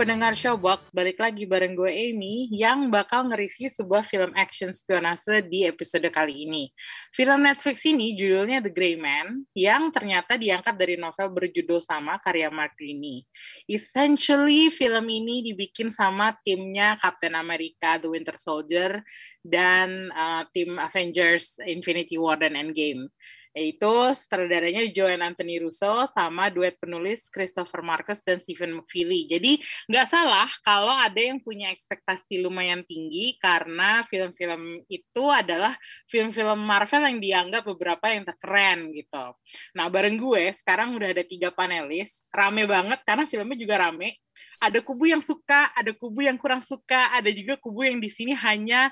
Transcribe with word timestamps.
Pendengar 0.00 0.32
Showbox, 0.32 0.88
balik 0.96 1.20
lagi 1.20 1.44
bareng 1.44 1.76
gue 1.76 1.92
Amy 1.92 2.48
yang 2.56 2.88
bakal 2.88 3.28
nge-review 3.28 3.68
sebuah 3.68 4.00
film 4.00 4.32
action 4.32 4.72
spionase 4.72 5.44
di 5.44 5.68
episode 5.68 6.08
kali 6.08 6.48
ini. 6.48 6.72
Film 7.12 7.44
Netflix 7.44 7.84
ini 7.84 8.16
judulnya 8.16 8.64
The 8.64 8.72
Gray 8.72 8.96
Man 8.96 9.44
yang 9.52 9.92
ternyata 9.92 10.40
diangkat 10.40 10.72
dari 10.80 10.96
novel 10.96 11.28
berjudul 11.36 11.84
sama 11.84 12.16
karya 12.16 12.48
Mark 12.48 12.80
Greaney. 12.80 13.28
Essentially 13.68 14.72
film 14.72 15.04
ini 15.04 15.44
dibikin 15.52 15.92
sama 15.92 16.32
timnya 16.48 16.96
Captain 16.96 17.36
America, 17.36 18.00
The 18.00 18.08
Winter 18.08 18.40
Soldier, 18.40 19.04
dan 19.44 20.08
uh, 20.16 20.48
tim 20.56 20.80
Avengers 20.80 21.60
Infinity 21.68 22.16
War 22.16 22.40
dan 22.40 22.56
Endgame 22.56 23.12
yaitu 23.50 23.90
sutradaranya 24.14 24.86
Joanne 24.94 25.26
Anthony 25.26 25.58
Russo 25.58 26.06
sama 26.14 26.48
duet 26.54 26.78
penulis 26.78 27.26
Christopher 27.26 27.82
Marcus 27.82 28.22
dan 28.22 28.38
Stephen 28.38 28.78
McFeely. 28.78 29.26
Jadi 29.26 29.58
nggak 29.90 30.06
salah 30.06 30.46
kalau 30.62 30.94
ada 30.94 31.18
yang 31.18 31.42
punya 31.42 31.74
ekspektasi 31.74 32.42
lumayan 32.42 32.86
tinggi 32.86 33.34
karena 33.42 34.06
film-film 34.06 34.86
itu 34.86 35.24
adalah 35.26 35.74
film-film 36.06 36.62
Marvel 36.62 37.02
yang 37.10 37.18
dianggap 37.18 37.62
beberapa 37.66 38.06
yang 38.14 38.22
terkeren 38.22 38.94
gitu. 38.94 39.34
Nah 39.74 39.86
bareng 39.90 40.14
gue 40.14 40.54
sekarang 40.54 40.94
udah 40.94 41.10
ada 41.10 41.26
tiga 41.26 41.50
panelis, 41.50 42.22
rame 42.30 42.70
banget 42.70 43.02
karena 43.02 43.26
filmnya 43.26 43.58
juga 43.58 43.82
rame. 43.82 44.18
Ada 44.62 44.80
kubu 44.80 45.10
yang 45.10 45.20
suka, 45.20 45.74
ada 45.74 45.90
kubu 45.90 46.24
yang 46.24 46.38
kurang 46.38 46.62
suka, 46.62 47.12
ada 47.12 47.28
juga 47.34 47.58
kubu 47.58 47.84
yang 47.84 47.98
di 47.98 48.08
sini 48.12 48.32
hanya 48.36 48.88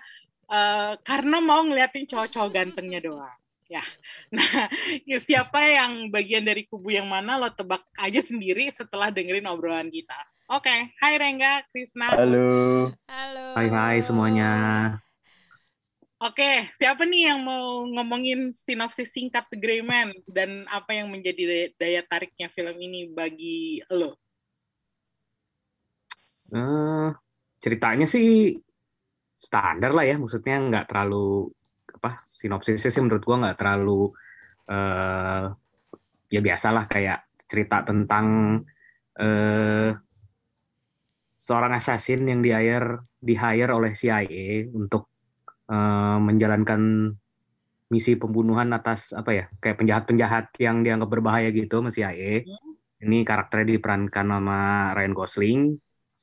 uh, 0.50 0.98
karena 1.04 1.38
mau 1.38 1.62
ngeliatin 1.62 2.08
cowok-cowok 2.08 2.50
gantengnya 2.50 3.00
doang. 3.00 3.38
Ya, 3.68 3.84
nah 4.34 4.72
siapa 5.20 5.60
yang 5.60 6.08
bagian 6.08 6.40
dari 6.40 6.64
kubu 6.64 6.88
yang 6.88 7.04
mana 7.04 7.36
lo 7.36 7.52
tebak 7.52 7.84
aja 8.00 8.24
sendiri 8.24 8.72
setelah 8.72 9.12
dengerin 9.12 9.44
obrolan 9.44 9.92
kita. 9.92 10.16
Oke, 10.48 10.72
okay. 10.72 10.78
hai 11.04 11.20
Rengga, 11.20 11.60
Krisna. 11.68 12.16
Halo. 12.16 12.88
Halo. 13.04 13.46
Hai 13.52 13.68
hai 13.68 14.00
semuanya. 14.00 14.52
Oke, 16.18 16.40
okay. 16.40 16.56
siapa 16.80 17.04
nih 17.04 17.28
yang 17.28 17.44
mau 17.44 17.84
ngomongin 17.84 18.56
sinopsis 18.56 19.12
singkat 19.12 19.44
The 19.52 19.60
Grey 19.60 19.84
Man 19.84 20.16
dan 20.24 20.64
apa 20.72 20.96
yang 20.96 21.12
menjadi 21.12 21.44
daya, 21.44 21.68
daya 21.76 22.02
tariknya 22.08 22.48
film 22.48 22.74
ini 22.80 23.12
bagi 23.12 23.84
lo? 23.92 24.16
Uh, 26.48 27.12
ceritanya 27.60 28.08
sih 28.08 28.56
standar 29.36 29.92
lah 29.92 30.08
ya, 30.08 30.16
maksudnya 30.16 30.56
nggak 30.56 30.88
terlalu 30.88 31.52
apa 31.98 32.22
sinopsisnya 32.38 32.94
sih 32.94 33.02
menurut 33.02 33.22
gua 33.26 33.36
nggak 33.42 33.58
terlalu 33.58 34.14
uh, 34.70 35.50
ya 36.30 36.40
biasalah 36.40 36.86
kayak 36.86 37.26
cerita 37.48 37.82
tentang 37.82 38.26
uh, 39.18 39.90
seorang 41.38 41.72
assassin 41.74 42.26
yang 42.28 42.44
di 42.44 42.50
hire 42.54 43.08
di 43.18 43.34
hire 43.34 43.72
oleh 43.74 43.94
CIA 43.94 44.70
untuk 44.70 45.10
uh, 45.70 46.18
menjalankan 46.22 47.10
misi 47.88 48.20
pembunuhan 48.20 48.68
atas 48.76 49.16
apa 49.16 49.30
ya 49.32 49.44
kayak 49.64 49.80
penjahat-penjahat 49.80 50.52
yang 50.60 50.84
dianggap 50.84 51.08
berbahaya 51.08 51.48
gitu 51.50 51.80
sama 51.80 51.90
CIA. 51.90 52.44
Ini 52.98 53.22
karakternya 53.22 53.78
diperankan 53.78 54.26
sama 54.26 54.90
Ryan 54.92 55.14
Gosling 55.14 55.60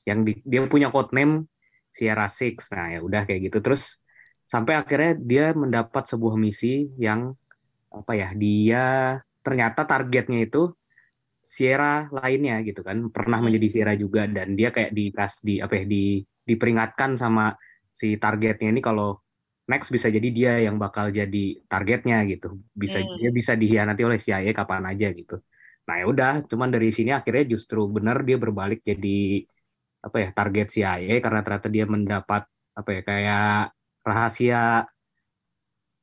yang 0.05 0.27
di, 0.27 0.43
dia 0.43 0.61
punya 0.67 0.91
code 0.91 1.15
name 1.15 1.49
Sierra 1.89 2.27
Six. 2.30 2.69
Nah 2.75 2.93
ya 2.93 2.99
udah 3.02 3.25
kayak 3.25 3.49
gitu 3.49 3.64
terus 3.64 3.97
sampai 4.45 4.78
akhirnya 4.78 5.17
dia 5.17 5.45
mendapat 5.58 6.06
sebuah 6.06 6.38
misi 6.38 6.94
yang 7.02 7.33
apa 7.89 8.14
ya 8.14 8.30
dia 8.38 8.86
ternyata 9.42 9.89
targetnya 9.89 10.45
itu 10.45 10.70
Sierra 11.45 12.10
lainnya 12.10 12.61
gitu 12.66 12.82
kan 12.82 13.10
pernah 13.14 13.38
hmm. 13.38 13.45
menjadi 13.50 13.67
Sierra 13.70 13.94
juga 13.94 14.26
dan 14.26 14.58
dia 14.58 14.73
kayak 14.73 14.94
dikas 14.94 15.42
di 15.45 15.61
apa 15.61 15.82
ya 15.82 15.86
di 15.86 16.22
diperingatkan 16.45 17.17
sama 17.17 17.54
si 17.89 18.17
targetnya 18.17 18.73
ini 18.73 18.82
kalau 18.82 19.17
next 19.66 19.89
bisa 19.89 20.10
jadi 20.10 20.30
dia 20.30 20.54
yang 20.62 20.77
bakal 20.77 21.10
jadi 21.10 21.62
targetnya 21.66 22.26
gitu 22.30 22.58
bisa 22.73 23.02
hmm. 23.02 23.17
dia 23.17 23.30
bisa 23.33 23.54
dihianati 23.54 24.02
oleh 24.06 24.17
CIA 24.22 24.54
kapan 24.54 24.89
aja 24.89 25.10
gitu 25.14 25.42
nah 25.86 26.02
ya 26.02 26.06
udah 26.10 26.33
cuman 26.50 26.73
dari 26.73 26.89
sini 26.89 27.14
akhirnya 27.14 27.45
justru 27.58 27.86
benar 27.86 28.26
dia 28.26 28.42
berbalik 28.42 28.82
jadi 28.82 29.45
apa 30.02 30.17
ya 30.22 30.30
target 30.33 30.67
CIA 30.73 31.22
karena 31.22 31.42
ternyata 31.45 31.70
dia 31.70 31.86
mendapat 31.86 32.45
apa 32.73 32.89
ya 32.89 33.02
kayak 33.06 33.74
rahasia 34.05 34.86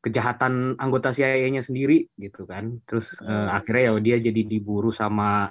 kejahatan 0.02 0.74
anggota 0.82 1.14
CIA-nya 1.14 1.62
sendiri 1.62 2.10
gitu 2.18 2.44
kan. 2.44 2.82
Terus 2.84 3.22
hmm. 3.22 3.30
uh, 3.30 3.48
akhirnya 3.54 3.82
ya 3.88 3.92
dia 4.02 4.16
jadi 4.18 4.42
diburu 4.42 4.90
sama 4.90 5.46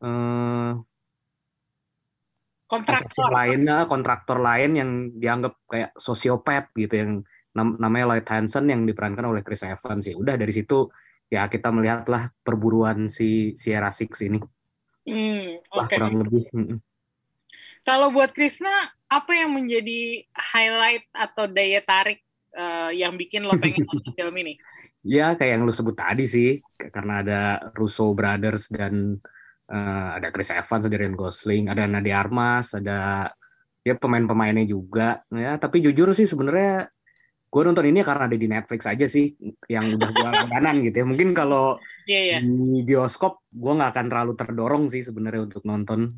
uh, 0.00 0.72
kontraktor 2.64 3.28
lainnya, 3.28 3.84
kontraktor 3.84 4.38
lain 4.40 4.70
yang 4.72 4.90
dianggap 5.12 5.60
kayak 5.68 5.92
sosiopat 6.00 6.72
gitu 6.72 6.94
yang 6.96 7.12
nam 7.52 7.76
namanya 7.76 8.16
Lloyd 8.16 8.24
Hansen 8.24 8.72
yang 8.72 8.88
diperankan 8.88 9.28
oleh 9.28 9.44
Chris 9.44 9.60
Evans 9.60 10.08
sih. 10.08 10.16
Udah 10.16 10.40
dari 10.40 10.56
situ 10.56 10.88
ya 11.28 11.44
kita 11.52 11.68
melihatlah 11.68 12.32
perburuan 12.40 13.12
si 13.12 13.52
Sierra 13.60 13.92
Six 13.92 14.24
ini. 14.24 14.40
Hmm, 15.04 15.60
okay. 15.68 16.00
kurang 16.00 16.24
lebih. 16.24 16.48
Kalau 17.82 18.14
buat 18.14 18.32
Krisna 18.32 18.94
apa 19.12 19.32
yang 19.36 19.52
menjadi 19.52 20.24
highlight 20.32 21.04
atau 21.12 21.44
daya 21.44 21.84
tarik 21.84 22.24
uh, 22.56 22.88
yang 22.88 23.20
bikin 23.20 23.44
lo 23.44 23.52
pengen 23.60 23.84
nonton 23.84 24.12
film 24.16 24.34
ini? 24.40 24.56
Ya 25.04 25.36
kayak 25.36 25.60
yang 25.60 25.62
lo 25.68 25.72
sebut 25.74 25.92
tadi 25.92 26.24
sih, 26.24 26.56
karena 26.80 27.20
ada 27.20 27.40
Russo 27.76 28.16
Brothers 28.16 28.72
dan 28.72 29.20
uh, 29.68 30.08
ada 30.16 30.32
Chris 30.32 30.48
Evans, 30.48 30.88
ada 30.88 30.96
Ryan 30.96 31.18
Gosling, 31.18 31.68
ada 31.68 31.84
Nadia 31.84 32.24
Armas, 32.24 32.72
ada 32.72 33.28
ya 33.84 33.94
pemain-pemainnya 33.98 34.64
juga. 34.64 35.20
Ya 35.28 35.60
tapi 35.60 35.84
jujur 35.84 36.08
sih 36.16 36.24
sebenarnya 36.24 36.88
gue 37.52 37.62
nonton 37.68 37.84
ini 37.84 38.00
karena 38.00 38.32
ada 38.32 38.38
di 38.38 38.48
Netflix 38.48 38.88
aja 38.88 39.04
sih, 39.04 39.36
yang 39.68 40.00
udah 40.00 40.08
gue 40.08 40.28
langganan 40.40 40.80
gitu 40.80 41.04
ya. 41.04 41.06
Mungkin 41.06 41.36
kalau 41.36 41.76
yeah, 42.08 42.38
yeah. 42.38 42.40
di 42.40 42.80
bioskop 42.80 43.44
gue 43.52 43.72
nggak 43.76 43.92
akan 43.92 44.06
terlalu 44.08 44.32
terdorong 44.40 44.84
sih 44.88 45.04
sebenarnya 45.04 45.52
untuk 45.52 45.66
nonton. 45.68 46.16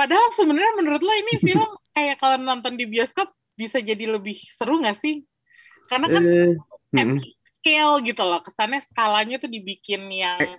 Padahal 0.00 0.32
sebenarnya 0.32 0.72
menurut 0.80 1.04
lo 1.04 1.12
ini 1.12 1.36
film 1.44 1.76
kayak 1.92 2.16
kalau 2.16 2.40
nonton 2.40 2.72
di 2.80 2.88
bioskop 2.88 3.36
bisa 3.52 3.84
jadi 3.84 4.08
lebih 4.08 4.40
seru 4.56 4.80
nggak 4.80 4.96
sih? 4.96 5.20
Karena 5.92 6.08
kan 6.08 6.24
uh, 6.24 6.56
epic 6.96 7.36
scale 7.44 8.00
gitu 8.08 8.24
loh, 8.24 8.40
kesannya 8.40 8.80
skalanya 8.80 9.36
tuh 9.36 9.52
dibikin 9.52 10.08
yang 10.08 10.40
eh. 10.40 10.56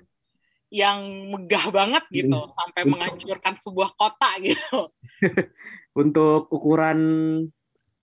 yang 0.69 1.01
megah 1.34 1.74
banget 1.74 2.06
gitu, 2.13 2.38
hmm. 2.38 2.53
sampai 2.53 2.81
Untuk... 2.85 2.91
menghancurkan 2.94 3.53
sebuah 3.57 3.90
kota 3.97 4.30
gitu. 4.46 4.94
Untuk 6.06 6.53
ukuran 6.53 7.01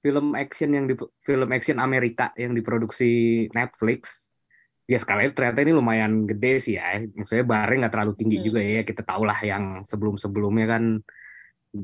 film 0.03 0.35
action 0.35 0.75
yang 0.75 0.91
di 0.91 0.99
film 1.23 1.49
action 1.55 1.79
Amerika 1.79 2.35
yang 2.35 2.51
diproduksi 2.51 3.47
Netflix, 3.55 4.27
ya 4.91 4.99
sekali 4.99 5.31
ternyata 5.31 5.63
ini 5.63 5.71
lumayan 5.71 6.27
gede 6.27 6.59
sih 6.59 6.75
ya. 6.83 6.99
Maksudnya 6.99 7.47
bareng 7.47 7.87
nggak 7.87 7.95
terlalu 7.95 8.13
tinggi 8.19 8.43
hmm. 8.43 8.47
juga 8.51 8.59
ya. 8.59 8.83
Kita 8.83 9.07
tahu 9.07 9.23
lah 9.23 9.39
yang 9.47 9.87
sebelum-sebelumnya 9.87 10.67
kan 10.67 10.85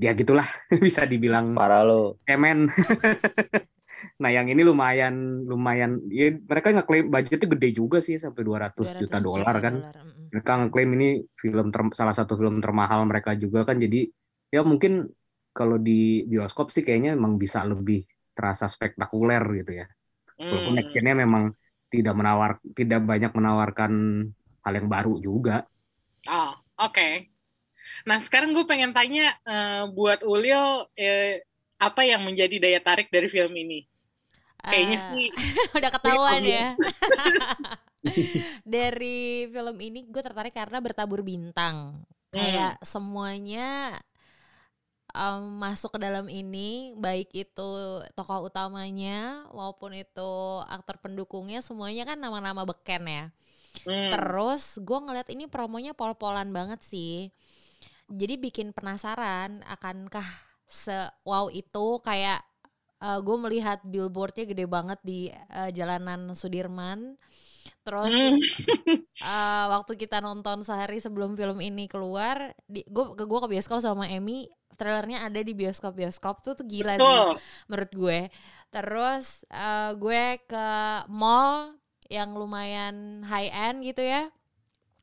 ya 0.00 0.12
gitulah 0.16 0.46
bisa 0.86 1.04
dibilang 1.04 1.54
parah 1.54 1.82
lo 1.86 2.18
emen 2.26 2.68
nah 4.22 4.28
yang 4.28 4.50
ini 4.52 4.60
lumayan 4.60 5.46
lumayan 5.48 6.02
ya 6.12 6.34
mereka 6.36 6.74
ngeklaim 6.74 7.08
budgetnya 7.08 7.48
gede 7.56 7.68
juga 7.72 7.98
sih 8.04 8.20
sampai 8.20 8.44
200, 8.44 8.76
200 8.76 9.00
juta 9.00 9.18
dolar 9.22 9.56
kan 9.64 9.74
dolar. 9.80 9.96
mereka 10.28 10.52
ngeklaim 10.60 10.90
ini 11.00 11.08
film 11.38 11.72
ter, 11.72 11.80
salah 11.96 12.12
satu 12.12 12.36
film 12.36 12.60
termahal 12.60 13.08
mereka 13.08 13.32
juga 13.32 13.64
kan 13.64 13.80
jadi 13.80 14.10
ya 14.52 14.60
mungkin 14.60 15.08
kalau 15.54 15.78
di 15.80 16.26
bioskop 16.26 16.68
sih 16.74 16.82
kayaknya 16.84 17.16
emang 17.16 17.38
bisa 17.40 17.62
lebih 17.64 18.04
terasa 18.34 18.66
spektakuler 18.66 19.40
gitu 19.62 19.72
ya 19.82 19.86
walaupun 20.36 20.74
hmm. 20.74 20.82
actionnya 20.82 21.14
memang 21.14 21.54
tidak 21.88 22.14
menawar 22.18 22.58
tidak 22.74 23.00
banyak 23.06 23.30
menawarkan 23.30 23.92
hal 24.66 24.72
yang 24.74 24.88
baru 24.90 25.14
juga 25.22 25.64
oh 26.26 26.52
oke 26.82 26.92
okay. 26.92 27.33
Nah, 28.02 28.18
sekarang 28.26 28.50
gue 28.50 28.66
pengen 28.66 28.90
tanya 28.90 29.38
uh, 29.46 29.86
buat 29.94 30.26
Ulil 30.26 30.90
eh, 30.98 31.46
apa 31.78 32.02
yang 32.02 32.26
menjadi 32.26 32.58
daya 32.58 32.80
tarik 32.82 33.08
dari 33.14 33.30
film 33.30 33.54
ini? 33.54 33.86
Kayaknya 34.64 34.98
uh, 34.98 35.04
sih 35.12 35.26
udah 35.78 35.90
ketahuan 35.92 36.42
ya. 36.42 36.68
dari 38.74 39.48
film 39.48 39.76
ini 39.80 40.08
gue 40.08 40.22
tertarik 40.24 40.52
karena 40.56 40.80
bertabur 40.80 41.20
bintang. 41.20 42.04
Hmm. 42.32 42.34
Kayak 42.34 42.74
semuanya 42.82 44.00
um, 45.14 45.62
masuk 45.62 45.94
ke 45.94 45.98
dalam 46.02 46.26
ini, 46.26 46.92
baik 46.98 47.30
itu 47.32 47.70
tokoh 48.16 48.48
utamanya 48.48 49.46
maupun 49.54 49.94
itu 49.94 50.32
aktor 50.66 50.98
pendukungnya, 50.98 51.62
semuanya 51.62 52.04
kan 52.08 52.18
nama-nama 52.18 52.66
beken 52.66 53.04
ya. 53.06 53.24
Hmm. 53.84 54.10
Terus 54.10 54.78
gue 54.80 54.98
ngeliat 54.98 55.28
ini 55.30 55.44
promonya 55.46 55.92
pol-polan 55.92 56.50
banget 56.50 56.82
sih. 56.82 57.30
Jadi 58.08 58.34
bikin 58.36 58.76
penasaran 58.76 59.64
akankah 59.64 60.26
se 60.64 60.94
wow 61.24 61.48
itu 61.52 62.00
kayak 62.04 62.42
gue 63.04 63.36
melihat 63.36 63.84
billboardnya 63.84 64.48
gede 64.48 64.64
banget 64.64 64.96
di 65.04 65.28
eh, 65.28 65.70
jalanan 65.76 66.32
Sudirman. 66.32 67.20
Terus 67.84 68.16
Hmm. 68.16 68.40
eh, 69.28 69.66
waktu 69.68 69.92
kita 70.00 70.24
nonton 70.24 70.64
sehari 70.64 71.00
sebelum 71.04 71.36
film 71.36 71.60
ini 71.60 71.84
keluar, 71.84 72.56
gue 72.68 73.04
gue 73.12 73.40
ke 73.44 73.48
bioskop 73.52 73.84
sama 73.84 74.08
Emmy, 74.08 74.48
trailernya 74.80 75.28
ada 75.28 75.40
di 75.44 75.52
bioskop-bioskop 75.52 76.40
tuh 76.40 76.56
tuh 76.56 76.66
gila 76.66 76.96
sih 76.96 77.04
Betul. 77.04 77.34
menurut 77.68 77.92
gue. 77.92 78.20
Terus 78.72 79.44
eh, 79.52 79.90
gue 80.00 80.22
ke 80.48 80.68
mall 81.12 81.76
yang 82.08 82.32
lumayan 82.36 83.20
high 83.28 83.52
end 83.52 83.84
gitu 83.84 84.00
ya. 84.00 84.32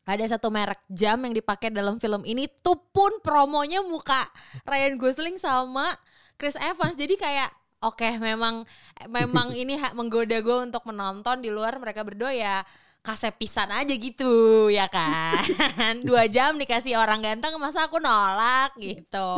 Ada 0.01 0.38
satu 0.38 0.50
merek 0.50 0.81
jam 0.89 1.21
yang 1.21 1.33
dipakai 1.38 1.69
dalam 1.69 2.01
film 2.01 2.25
ini 2.25 2.50
tuh 2.50 2.77
pun 2.89 3.21
promonya 3.21 3.86
muka 3.86 4.25
Ryan 4.65 4.98
Gosling 4.98 5.38
sama 5.38 5.94
Chris 6.42 6.57
Evans. 6.57 6.98
Jadi 6.98 7.21
kayak 7.21 7.53
oke 7.86 8.18
memang 8.18 8.65
memang 9.09 9.53
ini 9.62 9.77
menggoda 9.94 10.42
gue 10.42 10.57
untuk 10.65 10.81
menonton 10.89 11.45
di 11.45 11.53
luar 11.53 11.77
mereka 11.77 12.01
berdua 12.01 12.33
ya 12.33 12.65
kasepisan 13.01 13.69
aja 13.74 13.94
gitu 13.98 14.69
ya 14.69 14.86
kan. 14.86 15.42
Dua 16.07 16.30
jam 16.30 16.57
dikasih 16.57 16.98
orang 16.98 17.21
ganteng 17.21 17.57
masa 17.57 17.89
aku 17.89 17.98
nolak 17.98 18.77
gitu. 18.77 19.33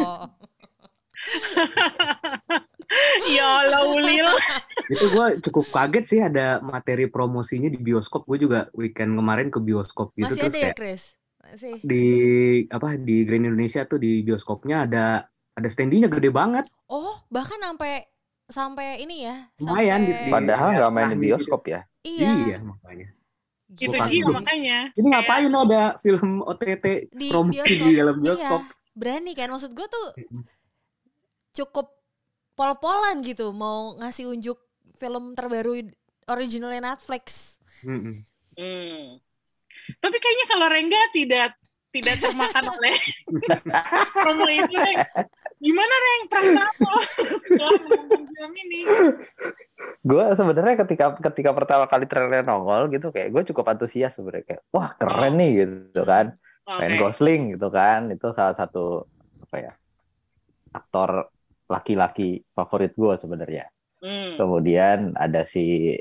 ya 3.29 3.45
Allah 3.61 3.81
Ulil. 3.85 4.27
Itu 4.85 5.05
gue 5.09 5.27
cukup 5.41 5.65
kaget 5.69 6.03
sih 6.03 6.19
ada 6.19 6.59
materi 6.59 7.05
promosinya 7.05 7.67
di 7.67 7.77
bioskop. 7.77 8.23
Gue 8.23 8.37
juga 8.37 8.67
weekend 8.71 9.13
kemarin 9.13 9.47
ke 9.47 9.57
bioskop 9.57 10.11
gitu 10.13 10.27
Masih 10.27 10.39
terus 10.39 10.49
ada 10.49 10.57
ya 10.57 10.63
kayak 10.65 10.77
Chris? 10.77 11.03
Masih. 11.43 11.75
di 11.79 12.05
apa 12.67 12.95
di 12.95 13.23
Grand 13.23 13.43
Indonesia 13.43 13.83
tuh 13.83 13.97
di 13.97 14.21
bioskopnya 14.21 14.83
ada 14.83 15.05
ada 15.53 15.67
standinya 15.67 16.07
gede 16.07 16.29
banget. 16.29 16.65
Oh, 16.87 17.19
bahkan 17.27 17.57
sampai 17.57 18.07
sampai 18.43 18.87
ini 18.99 19.23
ya. 19.23 19.51
Lumayan 19.57 20.01
sampai- 20.01 20.07
di- 20.19 20.31
Padahal 20.31 20.67
Iya, 20.67 20.77
nggak 20.79 20.91
main 20.91 21.05
di 21.05 21.13
gitu. 21.13 21.23
bioskop 21.25 21.61
ya. 21.65 21.79
Iya. 22.01 22.29
Iya 22.43 22.57
makanya. 22.59 23.07
Itu 23.73 23.89
Bukan 23.89 24.05
dia 24.05 24.13
film. 24.21 24.33
makanya. 24.35 24.77
Ini 24.93 25.07
ngapain 25.09 25.49
ada 25.51 25.81
film 25.97 26.31
OTT 26.41 26.85
Di 27.09 27.27
promosi 27.27 27.57
bioskop. 27.59 27.83
di 27.83 27.93
dalam 27.93 28.15
bioskop? 28.17 28.61
Iya, 28.61 28.91
berani 28.93 29.31
kan 29.33 29.47
maksud 29.49 29.71
gue 29.71 29.87
tuh 29.87 30.07
cukup 31.53 31.87
pol-polan 32.53 33.25
gitu 33.25 33.49
mau 33.53 33.97
ngasih 33.97 34.29
unjuk 34.29 34.57
film 34.97 35.33
terbaru 35.33 35.89
originalnya 36.29 36.93
Netflix. 36.93 37.57
Hmm. 37.83 38.23
Tapi 39.99 40.17
kayaknya 40.21 40.45
kalau 40.47 40.67
Rengga 40.71 41.01
tidak 41.11 41.57
tidak 41.93 42.17
termakan 42.25 42.73
oleh 42.73 42.97
promo 44.17 44.49
itu, 44.49 44.73
Reng. 44.73 44.97
Gimana 45.61 45.93
Reng 45.93 46.21
perasaan 46.25 46.73
lo 46.81 46.97
setelah 47.37 47.73
menonton 47.85 48.21
film 48.25 48.53
ini? 48.65 48.79
Gue 50.01 50.25
sebenarnya 50.33 50.75
ketika 50.83 51.13
ketika 51.21 51.51
pertama 51.53 51.85
kali 51.85 52.09
trailer 52.09 52.41
nongol 52.41 52.89
gitu 52.89 53.13
kayak 53.13 53.29
gue 53.29 53.43
cukup 53.53 53.77
antusias 53.77 54.17
sebenarnya 54.17 54.45
kayak 54.57 54.61
wah 54.73 54.89
keren 54.97 55.37
nih 55.37 55.51
gitu 55.63 56.01
kan. 56.03 56.33
Oke. 56.63 56.79
Ryan 56.79 56.95
Gosling 56.97 57.41
gitu 57.59 57.67
kan 57.69 58.07
itu 58.09 58.27
salah 58.31 58.55
satu 58.55 59.03
apa 59.43 59.55
ya 59.59 59.73
aktor 60.73 61.29
laki-laki 61.73 62.45
favorit 62.53 62.93
gue 62.93 63.13
sebenarnya. 63.17 63.65
Hmm. 63.97 64.37
Kemudian 64.37 65.17
ada 65.17 65.41
si 65.41 65.97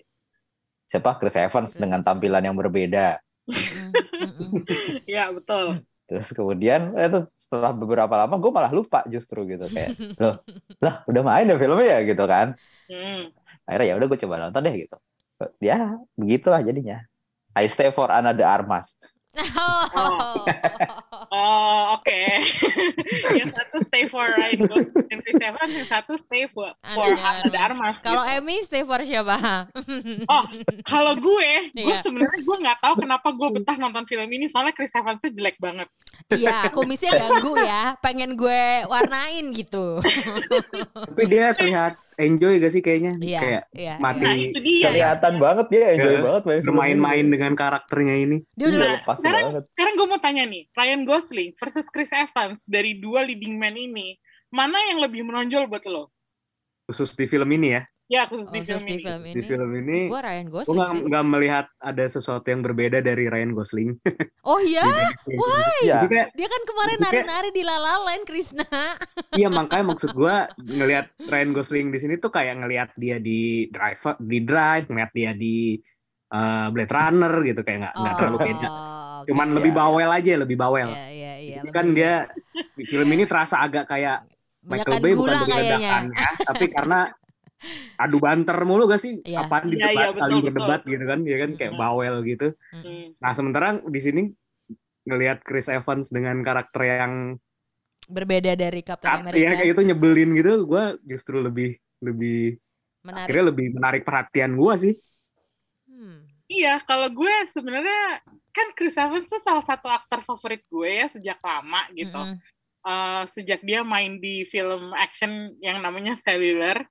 siapa 0.90 1.16
Chris 1.16 1.40
Evans 1.40 1.72
Chris 1.72 1.80
dengan 1.80 2.04
tampilan 2.04 2.44
yang 2.44 2.56
berbeda. 2.56 3.16
Ya 5.08 5.32
betul. 5.32 5.82
Terus 6.06 6.28
kemudian 6.30 6.92
eh, 6.94 7.08
itu 7.08 7.24
setelah 7.32 7.72
beberapa 7.72 8.12
lama 8.12 8.36
gue 8.36 8.52
malah 8.52 8.69
lupa 8.69 9.00
justru 9.08 9.48
gitu 9.48 9.64
kayak 9.64 9.96
loh 10.20 10.44
lah 10.78 11.00
udah 11.08 11.22
main 11.24 11.48
ya 11.48 11.56
filmnya 11.56 11.86
ya 11.88 11.98
gitu 12.04 12.25
kan. 12.28 12.54
Hmm. 12.86 13.32
Akhirnya 13.64 13.86
ya 13.88 13.94
udah 13.96 14.06
gue 14.12 14.18
coba 14.20 14.34
nonton 14.46 14.60
deh 14.62 14.75
gitu. 14.76 14.96
Ya 15.58 15.96
begitulah 16.14 16.60
jadinya. 16.62 17.02
I 17.56 17.66
stay 17.66 17.88
for 17.90 18.12
another 18.12 18.44
armas. 18.44 19.00
Oh. 19.92 20.44
Oh, 21.32 21.96
oke. 21.96 22.20
yang 23.40 23.49
satu 23.49 23.76
stay 23.88 24.05
for 24.05 24.20
Ryan 24.20 24.69
Gosling 24.69 25.08
dan 25.08 25.19
Chris 25.25 25.40
Evans, 25.40 25.73
yang 25.73 25.88
satu 25.88 26.12
stay 26.29 26.44
for, 26.44 26.69
for 26.93 27.08
Ana 27.08 27.40
Ana 27.40 27.49
de 27.49 27.56
Armas. 27.56 27.96
Kalau 28.05 28.20
gitu. 28.29 28.37
Emmy 28.37 28.56
stay 28.61 28.84
for 28.84 29.00
siapa? 29.00 29.40
Oh, 30.29 30.44
kalau 30.84 31.17
gue, 31.17 31.73
gue 31.73 31.88
Iya. 31.88 32.05
sebenarnya 32.05 32.40
gue 32.44 32.56
nggak 32.62 32.79
tahu 32.84 32.94
kenapa 33.05 33.29
gue 33.32 33.49
betah 33.61 33.76
nonton 33.81 34.05
film 34.05 34.29
ini 34.29 34.44
soalnya 34.44 34.76
Chris 34.76 34.93
Evans 34.93 35.25
jelek 35.25 35.56
banget. 35.56 35.88
Iya, 36.29 36.69
kumisnya 36.69 37.17
ganggu 37.17 37.56
ya. 37.56 37.96
Pengen 38.05 38.37
gue 38.37 38.85
warnain 38.93 39.56
gitu. 39.56 40.05
Tapi 40.93 41.23
dia 41.32 41.56
terlihat 41.56 41.96
enjoy 42.22 42.56
gak 42.56 42.70
sih 42.70 42.80
kayaknya? 42.80 43.12
Iya, 43.19 43.40
Kayak 43.40 43.62
iya. 43.72 43.94
mati 43.98 44.22
Nah 44.22 44.34
itu 44.34 44.58
dia. 44.58 44.86
Kelihatan 44.88 45.34
banget 45.36 45.66
dia 45.69 45.84
enjoy 45.92 46.14
Ya, 46.14 46.20
banget 46.22 46.42
bermain-main 46.62 47.26
dengan 47.26 47.52
karakternya 47.52 48.16
ini. 48.16 48.38
Dia 48.54 48.66
udah 48.66 48.72
Iya, 48.72 48.82
Nah, 48.82 48.94
lepas 48.96 49.16
sekarang- 49.19 49.46
banget. 49.50 49.62
Sekarang 49.69 49.92
gue 49.94 50.06
mau 50.06 50.20
tanya 50.20 50.44
nih, 50.44 50.62
Ryan 50.70 51.02
Gosling 51.02 51.50
versus 51.54 51.86
Chris 51.86 52.10
Evans 52.10 52.62
dari 52.64 52.96
dua 52.96 53.20
leading 53.22 53.58
man 53.58 53.74
ini, 53.74 54.16
mana 54.48 54.78
yang 54.86 54.98
lebih 54.98 55.22
menonjol 55.22 55.66
buat 55.66 55.82
lo? 55.84 56.08
Khusus 56.84 57.12
di 57.12 57.26
film 57.26 57.48
ini 57.50 57.74
ya. 57.74 57.82
Ya 58.12 58.29
khusus 58.29 58.44
di 58.47 58.61
khusus 58.61 58.76
film 58.76 58.85
di 58.85 58.93
ini. 58.93 59.00
film 59.00 59.20
Di 59.23 59.31
ini. 59.32 59.43
film 59.43 59.70
ini 59.75 59.99
Gue 60.06 60.20
Ryan 60.20 60.47
gue 60.47 60.53
Gosling 60.55 60.76
nggak 60.76 60.91
sih. 60.93 61.03
nggak 61.09 61.25
melihat 61.26 61.67
ada 61.81 62.05
sesuatu 62.06 62.44
yang 62.44 62.61
berbeda 62.61 62.99
dari 63.00 63.25
Ryan 63.25 63.53
Gosling. 63.53 63.91
Oh 64.44 64.61
iya, 64.61 64.85
Iya. 65.81 65.97
Jadi 65.97 66.06
kayak 66.11 66.29
dia 66.35 66.47
kan 66.47 66.62
kemarin 66.62 66.99
nari-nari 67.00 67.50
di 67.50 67.62
La 67.62 67.76
La 67.76 67.94
Land, 68.00 68.25
Krisna. 68.25 68.67
iya 69.38 69.49
makanya 69.49 69.85
maksud 69.88 70.12
gue 70.12 70.37
ngelihat 70.61 71.06
Ryan 71.23 71.50
Gosling 71.53 71.88
di 71.88 71.99
sini 71.99 72.14
tuh 72.17 72.29
kayak 72.29 72.61
ngelihat 72.61 72.91
dia 72.94 73.17
di 73.17 73.41
Drive, 73.69 74.03
di 74.20 74.38
Drive, 74.43 74.87
ngelihat 74.87 75.12
dia 75.12 75.31
di 75.32 75.79
uh, 76.29 76.69
Blade 76.69 76.91
Runner 76.91 77.35
gitu 77.44 77.61
kayak 77.62 77.79
nggak 77.81 77.94
nggak 77.97 78.14
terlalu 78.14 78.38
beda. 78.44 78.69
Oh. 78.69 79.23
Cuman 79.25 79.49
Iya. 79.49 79.56
lebih 79.56 79.73
bawel 79.73 80.11
aja, 80.11 80.32
lebih 80.37 80.56
bawel. 80.56 80.91
Iya, 80.91 81.06
iya, 81.09 81.32
iya. 81.38 81.55
Jadi 81.56 81.69
kan 81.70 81.87
dia 81.93 82.12
di 82.75 82.85
film 82.85 83.09
ini 83.09 83.25
terasa 83.25 83.56
agak 83.59 83.87
kayak 83.87 84.26
Michael 84.61 84.99
Bay 84.99 85.14
bukan 85.14 85.38
kayaknya. 85.41 85.56
ledakannya, 85.56 86.19
tapi 86.44 86.64
karena 86.69 87.00
adu 87.97 88.19
banter 88.19 88.56
mulu 88.62 88.85
gak 88.87 88.99
sih? 88.99 89.23
Iya. 89.23 89.47
Apaan 89.47 89.70
di 89.70 89.76
Iya, 89.76 89.87
debat, 89.87 89.94
iya, 89.94 90.09
betul, 90.11 90.20
saling 90.20 90.37
betul. 90.37 90.47
berdebat 90.50 90.81
gitu 90.85 91.05
kan, 91.06 91.20
ya 91.23 91.37
kan 91.38 91.50
kayak 91.55 91.73
Mm. 91.73 91.81
bawel 91.81 92.14
gitu. 92.25 92.47
Hmm. 92.70 93.05
Nah 93.19 93.32
sementara 93.32 93.67
di 93.79 94.00
sini 94.00 94.23
ngelihat 95.03 95.38
Chris 95.43 95.66
Evans 95.66 96.09
dengan 96.09 96.40
karakter 96.40 96.83
yang 96.85 97.14
Berbeda 98.02 98.59
dari 98.59 98.83
Captain 98.83 99.09
ya 99.09 99.19
America. 99.23 99.62
kayak 99.62 99.73
itu 99.73 99.83
nyebelin 99.87 100.31
gitu, 100.35 100.52
gue 100.66 100.85
justru 101.07 101.38
lebih 101.38 101.71
lebih 102.02 102.59
Menarik. 103.02 103.23
akhirnya 103.31 103.45
lebih 103.54 103.66
menarik 103.73 104.02
perhatian 104.02 104.52
gue 104.54 104.75
sih. 104.76 104.95
Hmm. 105.87 106.26
Iya, 106.47 106.83
kalau 106.85 107.09
gue 107.09 107.35
sebenarnya 107.49 108.21
kan 108.52 108.66
Chris 108.76 108.99
Evans 108.99 109.25
tuh 109.25 109.40
salah 109.40 109.64
satu 109.64 109.88
aktor 109.88 110.21
favorit 110.26 110.61
gue 110.66 110.90
ya 110.90 111.07
sejak 111.09 111.38
lama 111.40 111.87
gitu. 111.95 112.19
Mm-mm. 112.19 112.37
Eh, 112.83 113.23
sejak 113.31 113.62
dia 113.62 113.87
main 113.87 114.19
di 114.19 114.42
film 114.45 114.90
action 114.92 115.54
yang 115.62 115.78
namanya 115.78 116.19
Cellular, 116.19 116.83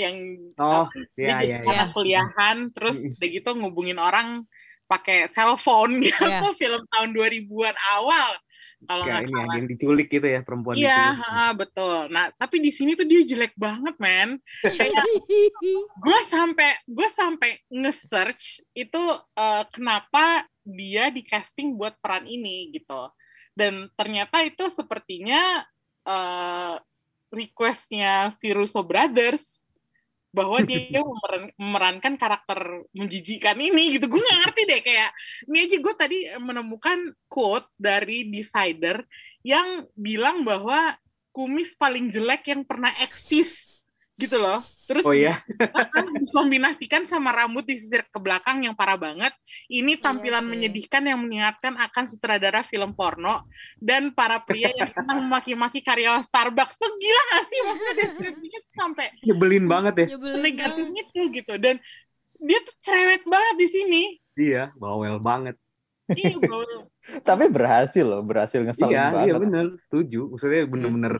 yang 0.00 0.16
Oh, 0.56 0.88
iya 1.20 1.44
iya. 1.44 1.56
anak 1.60 1.92
iya. 1.92 1.94
kuliahan, 1.94 2.56
terus 2.72 2.96
udah 2.96 3.28
gitu 3.28 3.50
ngubungin 3.52 4.00
orang 4.00 4.48
pakai 4.88 5.28
cellphone 5.30 6.00
gitu, 6.08 6.24
Iya. 6.24 6.50
film 6.56 6.82
tahun 6.88 7.12
2000-an 7.12 7.76
awal. 8.00 8.30
Kalau 8.80 9.04
Kayak 9.04 9.28
nggak 9.28 9.28
ini 9.28 9.36
ya, 9.36 9.56
yang 9.60 9.68
diculik 9.68 10.08
gitu 10.08 10.24
ya 10.24 10.40
perempuan 10.40 10.72
Iya, 10.80 11.12
ha, 11.20 11.52
betul. 11.52 12.08
Nah, 12.08 12.32
tapi 12.32 12.64
di 12.64 12.72
sini 12.72 12.96
tuh 12.96 13.04
dia 13.04 13.20
jelek 13.28 13.52
banget, 13.52 13.92
men. 14.00 14.40
Kayak 14.64 15.04
gue 16.08 16.20
sampai 16.32 16.80
gue 16.88 17.08
sampai 17.12 17.60
nge-search 17.68 18.64
itu 18.72 19.02
eh, 19.36 19.64
kenapa 19.68 20.48
dia 20.64 21.12
di 21.12 21.20
casting 21.28 21.76
buat 21.76 21.92
peran 22.00 22.24
ini 22.24 22.72
gitu. 22.72 23.12
Dan 23.52 23.92
ternyata 24.00 24.40
itu 24.48 24.64
sepertinya 24.72 25.60
eh, 26.08 26.74
requestnya 27.28 28.32
si 28.32 28.48
Russo 28.50 28.80
Brothers 28.80 29.59
bahwa 30.30 30.62
dia 30.62 31.02
memeran- 31.02 31.54
memerankan 31.58 32.14
karakter 32.14 32.86
menjijikan 32.94 33.58
ini 33.58 33.98
gitu. 33.98 34.06
Gue 34.06 34.22
nggak 34.22 34.40
ngerti 34.46 34.62
deh 34.66 34.80
kayak 34.82 35.10
ini 35.50 35.58
aja 35.66 35.76
gue 35.78 35.94
tadi 35.94 36.18
menemukan 36.38 36.98
quote 37.26 37.68
dari 37.78 38.26
Decider 38.30 39.02
yang 39.46 39.86
bilang 39.94 40.42
bahwa 40.46 40.94
kumis 41.30 41.78
paling 41.78 42.10
jelek 42.10 42.50
yang 42.50 42.62
pernah 42.66 42.90
eksis 42.98 43.69
gitu 44.20 44.36
loh. 44.36 44.60
Terus 44.84 45.02
Oh 45.08 45.16
iya, 45.16 45.40
dikombinasikan 46.20 47.08
sama 47.08 47.32
rambut 47.32 47.64
disisir 47.64 48.04
ke 48.04 48.18
belakang 48.20 48.60
yang 48.68 48.76
parah 48.76 49.00
banget. 49.00 49.32
Ini 49.72 49.96
tampilan 49.96 50.44
sih. 50.44 50.50
menyedihkan 50.52 51.08
yang 51.08 51.18
mengingatkan 51.24 51.80
akan 51.80 52.04
sutradara 52.04 52.60
film 52.60 52.92
porno 52.92 53.48
dan 53.80 54.12
para 54.12 54.44
pria 54.44 54.68
yang 54.76 54.92
senang 54.96 55.24
memaki-maki 55.24 55.80
karyawan 55.80 56.20
Starbucks 56.28 56.76
tuh 56.76 56.92
gila 57.00 57.22
gak 57.32 57.44
sih 57.48 57.58
maksudnya 57.64 57.94
deskripsinya 57.96 58.58
tuh 58.68 58.74
sampai 58.76 59.06
nyebelin 59.24 59.64
banget 59.64 59.94
ya. 59.96 60.06
Nyebelin 60.14 60.40
negatif 60.44 60.84
banget. 60.84 61.04
itu 61.08 61.20
gitu 61.40 61.54
dan 61.56 61.74
dia 62.40 62.58
tuh 62.64 62.74
cerewet 62.84 63.22
banget 63.24 63.54
di 63.56 63.68
sini. 63.68 64.02
Iya, 64.36 64.72
bawel 64.76 65.20
banget. 65.20 65.56
Iya, 66.14 66.34
bro. 66.38 66.60
Tapi 67.22 67.44
berhasil 67.50 68.04
loh, 68.06 68.22
berhasil 68.22 68.60
ngeselin 68.62 68.92
iya 68.92 69.04
banget. 69.10 69.26
iya 69.26 69.32
bener 69.38 69.66
setuju 69.80 70.20
maksudnya 70.30 70.62
bener-bener 70.68 71.14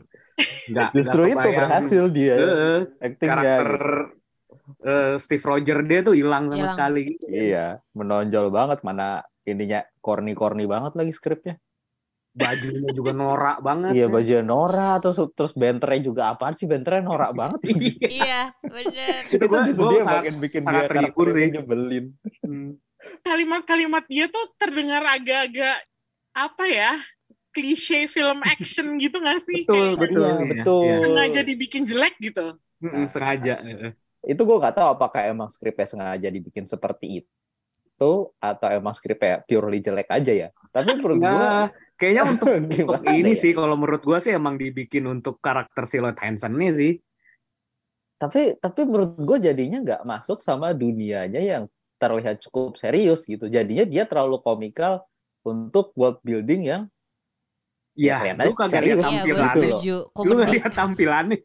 nggak 0.71 0.87
Justru 0.95 1.21
itu 1.27 1.47
berhasil 1.51 2.03
dia 2.13 2.35
Heeh, 2.37 2.77
actingnya. 3.01 3.55
karakter 3.57 3.69
eh, 4.85 5.13
Steve 5.19 5.43
Roger 5.43 5.77
dia 5.83 5.99
tuh 6.05 6.15
hilang 6.15 6.47
sama 6.47 6.57
Hilang. 6.57 6.71
sekali 6.77 7.03
Iya, 7.27 7.65
menonjol 7.97 8.45
banget 8.53 8.79
mana 8.87 9.25
ininya 9.43 9.81
corny-corny 9.99 10.63
banget 10.69 10.93
lagi 10.95 11.11
skripnya. 11.11 11.55
bajunya 12.31 12.95
juga 12.95 13.11
norak 13.11 13.59
banget 13.59 13.91
Iya, 13.91 14.05
ya. 14.07 14.13
baju 14.15 14.35
Nora 14.47 14.91
terus 15.03 15.17
terus 15.35 15.51
benternya 15.51 15.99
juga 15.99 16.21
apaan 16.31 16.55
sih 16.55 16.63
benternya 16.63 17.03
norak 17.03 17.35
banget. 17.35 17.59
iya 18.07 18.55
bener 18.63 19.27
itu 19.27 19.43
gua, 19.51 19.59
itu 19.67 19.75
gua 19.75 19.91
dia 19.91 20.01
sangat- 20.07 20.23
makin 20.23 20.35
bikin 20.39 20.61
sangat 20.63 20.81
dia 20.81 20.89
terhibur 20.95 21.27
sih. 21.35 21.47
nyebelin. 21.51 22.05
Hmm. 22.47 22.69
Kalimat-kalimat 23.25 24.03
dia 24.05 24.25
tuh 24.29 24.45
terdengar 24.57 25.01
agak-agak 25.05 25.77
apa 26.35 26.65
ya? 26.69 26.93
klise 27.51 28.07
film 28.07 28.39
action 28.47 28.95
gitu 28.95 29.19
gak 29.19 29.43
sih? 29.43 29.67
betul 29.67 29.99
Kayak 29.99 29.99
betul 29.99 30.23
Iya, 30.23 30.31
iya, 30.31 30.47
betul. 30.47 30.79
iya. 30.87 30.95
sengaja 31.03 31.41
dibikin 31.43 31.83
jelek 31.83 32.15
gitu. 32.23 32.45
Mm-mm, 32.79 33.05
sengaja 33.11 33.53
heeh. 33.59 33.91
Itu 34.23 34.41
gue 34.47 34.55
nggak 34.55 34.75
tahu 34.79 34.87
apakah 34.95 35.21
emang 35.27 35.49
skripnya 35.51 35.83
sengaja 35.83 36.27
dibikin 36.31 36.63
seperti 36.63 37.27
itu 37.27 38.11
atau 38.39 38.67
emang 38.71 38.95
skripnya 38.95 39.43
purely 39.43 39.83
jelek 39.83 40.07
aja 40.07 40.31
ya. 40.31 40.49
Tapi 40.71 40.95
menurut 40.95 41.19
gue 41.19 41.27
Nah, 41.27 41.67
kayaknya 41.99 42.23
untuk, 42.23 42.47
untuk 42.87 43.03
ini 43.11 43.35
ya? 43.35 43.41
sih 43.43 43.51
kalau 43.51 43.75
menurut 43.75 44.01
gua 44.01 44.17
sih 44.23 44.31
emang 44.33 44.55
dibikin 44.55 45.05
untuk 45.11 45.37
karakter 45.43 45.83
si 45.85 45.99
Lloyd 45.99 46.17
Hansen 46.17 46.55
nih 46.55 46.71
sih 46.73 46.93
tapi 48.21 48.53
tapi 48.61 48.85
menurut 48.85 49.17
gue 49.17 49.37
jadinya 49.49 49.81
nggak 49.81 50.01
masuk 50.05 50.45
sama 50.45 50.77
dunianya 50.77 51.41
yang 51.41 51.63
terlihat 52.01 52.41
cukup 52.41 52.73
serius 52.75 53.21
gitu. 53.23 53.45
Jadinya 53.45 53.85
dia 53.85 54.03
terlalu 54.03 54.41
komikal 54.41 55.05
untuk 55.41 55.93
world 55.93 56.17
building 56.21 56.61
yang 56.65 56.83
Iya, 57.91 58.17
kelihatannya 58.17 58.47
lu 58.47 58.55
kagak 58.55 58.81
lihat 58.81 58.95
gue 58.95 59.03
gitu 59.03 59.11
tampilannya. 59.11 59.43
loh. 59.43 59.51
setuju 59.51 59.95
Lu 60.17 60.31
nggak 60.33 60.51
lihat 60.51 60.71
tampilannya. 60.73 61.37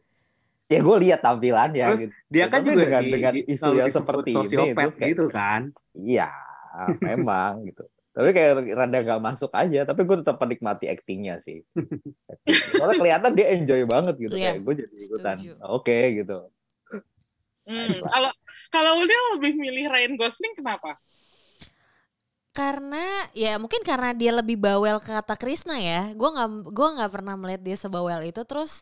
ya 0.67 0.79
gue 0.81 0.97
lihat 0.99 1.19
tampilannya 1.21 1.85
Terus 1.85 2.01
gitu. 2.01 2.13
Dia 2.27 2.39
Ya, 2.39 2.45
kan 2.45 2.59
juga 2.61 2.81
dengan- 2.81 3.03
di- 3.03 3.11
dengan 3.13 3.33
isu 3.45 3.69
yang 3.73 3.87
seperti 3.89 4.29
ini, 4.29 4.37
sosiopat 4.37 4.75
terus 4.81 4.95
kayak- 4.95 5.09
gitu 5.09 5.25
kan. 5.29 5.61
Iya, 5.93 6.29
memang 7.03 7.53
gitu. 7.63 7.83
Tapi 8.11 8.29
kayak 8.31 8.51
rada 8.73 8.97
nggak 8.97 9.21
masuk 9.21 9.51
aja. 9.53 9.79
Tapi 9.83 10.01
gue 10.03 10.17
tetap 10.17 10.35
menikmati 10.37 10.85
aktingnya 10.87 11.37
sih. 11.37 11.61
Soalnya 12.73 12.95
kelihatan 12.97 13.31
dia 13.31 13.47
enjoy 13.53 13.81
banget 13.83 14.15
gitu. 14.17 14.33
Iya, 14.33 14.55
Kayak 14.55 14.59
gue 14.59 14.73
jadi 14.77 14.95
ikutan. 14.99 15.35
Oke 15.63 15.97
gitu. 16.17 16.37
Hmm. 17.63 17.91
Kalau 18.01 18.31
kalau 18.69 19.03
udah 19.03 19.19
lebih 19.37 19.53
milih 19.55 19.87
Ryan 19.91 20.13
Gosling 20.19 20.53
kenapa? 20.55 20.99
karena 22.57 23.05
ya 23.37 23.61
mungkin 23.61 23.85
karena 23.85 24.17
dia 24.17 24.33
lebih 24.33 24.57
bawel 24.57 24.97
ke 24.97 25.13
kata 25.13 25.37
Krisna 25.37 25.77
ya 25.77 26.09
gue 26.17 26.25
nggak 26.25 26.73
gua 26.73 26.89
nggak 26.97 27.11
pernah 27.13 27.37
melihat 27.37 27.61
dia 27.61 27.77
sebawel 27.77 28.25
itu 28.25 28.41
terus 28.49 28.81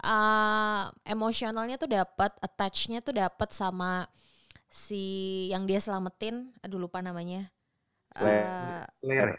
eh, 0.00 0.82
emosionalnya 1.04 1.76
tuh 1.76 1.92
dapat 1.92 2.32
attachnya 2.40 3.04
tuh 3.04 3.20
dapat 3.20 3.52
sama 3.52 4.08
si 4.72 5.44
yang 5.52 5.68
dia 5.68 5.84
selamatin 5.84 6.48
aduh 6.64 6.80
lupa 6.80 7.04
namanya 7.04 7.52
Claire. 8.08 8.88
Claire. 9.04 9.34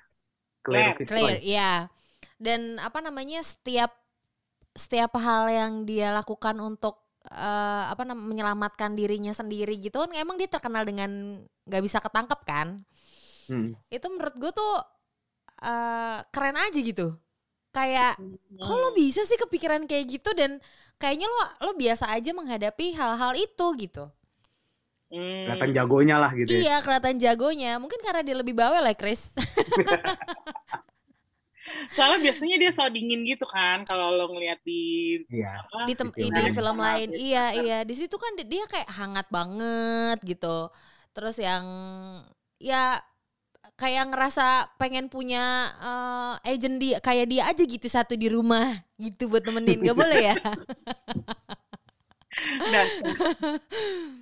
Claire 0.62 0.96
Fitzroy. 1.02 1.18
Claire 1.18 1.42
iya 1.42 1.90
dan 2.38 2.78
apa 2.78 3.02
namanya 3.02 3.42
setiap 3.42 3.98
setiap 4.78 5.18
hal 5.18 5.50
yang 5.50 5.74
dia 5.90 6.14
lakukan 6.14 6.54
untuk 6.62 7.02
eh, 7.28 7.84
apa 7.92 8.02
namanya 8.02 8.26
menyelamatkan 8.28 8.96
dirinya 8.96 9.30
sendiri 9.32 9.78
gitu 9.78 10.02
kan 10.02 10.10
emang 10.16 10.40
dia 10.42 10.50
terkenal 10.50 10.82
dengan 10.82 11.42
nggak 11.68 11.84
bisa 11.84 11.98
ketangkep 12.02 12.40
kan 12.44 12.82
Hmm. 13.50 13.76
itu 13.92 14.08
menurut 14.08 14.36
gue 14.40 14.52
tuh 14.54 14.74
eh, 15.62 16.18
keren 16.32 16.56
aja 16.56 16.80
gitu 16.80 17.14
kayak 17.72 18.16
kok 18.58 18.78
lo 18.78 18.92
bisa 18.92 19.24
sih 19.24 19.36
kepikiran 19.36 19.84
kayak 19.86 20.08
gitu 20.08 20.32
dan 20.32 20.60
kayaknya 20.96 21.28
lo 21.28 21.42
lo 21.68 21.72
biasa 21.76 22.12
aja 22.12 22.32
menghadapi 22.32 22.96
hal-hal 22.96 23.36
itu 23.36 23.68
gitu 23.78 24.08
Hmm. 25.12 25.44
Kelihatan 25.44 25.76
jagonya 25.76 26.16
lah 26.24 26.32
gitu 26.32 26.48
ya. 26.48 26.60
iya 26.64 26.76
kelihatan 26.80 27.20
jagonya 27.20 27.76
mungkin 27.76 28.00
karena 28.00 28.24
dia 28.24 28.32
lebih 28.32 28.56
bawel 28.56 28.80
ya 28.80 28.96
Chris 28.96 29.36
Soalnya 31.92 32.20
biasanya 32.22 32.56
dia 32.58 32.72
so 32.72 32.84
dingin 32.88 33.22
gitu 33.24 33.44
kan 33.44 33.84
kalau 33.84 34.12
lo 34.12 34.26
ngeliat 34.30 34.58
di 34.62 35.18
Iya. 35.28 35.62
apa, 35.62 35.78
di, 35.86 35.94
tem- 35.94 36.12
Di 36.12 36.26
di 36.26 36.30
film 36.42 36.54
film 36.54 36.76
lain. 36.78 36.82
lain 36.82 37.08
iya 37.14 37.44
iya. 37.56 37.78
Di 37.82 37.94
situ 37.94 38.14
kan 38.16 38.32
di- 38.34 38.46
dia 38.46 38.64
kayak 38.66 38.90
hangat 38.90 39.26
banget 39.28 40.18
gitu. 40.24 40.70
Terus 41.12 41.36
yang 41.38 41.64
ya 42.58 42.98
kayak 43.74 44.14
ngerasa 44.14 44.70
pengen 44.78 45.08
punya 45.08 45.70
eh, 45.82 46.34
agent 46.48 46.78
dia 46.78 46.98
kayak 47.02 47.26
dia 47.26 47.42
aja 47.46 47.62
gitu 47.66 47.84
satu 47.84 48.14
di 48.14 48.30
rumah 48.30 48.78
gitu 48.96 49.26
buat 49.26 49.42
temenin 49.42 49.82
gak 49.82 49.98
boleh 49.98 50.18
ya 50.22 50.36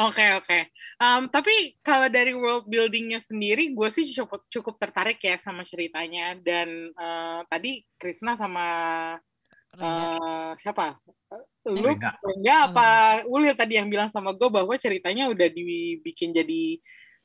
Oke 0.00 0.24
oke. 0.40 0.58
Em, 0.96 1.22
tapi 1.28 1.76
kalau 1.84 2.08
dari 2.08 2.32
world 2.32 2.64
buildingnya 2.64 3.20
sendiri, 3.20 3.76
gue 3.76 3.88
sih 3.92 4.08
cukup 4.16 4.48
cukup 4.48 4.80
tertarik 4.80 5.20
ya 5.20 5.36
sama 5.36 5.60
ceritanya. 5.60 6.32
Dan 6.40 6.88
eh, 6.96 7.40
tadi 7.52 7.84
Krisna 8.00 8.32
sama 8.40 8.66
eh, 9.76 10.50
siapa? 10.56 10.96
Lu 11.68 11.84
Rengga. 11.84 12.16
Rengga 12.24 12.56
apa 12.72 12.88
Ulil 13.28 13.52
tadi 13.52 13.76
yang 13.76 13.92
bilang 13.92 14.08
sama 14.08 14.32
gue 14.32 14.48
bahwa 14.48 14.72
ceritanya 14.80 15.28
udah 15.28 15.52
dibikin 15.52 16.32
jadi 16.32 16.80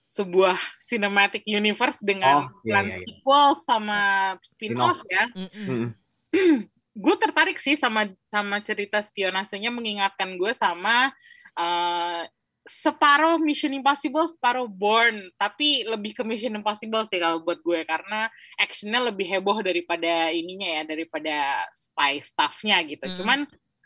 sebuah 0.06 0.60
cinematic 0.84 1.42
universe 1.50 1.98
dengan 2.04 2.46
Oh, 2.46 2.62
iya, 2.62 2.70
plan 2.70 2.86
iya, 2.86 2.98
iya. 3.02 3.06
sequel 3.10 3.48
sama 3.66 4.02
spin-off 4.46 5.02
ya 5.10 5.26
gue 7.04 7.16
tertarik 7.18 7.58
sih 7.58 7.74
sama 7.74 8.14
sama 8.30 8.62
cerita 8.62 9.02
spionasenya 9.02 9.74
mengingatkan 9.74 10.38
gue 10.38 10.54
sama 10.54 11.10
eh, 11.58 12.22
separuh 12.66 13.38
Mission 13.38 13.78
Impossible, 13.78 14.26
separuh 14.34 14.66
Born, 14.66 15.30
tapi 15.38 15.86
lebih 15.86 16.18
ke 16.18 16.26
Mission 16.26 16.58
Impossible 16.58 17.06
sih 17.06 17.22
kalau 17.22 17.46
buat 17.46 17.62
gue 17.62 17.86
karena 17.86 18.26
actionnya 18.58 19.06
lebih 19.06 19.30
heboh 19.30 19.62
daripada 19.62 20.34
ininya 20.34 20.82
ya, 20.82 20.84
daripada 20.84 21.62
spy 21.78 22.26
stuffnya 22.26 22.82
gitu. 22.90 23.06
Mm. 23.06 23.16
Cuman 23.22 23.40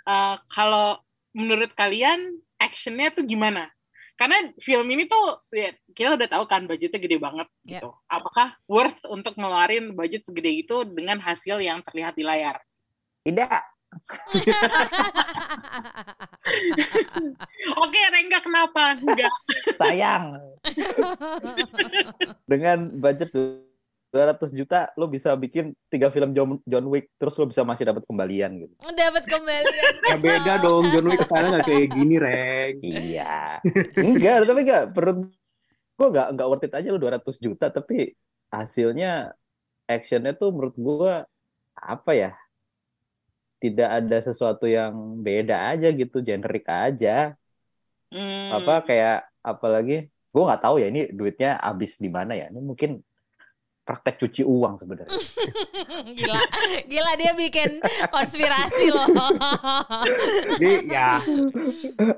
eh, 0.07 0.35
kalau 0.47 0.95
menurut 1.35 1.75
kalian 1.75 2.39
actionnya 2.55 3.11
tuh 3.11 3.27
gimana? 3.27 3.67
Karena 4.19 4.51
film 4.59 4.83
ini 4.91 5.07
tuh 5.07 5.47
ya, 5.55 5.71
kita 5.95 6.19
udah 6.19 6.27
tahu 6.27 6.43
kan 6.43 6.67
budgetnya 6.67 6.99
gede 6.99 7.17
banget 7.23 7.47
Ya. 7.63 7.79
gitu. 7.79 7.95
Apakah 8.07 8.55
worth 8.67 8.99
untuk 9.07 9.35
ngeluarin 9.39 9.95
budget 9.95 10.27
segede 10.27 10.51
itu 10.51 10.83
dengan 10.87 11.23
hasil 11.23 11.59
yang 11.63 11.79
terlihat 11.83 12.19
di 12.19 12.27
layar? 12.27 12.59
Tidak. 13.23 13.78
Oke, 17.83 17.99
Rengga 18.09 18.39
kenapa? 18.41 18.97
Enggak. 19.01 19.33
Sayang. 19.77 20.39
Dengan 22.45 22.89
budget 22.97 23.29
200 24.09 24.57
juta 24.57 24.89
lo 24.97 25.05
bisa 25.05 25.37
bikin 25.37 25.77
tiga 25.85 26.09
film 26.09 26.33
John, 26.33 26.57
John 26.65 26.85
Wick 26.89 27.13
terus 27.21 27.37
lo 27.37 27.45
bisa 27.45 27.61
masih 27.61 27.85
dapat 27.85 28.01
kembalian 28.09 28.57
gitu. 28.65 28.73
dapat 28.97 29.23
kembalian 29.29 29.93
Ya 30.01 30.17
beda 30.17 30.53
dong, 30.65 30.89
John 30.89 31.05
Wick 31.13 31.21
sekarang 31.21 31.53
nggak 31.53 31.67
kayak 31.69 31.87
gini, 31.93 32.15
Reng. 32.17 32.75
Iya. 32.81 33.61
enggak, 33.93 34.49
tapi 34.49 34.61
enggak 34.65 34.83
perut 34.97 35.29
gua 35.93 36.07
enggak 36.09 36.27
enggak 36.33 36.47
worth 36.49 36.65
it 36.65 36.73
aja 36.73 36.89
lo 36.89 36.97
200 36.97 37.43
juta 37.43 37.65
tapi 37.69 38.17
hasilnya 38.49 39.35
actionnya 39.85 40.33
tuh 40.33 40.49
menurut 40.49 40.73
gua 40.73 41.13
apa 41.77 42.11
ya? 42.17 42.33
Tidak 43.59 43.89
ada 43.91 44.17
sesuatu 44.19 44.63
yang 44.65 44.91
beda 45.19 45.75
aja 45.75 45.91
gitu, 45.91 46.23
generik 46.23 46.63
aja. 46.65 47.35
Hmm. 48.07 48.49
Apa 48.55 48.81
kayak 48.81 49.27
apalagi 49.43 50.07
gua 50.31 50.53
nggak 50.53 50.63
tahu 50.63 50.75
ya 50.79 50.87
ini 50.87 51.11
duitnya 51.11 51.59
habis 51.59 51.99
di 51.99 52.07
mana 52.07 52.33
ya. 52.33 52.47
Ini 52.47 52.57
mungkin 52.57 53.03
praktek 53.83 54.21
cuci 54.21 54.45
uang 54.45 54.79
sebenarnya. 54.79 55.11
gila 56.17 56.41
gila 56.85 57.11
dia 57.17 57.33
bikin 57.33 57.81
konspirasi 58.07 58.93
loh 58.93 59.09
Jadi 60.55 60.85
ya 60.85 61.17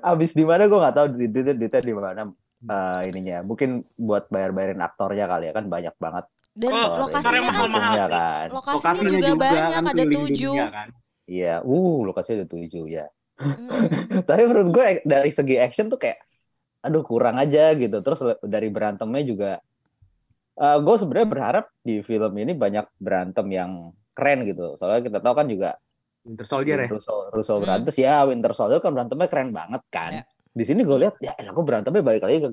Habis 0.03 0.35
di 0.35 0.43
mana 0.43 0.67
gua 0.67 0.79
nggak 0.85 0.95
tahu 0.95 1.07
duit- 1.15 1.31
duitnya 1.31 1.55
duitnya 1.55 1.81
di 1.81 1.93
mana 1.95 2.23
eh, 2.61 2.99
ininya. 3.09 3.37
Mungkin 3.41 3.69
buat 3.97 4.29
bayar-bayarin 4.29 4.77
aktornya 4.79 5.25
kali 5.25 5.49
ya 5.49 5.53
kan 5.55 5.65
banyak 5.65 5.95
banget. 5.97 6.25
dan 6.51 6.67
Oh, 6.75 7.07
lokasinya 7.07 7.47
kan 7.47 7.71
kan. 8.11 8.47
lokasinya, 8.51 8.91
lokasinya 8.91 9.19
juga, 9.23 9.39
banyak 9.39 9.71
kan 9.71 9.83
ada 9.87 10.03
tujuh 10.05 10.55
kan. 10.67 10.89
Iya, 11.31 11.63
uh 11.63 11.97
lokasinya 12.03 12.43
ada 12.43 12.47
tujuh 12.51 12.85
ya. 12.91 13.07
Mm. 13.39 13.71
Tapi 14.27 14.41
menurut 14.43 14.69
gue 14.75 14.85
dari 15.07 15.31
segi 15.31 15.55
action 15.55 15.87
tuh 15.87 15.95
kayak, 15.95 16.19
aduh 16.83 17.07
kurang 17.07 17.39
aja 17.39 17.71
gitu. 17.79 18.03
Terus 18.03 18.19
dari 18.43 18.67
berantemnya 18.67 19.23
juga, 19.23 19.51
eh 20.59 20.77
gue 20.83 20.95
sebenarnya 20.99 21.29
berharap 21.31 21.65
di 21.79 22.03
film 22.03 22.35
ini 22.35 22.51
banyak 22.51 22.85
berantem 22.99 23.47
yang 23.47 23.71
keren 24.11 24.43
gitu. 24.43 24.75
Soalnya 24.75 25.07
kita 25.07 25.19
tahu 25.23 25.33
kan 25.39 25.47
juga 25.47 25.79
Winter 26.27 26.45
Soldier 26.45 26.77
ya. 26.85 26.89
Russo, 26.91 27.31
Russo 27.33 27.53
Hmm. 27.57 27.63
berantem 27.63 27.93
ya 27.97 28.15
Winter 28.27 28.53
Soldier 28.53 28.83
kan 28.83 28.91
berantemnya 28.91 29.27
keren 29.31 29.49
banget 29.55 29.81
kan. 29.87 30.11
Ya. 30.21 30.23
Di 30.51 30.63
sini 30.67 30.83
gue 30.83 30.97
lihat 30.99 31.15
ya 31.23 31.33
gue 31.39 31.63
berantemnya 31.63 32.03
balik 32.03 32.27
lagi 32.27 32.43
ke 32.43 32.49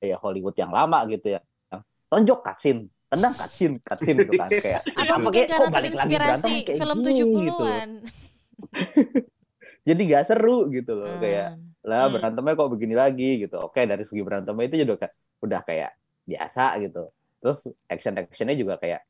gaya 0.00 0.16
Hollywood 0.16 0.56
yang 0.56 0.72
lama 0.72 1.04
gitu 1.12 1.36
ya. 1.36 1.40
Yang 1.70 1.82
tonjok 2.08 2.40
cutscene, 2.40 2.88
tendang 3.08 3.32
cutscene 3.34 3.76
cutscene 3.80 4.18
gitu 4.24 4.32
kan 4.36 4.48
kayak 4.52 4.82
Apa 5.00 5.14
mungkin 5.16 5.42
kayak, 5.44 5.48
karena 5.48 5.68
balik 5.72 5.92
lagi 5.96 6.14
terinspirasi 6.16 6.20
berantem 6.20 6.52
kayak 6.64 6.78
film 6.78 6.96
gini, 7.00 7.10
70-an. 7.24 7.88
jadi 9.88 10.00
gak 10.04 10.24
seru 10.28 10.58
gitu 10.68 10.92
loh 10.94 11.16
kayak 11.18 11.48
Hmm. 11.56 11.88
lah 11.88 12.04
Hmm. 12.04 12.14
berantemnya 12.20 12.52
kok 12.52 12.68
begini 12.68 12.94
lagi? 12.98 13.30
Gitu. 13.40 13.56
Oke 13.56 13.86
dari 13.88 14.04
segi 14.04 14.20
berantemnya 14.20 14.64
itu 14.68 14.76
juga 14.84 14.94
kayak 15.00 15.14
udah 15.40 15.60
kayak 15.64 15.90
biasa 16.28 16.64
gitu. 16.84 17.02
Terus 17.40 17.58
action 17.88 18.14
actionnya 18.18 18.56
juga 18.58 18.74
kayak 18.76 19.00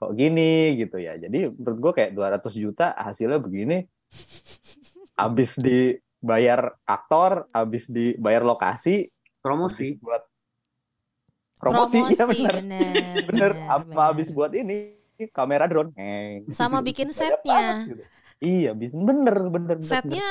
kok 0.00 0.14
gini? 0.16 0.72
Gitu 0.80 0.96
ya. 1.04 1.20
Jadi 1.20 1.52
menurut 1.52 1.78
gue 1.84 1.92
kayak 2.00 2.10
200 2.16 2.54
juta 2.56 2.96
hasilnya 2.96 3.36
begini 3.42 3.84
habis 5.20 5.58
dibayar 5.60 6.72
aktor 6.88 7.44
habis 7.52 7.90
dibayar 7.92 8.40
lokasi 8.40 9.12
promosi. 9.44 10.00
buat 10.00 10.24
promosi, 11.64 11.98
ya 12.12 12.24
bener 12.28 12.54
bener, 12.60 13.22
bener 13.24 13.50
apa 13.64 13.88
bener. 13.88 14.04
habis 14.12 14.28
buat 14.28 14.52
ini 14.52 15.00
kamera 15.32 15.64
drone 15.64 15.96
Heng. 15.96 16.52
Sama 16.52 16.82
bikin 16.88 17.08
setnya. 17.14 17.88
gitu. 17.88 18.04
iya 18.44 18.76
bis 18.76 18.92
bener 18.92 19.48
bener 19.48 19.48
bener, 19.48 19.76
bener. 19.80 19.88
Setnya 19.88 20.28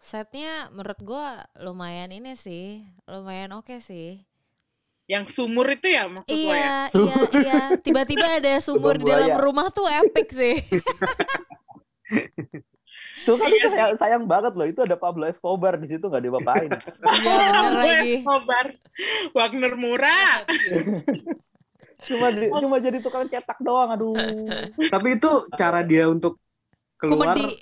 setnya 0.00 0.72
menurut 0.72 1.00
gua 1.04 1.44
lumayan 1.60 2.08
ini 2.08 2.32
sih, 2.32 2.88
lumayan 3.04 3.52
oke 3.52 3.76
sih. 3.84 4.24
Yang 5.10 5.36
sumur 5.36 5.66
itu 5.66 5.90
ya 5.90 6.06
maksud 6.06 6.30
ya? 6.30 6.38
Iya, 6.38 6.74
iya, 6.94 7.16
iya. 7.34 7.60
Tiba-tiba 7.82 8.40
ada 8.40 8.56
sumur 8.64 8.94
di 8.96 9.04
dalam 9.10 9.36
rumah 9.42 9.68
tuh 9.68 9.90
epic 9.90 10.30
sih. 10.32 10.56
Tuh 13.20 13.34
kan 13.34 13.48
itu 13.48 13.68
sayang, 13.68 13.92
sayang 13.94 14.22
banget 14.24 14.52
loh 14.52 14.64
itu 14.64 14.80
ada 14.80 14.94
Pablo 14.94 15.24
Escobar 15.24 15.74
di 15.74 15.86
situ 15.86 16.02
nggak 16.02 16.22
diapa-apain 16.22 16.70
Iya 17.16 17.36
bener 17.52 17.62
Gue 17.70 17.84
lagi. 17.86 18.12
Escobar. 18.16 18.66
Wagner 19.32 19.72
murah. 19.74 20.34
cuma 22.02 22.26
di- 22.30 22.48
cuma 22.50 22.76
jadi 22.78 22.96
tukang 22.98 23.28
cetak 23.28 23.60
doang 23.60 23.92
aduh 23.92 24.16
tapi 24.88 25.14
itu 25.14 25.28
cara 25.52 25.84
dia 25.84 26.08
untuk 26.08 26.40
keluar 26.96 27.36
Komedi. 27.36 27.60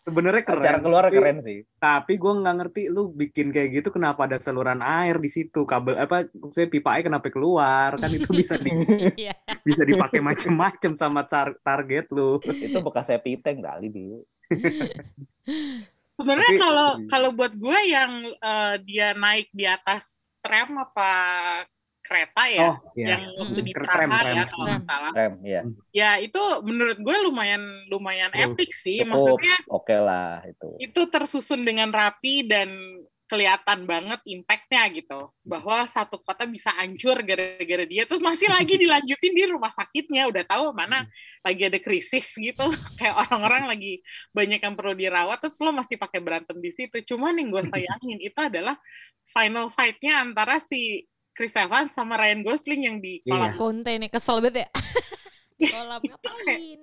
sebenarnya 0.00 0.42
keren 0.44 0.62
cara 0.62 0.78
keluar 0.78 1.04
Tapi- 1.04 1.16
keren 1.16 1.38
sih 1.40 1.58
tapi 1.76 2.14
gue 2.14 2.30
nggak 2.32 2.56
ngerti 2.56 2.82
lu 2.86 3.10
bikin 3.10 3.50
kayak 3.50 3.74
gitu 3.74 3.90
kenapa 3.90 4.24
ada 4.24 4.38
saluran 4.38 4.78
air 4.78 5.18
di 5.18 5.26
situ 5.26 5.62
kabel 5.64 5.98
apa 5.98 6.30
maksudnya 6.30 6.68
pipa 6.68 6.94
air 6.94 7.04
kenapa 7.04 7.26
keluar 7.28 7.94
kan 7.96 8.06
itu 8.08 8.30
bisa 8.30 8.54
di, 8.54 8.70
Iya. 9.18 9.34
bisa 9.66 9.82
dipakai 9.82 10.22
macem-macem 10.22 10.94
sama 10.94 11.26
tar- 11.26 11.58
target 11.60 12.06
lu 12.08 12.38
itu 12.40 12.78
bekas 12.78 13.10
happy 13.10 13.34
tank 13.36 13.60
kali 13.60 13.90
di 13.90 14.14
Sebenarnya 16.20 16.52
Tapi- 16.52 16.60
kalau 16.60 16.88
kalau 17.08 17.30
buat 17.32 17.52
gue 17.52 17.78
yang 17.86 18.12
eh, 18.34 18.74
dia 18.84 19.16
naik 19.16 19.48
di 19.50 19.64
atas 19.64 20.10
tram 20.40 20.76
apa 20.76 21.12
kereta 22.00 22.42
ya, 22.44 22.74
oh 22.74 22.76
iya 22.92 23.06
yang 23.14 23.22
waktu 23.38 23.54
Mm-mm. 23.54 23.68
di 23.70 23.72
Tram, 23.72 23.86
Praha 23.86 24.18
tram. 24.18 24.34
ya 24.34 24.44
kalau 24.50 24.64
nggak 24.66 24.82
salah. 24.82 25.12
rem 25.14 25.34
ya 25.46 25.62
Ya 25.92 26.10
itu 26.18 26.42
menurut 26.60 26.98
gue 26.98 27.16
lumayan 27.22 27.62
lumayan 27.86 28.28
Betul. 28.28 28.44
epic 28.52 28.70
sih. 28.74 28.98
Cukup. 29.00 29.10
Maksudnya 29.14 29.54
oke 29.70 29.96
lah 29.96 30.42
itu 30.44 30.68
itu 30.82 31.00
tersusun 31.06 31.62
dengan 31.62 31.88
rapi 31.88 32.44
dan 32.44 32.68
kelihatan 33.30 33.86
banget 33.86 34.18
impactnya 34.26 34.90
gitu 34.90 35.30
bahwa 35.46 35.86
satu 35.86 36.18
kota 36.18 36.50
bisa 36.50 36.74
hancur 36.74 37.14
gara-gara 37.22 37.86
dia 37.86 38.02
terus 38.02 38.18
masih 38.18 38.50
lagi 38.50 38.74
dilanjutin 38.82 39.30
di 39.30 39.44
rumah 39.46 39.70
sakitnya 39.70 40.26
udah 40.26 40.42
tahu 40.42 40.74
mana 40.74 41.06
lagi 41.46 41.70
ada 41.70 41.78
krisis 41.78 42.26
gitu 42.34 42.66
kayak 42.98 43.14
orang-orang 43.14 43.70
lagi 43.70 44.02
banyak 44.34 44.58
yang 44.58 44.74
perlu 44.74 44.98
dirawat 44.98 45.38
terus 45.38 45.62
lo 45.62 45.70
masih 45.70 45.94
pakai 45.94 46.18
berantem 46.18 46.58
di 46.58 46.74
situ 46.74 47.14
cuman 47.14 47.38
yang 47.38 47.54
gue 47.54 47.62
sayangin 47.72 48.18
itu 48.18 48.40
adalah 48.42 48.74
final 49.30 49.70
fight-nya 49.70 50.26
antara 50.26 50.58
si 50.66 51.06
Chris 51.30 51.54
Evans 51.54 51.94
sama 51.94 52.18
Ryan 52.18 52.42
Gosling 52.42 52.82
yang 52.84 52.96
di 52.98 53.22
Iya. 53.22 53.32
kolam 53.32 53.52
Fontaine 53.54 54.10
kesel 54.10 54.42
banget 54.44 54.66
ya. 54.66 54.68
Kolam 55.70 56.02
ngapain? 56.02 56.78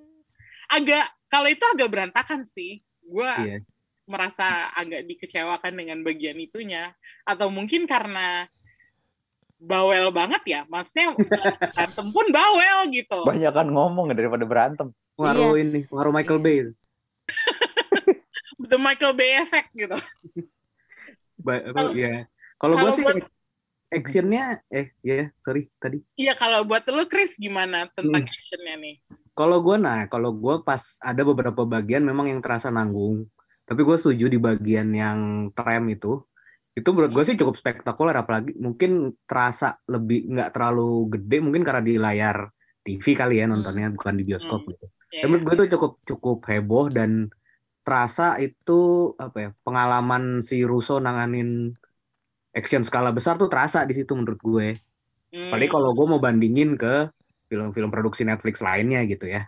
agak 0.67 1.05
kalau 1.27 1.47
itu 1.51 1.63
agak 1.63 1.87
berantakan 1.91 2.47
sih 2.55 2.79
gue 3.03 3.31
Iya. 3.43 3.59
Merasa 4.07 4.71
agak 4.73 5.03
dikecewakan 5.05 5.73
dengan 5.75 5.99
bagian 6.01 6.39
itunya. 6.39 6.95
Atau 7.27 7.51
mungkin 7.51 7.85
karena 7.85 8.47
bawel 9.57 10.13
banget 10.13 10.41
ya 10.45 10.61
maksudnya 10.69 11.17
berantem 11.75 12.07
pun 12.09 12.25
bawel 12.31 12.87
gitu. 12.89 13.19
Banyakan 13.27 13.67
ngomong 13.69 14.15
daripada 14.15 14.47
berantem. 14.47 14.87
Pengaruh 15.13 15.59
ini 15.59 15.83
pengaruh 15.85 16.13
Michael 16.13 16.39
Bay. 16.39 16.57
The 18.69 18.77
Michael 18.77 19.13
Bay 19.13 19.37
effect 19.39 19.69
gitu. 19.73 19.95
Ba- 21.37 21.61
apa, 21.61 21.75
Kalau- 21.75 21.93
ya 21.93 22.25
kalau 22.57 22.73
gue 22.75 22.89
kalau 22.89 22.95
sih 22.95 23.03
buat- 23.05 23.29
actionnya 23.87 24.59
eh 24.67 24.91
ya 24.99 25.31
sorry 25.37 25.71
tadi. 25.79 26.03
Iya 26.19 26.35
kalau 26.35 26.67
buat 26.67 26.83
lo 26.89 27.07
Chris 27.07 27.39
gimana 27.39 27.87
tentang 27.95 28.25
Hmm. 28.25 28.33
actionnya 28.33 28.75
nih? 28.75 28.95
Kalau 29.31 29.61
gue 29.61 29.77
nah, 29.77 30.09
kalau 30.09 30.33
gue 30.33 30.65
pas 30.65 30.97
ada 30.99 31.21
beberapa 31.21 31.63
bagian 31.63 32.01
memang 32.03 32.27
yang 32.27 32.41
terasa 32.41 32.67
nanggung. 32.67 33.29
Tapi 33.67 33.81
gue 33.87 33.97
setuju 33.99 34.25
di 34.33 34.39
bagian 34.47 34.87
yang 34.95 35.19
tram 35.55 35.83
itu, 35.91 36.07
itu 36.77 36.87
menurut 36.93 37.11
gue 37.15 37.23
sih 37.27 37.35
cukup 37.41 37.55
spektakuler. 37.61 38.15
Apalagi 38.23 38.51
mungkin 38.65 38.91
terasa 39.29 39.65
lebih 39.93 40.17
nggak 40.33 40.49
terlalu 40.55 40.83
gede, 41.13 41.35
mungkin 41.45 41.63
karena 41.67 41.81
di 41.89 41.93
layar 42.05 42.37
TV 42.85 43.05
kali 43.19 43.33
ya 43.41 43.45
nontonnya, 43.51 43.87
bukan 43.95 44.15
di 44.19 44.23
bioskop 44.29 44.59
Hmm. 44.59 44.71
gitu. 44.71 44.85
Ya, 45.11 45.19
Tapi 45.19 45.27
menurut 45.31 45.45
gue 45.47 45.55
itu 45.63 45.65
cukup 45.75 45.91
cukup 46.09 46.37
heboh 46.51 46.85
dan 46.97 47.11
terasa 47.85 48.37
itu 48.43 48.73
apa 49.19 49.37
ya 49.43 49.49
pengalaman 49.65 50.23
si 50.49 50.55
Russo 50.69 50.99
nanganin 51.05 51.73
action 52.59 52.83
skala 52.87 53.09
besar 53.17 53.35
tuh 53.41 53.49
terasa 53.51 53.79
di 53.89 53.93
situ 53.97 54.11
menurut 54.19 54.39
gue. 54.49 54.67
hmm, 55.31 55.47
Apalagi 55.47 55.69
kalau 55.75 55.89
gue 55.97 56.05
mau 56.11 56.21
bandingin 56.25 56.69
ke 56.81 56.93
film-film 57.51 57.89
produksi 57.93 58.23
Netflix 58.29 58.55
lainnya 58.67 59.01
gitu 59.11 59.25
ya. 59.35 59.41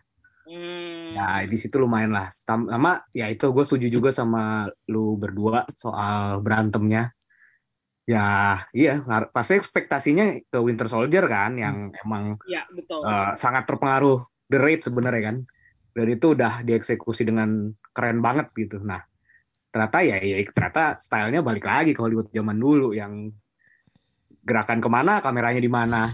hmm, 0.46 0.79
Ya 1.20 1.44
di 1.44 1.58
situ 1.60 1.76
lumayan 1.76 2.16
lah. 2.16 2.32
Sama 2.32 3.04
ya 3.12 3.28
itu 3.28 3.52
gue 3.52 3.64
setuju 3.68 3.88
juga 3.92 4.10
sama 4.16 4.72
lu 4.88 5.20
berdua 5.20 5.68
soal 5.76 6.40
berantemnya. 6.40 7.12
Ya 8.08 8.64
iya 8.72 9.04
pasti 9.36 9.60
ekspektasinya 9.60 10.40
ke 10.48 10.58
Winter 10.64 10.88
Soldier 10.88 11.28
kan 11.28 11.60
yang 11.60 11.92
emang 11.94 12.40
ya 12.48 12.64
betul 12.72 13.04
eh, 13.04 13.36
sangat 13.36 13.68
terpengaruh 13.68 14.24
The 14.48 14.58
Raid 14.58 14.82
sebenarnya 14.88 15.24
kan. 15.36 15.38
Dan 15.92 16.08
itu 16.08 16.32
udah 16.32 16.64
dieksekusi 16.64 17.28
dengan 17.28 17.76
keren 17.92 18.24
banget 18.24 18.56
gitu. 18.56 18.80
Nah 18.80 19.04
ternyata 19.70 20.02
ya, 20.02 20.18
ya 20.24 20.40
ternyata 20.50 20.98
stylenya 20.98 21.46
balik 21.46 21.68
lagi 21.68 21.92
ke 21.94 22.02
Hollywood 22.02 22.32
zaman 22.32 22.58
dulu 22.58 22.96
yang 22.96 23.30
gerakan 24.48 24.80
ke 24.80 24.90
mana 24.90 25.20
kameranya 25.20 25.62
di 25.62 25.70
mana. 25.70 26.10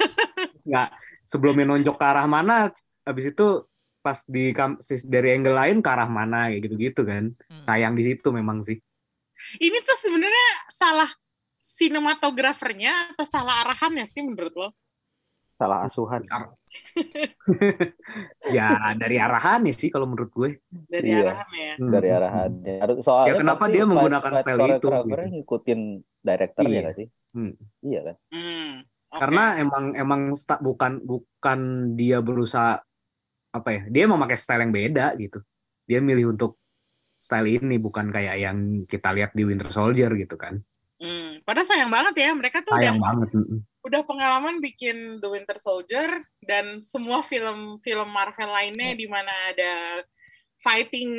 Nggak 0.68 0.88
sebelumnya 1.28 1.68
nonjok 1.68 1.96
ke 2.00 2.04
arah 2.04 2.24
mana, 2.24 2.72
habis 3.04 3.28
itu 3.28 3.68
pas 4.04 4.20
di 4.28 4.52
dari 5.02 5.28
angle 5.32 5.56
lain 5.56 5.80
ke 5.80 5.88
arah 5.88 6.04
mana 6.06 6.52
kayak 6.52 6.60
gitu-gitu 6.62 7.02
kan. 7.02 7.32
Hmm. 7.48 7.64
Sayang 7.64 7.96
di 7.96 8.04
situ 8.04 8.28
memang 8.28 8.60
sih. 8.60 8.76
ini 9.58 9.76
tuh 9.80 9.96
sebenarnya 9.98 10.48
salah 10.70 11.10
sinematografernya 11.60 13.12
atau 13.12 13.26
salah 13.26 13.60
arahannya 13.60 14.04
sih 14.04 14.20
menurut 14.20 14.54
lo 14.54 14.68
salah 15.54 15.84
asuhan 15.84 16.22
Ya 18.50 18.68
dari 18.94 19.16
arahannya 19.16 19.70
sih 19.70 19.88
kalau 19.88 20.06
menurut 20.06 20.30
gue. 20.30 20.50
dari 20.86 21.12
Iya. 21.12 21.20
arahannya 21.24 21.62
ya 21.62 21.74
Hmm. 21.76 21.90
dari 21.90 22.08
arahannya 22.10 22.76
Harus- 22.78 23.00
soalnya 23.02 23.28
Ya, 23.28 23.34
kenapa 23.38 23.64
dia 23.66 23.84
menggunakan 23.84 24.32
fight- 24.32 24.36
fight 24.40 24.54
style 24.54 24.60
itu, 24.70 24.78
choreographer-nya 24.82 25.28
ngikutin 25.34 25.80
directornya 26.20 26.80
Iya. 26.80 26.90
sih 26.94 27.06
Hmm. 27.32 27.52
iya 27.82 28.00
kan 28.02 28.16
Hmm, 28.30 28.70
oke. 29.10 29.18
Karena 29.18 29.44
emang 29.58 29.84
emang 29.94 30.20
bukan 30.58 30.92
bukan 31.02 31.60
dia 31.94 32.18
berusaha 32.18 32.80
apa 33.54 33.68
ya? 33.70 33.82
Dia 33.86 34.04
mau 34.10 34.18
pakai 34.18 34.34
style 34.34 34.66
yang 34.66 34.74
beda 34.74 35.14
gitu. 35.14 35.38
Dia 35.86 36.02
milih 36.02 36.34
untuk 36.34 36.58
style 37.22 37.46
ini 37.46 37.78
bukan 37.78 38.10
kayak 38.10 38.36
yang 38.36 38.82
kita 38.84 39.14
lihat 39.14 39.30
di 39.32 39.46
Winter 39.46 39.70
Soldier 39.70 40.10
gitu 40.18 40.34
kan. 40.34 40.58
Hmm, 40.98 41.42
padahal 41.46 41.68
sayang 41.70 41.90
banget 41.90 42.14
ya 42.22 42.30
mereka 42.34 42.62
tuh 42.62 42.74
Sayang 42.74 42.98
udah 42.98 43.06
banget. 43.06 43.28
udah 43.84 44.02
pengalaman 44.06 44.56
bikin 44.62 45.20
The 45.20 45.28
Winter 45.28 45.58
Soldier 45.60 46.22
dan 46.46 46.80
semua 46.86 47.20
film-film 47.26 48.08
Marvel 48.08 48.50
lainnya 48.50 48.94
di 48.96 49.06
mana 49.10 49.32
ada 49.52 50.04
fighting 50.62 51.10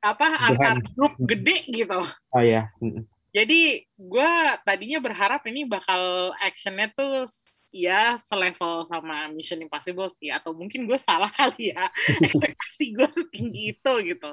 apa 0.00 0.26
antar 0.48 0.80
grup 0.96 1.12
gede 1.28 1.68
gitu. 1.68 2.00
Oh 2.32 2.42
ya. 2.42 2.72
mm-mm. 2.80 3.04
Jadi 3.30 3.86
gue 3.94 4.30
tadinya 4.66 4.98
berharap 4.98 5.44
ini 5.46 5.62
bakal 5.62 6.34
actionnya 6.42 6.90
tuh 6.90 7.30
ya 7.70 8.18
selevel 8.26 8.86
sama 8.90 9.30
Mission 9.30 9.62
Impossible 9.62 10.10
sih 10.18 10.30
atau 10.30 10.50
mungkin 10.52 10.84
gue 10.84 10.98
salah 10.98 11.30
kali 11.30 11.72
ya 11.74 11.86
ekspektasi 12.26 12.84
gue 12.94 13.08
setinggi 13.10 13.78
itu 13.78 13.92
gitu. 14.04 14.30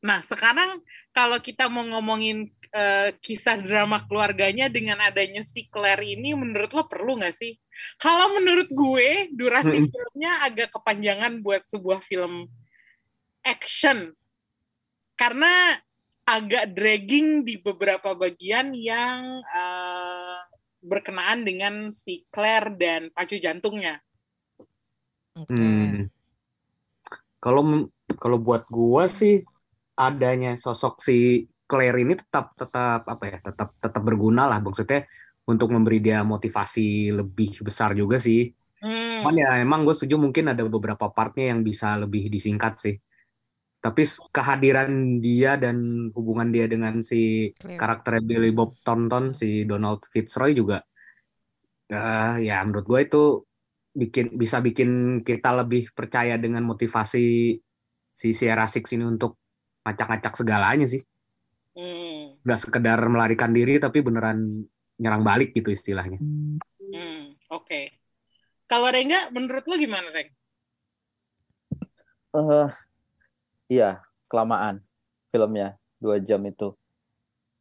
Nah 0.00 0.24
sekarang 0.24 0.80
kalau 1.12 1.36
kita 1.44 1.68
mau 1.68 1.84
ngomongin 1.84 2.48
eh, 2.72 3.12
kisah 3.20 3.60
drama 3.60 4.08
keluarganya 4.08 4.72
dengan 4.72 4.96
adanya 5.04 5.44
si 5.44 5.68
Claire 5.68 6.04
ini 6.04 6.32
menurut 6.32 6.72
lo 6.72 6.88
perlu 6.88 7.20
nggak 7.20 7.36
sih? 7.36 7.52
Kalau 8.00 8.32
menurut 8.32 8.68
gue 8.72 9.28
durasi 9.36 9.84
Mm-mm. 9.84 9.92
filmnya 9.92 10.32
agak 10.44 10.72
kepanjangan 10.72 11.44
buat 11.44 11.68
sebuah 11.68 12.00
film 12.04 12.48
action 13.44 14.16
karena 15.16 15.76
agak 16.24 16.76
dragging 16.76 17.42
di 17.42 17.58
beberapa 17.58 18.14
bagian 18.14 18.72
yang 18.76 19.42
eh, 19.42 20.40
berkenaan 20.80 21.44
dengan 21.44 21.92
si 21.92 22.24
Claire 22.32 22.72
dan 22.76 23.12
pacu 23.12 23.36
jantungnya. 23.36 24.00
Oke. 25.36 25.54
Hmm. 25.54 26.08
Kalau 27.40 27.88
kalau 28.20 28.38
buat 28.40 28.68
gua 28.68 29.08
sih 29.08 29.40
adanya 29.96 30.56
sosok 30.56 31.00
si 31.00 31.48
Claire 31.68 32.02
ini 32.02 32.16
tetap 32.16 32.56
tetap 32.56 33.06
apa 33.06 33.24
ya 33.28 33.38
tetap 33.40 33.76
tetap 33.78 34.02
berguna 34.02 34.48
lah 34.48 34.58
maksudnya 34.58 35.06
untuk 35.46 35.72
memberi 35.72 36.02
dia 36.02 36.22
motivasi 36.26 37.14
lebih 37.14 37.62
besar 37.62 37.94
juga 37.94 38.16
sih. 38.18 38.50
Hmm. 38.80 39.20
Cuman 39.22 39.34
ya 39.36 39.60
emang 39.60 39.84
gue 39.84 39.92
setuju 39.92 40.16
mungkin 40.16 40.52
ada 40.52 40.64
beberapa 40.64 41.12
partnya 41.12 41.52
yang 41.52 41.60
bisa 41.66 41.98
lebih 42.00 42.32
disingkat 42.32 42.80
sih. 42.80 42.96
Tapi 43.80 44.04
kehadiran 44.28 45.18
dia 45.24 45.56
dan 45.56 46.08
hubungan 46.12 46.52
dia 46.52 46.68
dengan 46.68 47.00
si 47.00 47.48
Clear. 47.56 47.80
karakter 47.80 48.20
Billy 48.20 48.52
Bob 48.52 48.76
Thornton 48.84 49.32
si 49.32 49.64
Donald 49.64 50.04
Fitzroy 50.12 50.52
juga 50.52 50.84
eh, 51.88 52.34
ya 52.44 52.60
menurut 52.60 52.84
gue 52.84 53.00
itu 53.08 53.22
bikin 53.96 54.36
bisa 54.36 54.60
bikin 54.60 55.20
kita 55.24 55.64
lebih 55.64 55.90
percaya 55.96 56.36
dengan 56.36 56.62
motivasi 56.68 57.56
si 58.12 58.28
Sierra 58.36 58.68
Six 58.68 58.92
ini 58.94 59.02
untuk 59.08 59.40
ngacak-ngacak 59.84 60.34
segalanya 60.36 60.84
sih 60.84 61.00
Hmm. 61.70 62.34
nggak 62.42 62.60
sekedar 62.66 62.98
melarikan 63.06 63.54
diri 63.54 63.78
tapi 63.78 64.02
beneran 64.02 64.66
nyerang 64.98 65.22
balik 65.22 65.54
gitu 65.56 65.70
istilahnya 65.72 66.18
Hmm. 66.90 67.38
Oke. 67.54 67.94
Kalau 68.66 68.90
Rengga, 68.90 69.30
menurut 69.30 69.62
lo 69.66 69.78
gimana, 69.78 70.10
Reng? 70.10 70.30
Eh, 72.34 72.68
iya, 73.70 74.02
kelamaan 74.26 74.82
filmnya 75.30 75.78
dua 76.02 76.18
jam 76.18 76.42
itu. 76.42 76.74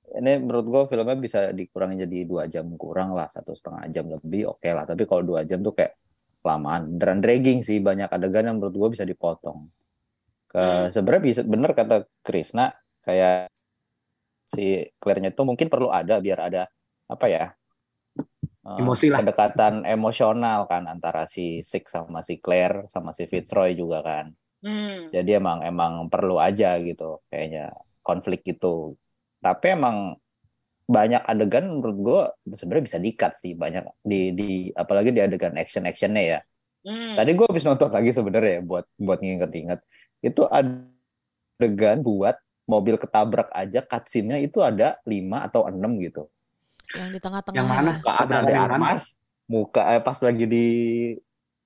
Ini 0.09 0.41
menurut 0.41 0.65
gua 0.65 0.81
filmnya 0.89 1.13
bisa 1.13 1.53
dikurangin 1.53 2.09
jadi 2.09 2.25
dua 2.25 2.49
jam 2.49 2.65
kurang 2.81 3.13
lah, 3.13 3.29
satu 3.29 3.53
setengah 3.53 3.85
jam 3.93 4.09
lebih 4.09 4.57
oke 4.57 4.65
lah. 4.65 4.89
Tapi 4.89 5.05
kalau 5.05 5.21
dua 5.21 5.45
jam 5.45 5.61
tuh 5.61 5.77
kayak 5.77 5.93
kelamaan. 6.41 6.97
Dan 6.97 7.21
dragging 7.21 7.61
sih 7.61 7.77
banyak 7.77 8.09
adegan 8.09 8.49
yang 8.49 8.57
menurut 8.57 8.73
gua 8.73 8.89
bisa 8.89 9.05
dipotong. 9.05 9.69
Ke, 10.49 10.57
Hmm. 10.57 10.89
Sebenarnya 10.89 11.21
bisa 11.21 11.41
bener 11.45 11.71
kata 11.77 12.09
Krisna 12.25 12.73
kayak 13.05 13.53
si 14.49 14.81
Claire-nya 14.97 15.29
tuh 15.29 15.45
mungkin 15.45 15.69
perlu 15.69 15.93
ada 15.93 16.17
biar 16.17 16.49
ada 16.49 16.65
apa 17.05 17.25
ya? 17.29 17.53
eh, 18.65 18.81
Emosi 18.81 19.13
lah. 19.13 19.21
Kedekatan 19.21 19.85
emosional 19.85 20.65
kan 20.65 20.89
antara 20.89 21.29
si 21.29 21.61
Six 21.61 21.93
sama 21.93 22.25
si 22.25 22.41
Claire 22.41 22.89
sama 22.89 23.13
si 23.13 23.29
Fitzroy 23.29 23.77
juga 23.77 24.01
kan. 24.01 24.33
Hmm. 24.59 25.07
Jadi 25.11 25.39
emang 25.39 25.63
emang 25.63 26.11
perlu 26.11 26.35
aja 26.39 26.75
gitu 26.83 27.23
kayaknya 27.31 27.71
konflik 28.03 28.43
itu. 28.43 28.95
Tapi 29.39 29.65
emang 29.75 30.19
banyak 30.89 31.21
adegan 31.21 31.69
menurut 31.69 31.97
gue 32.01 32.21
sebenarnya 32.57 32.85
bisa 32.89 32.99
dikat 32.99 33.37
sih 33.37 33.53
banyak 33.53 33.85
di 34.01 34.33
di 34.33 34.49
apalagi 34.73 35.13
di 35.13 35.21
adegan 35.21 35.55
action 35.55 35.85
actionnya 35.85 36.23
ya. 36.23 36.39
Hmm. 36.83 37.15
Tadi 37.15 37.31
gue 37.35 37.45
habis 37.45 37.63
nonton 37.63 37.91
lagi 37.91 38.11
sebenarnya 38.11 38.59
ya, 38.59 38.61
buat 38.65 38.85
buat 38.97 39.19
nginget-inget 39.21 39.79
itu 40.19 40.43
adegan 40.51 42.03
buat 42.03 42.35
mobil 42.69 42.99
ketabrak 43.01 43.49
aja 43.55 43.81
cutscene-nya 43.81 44.43
itu 44.43 44.59
ada 44.61 44.99
lima 45.07 45.47
atau 45.47 45.65
enam 45.65 45.97
gitu. 46.03 46.27
Yang 46.93 47.09
di 47.15 47.19
tengah-tengah. 47.21 47.57
Yang 47.57 47.67
mana? 47.69 47.89
ya? 47.89 47.93
Muka 47.97 48.13
ada 48.13 48.35
mana? 48.41 48.59
Armas, 48.65 49.03
muka 49.49 49.81
eh, 49.93 50.01
pas 50.01 50.19
lagi 50.21 50.45
di 50.45 50.67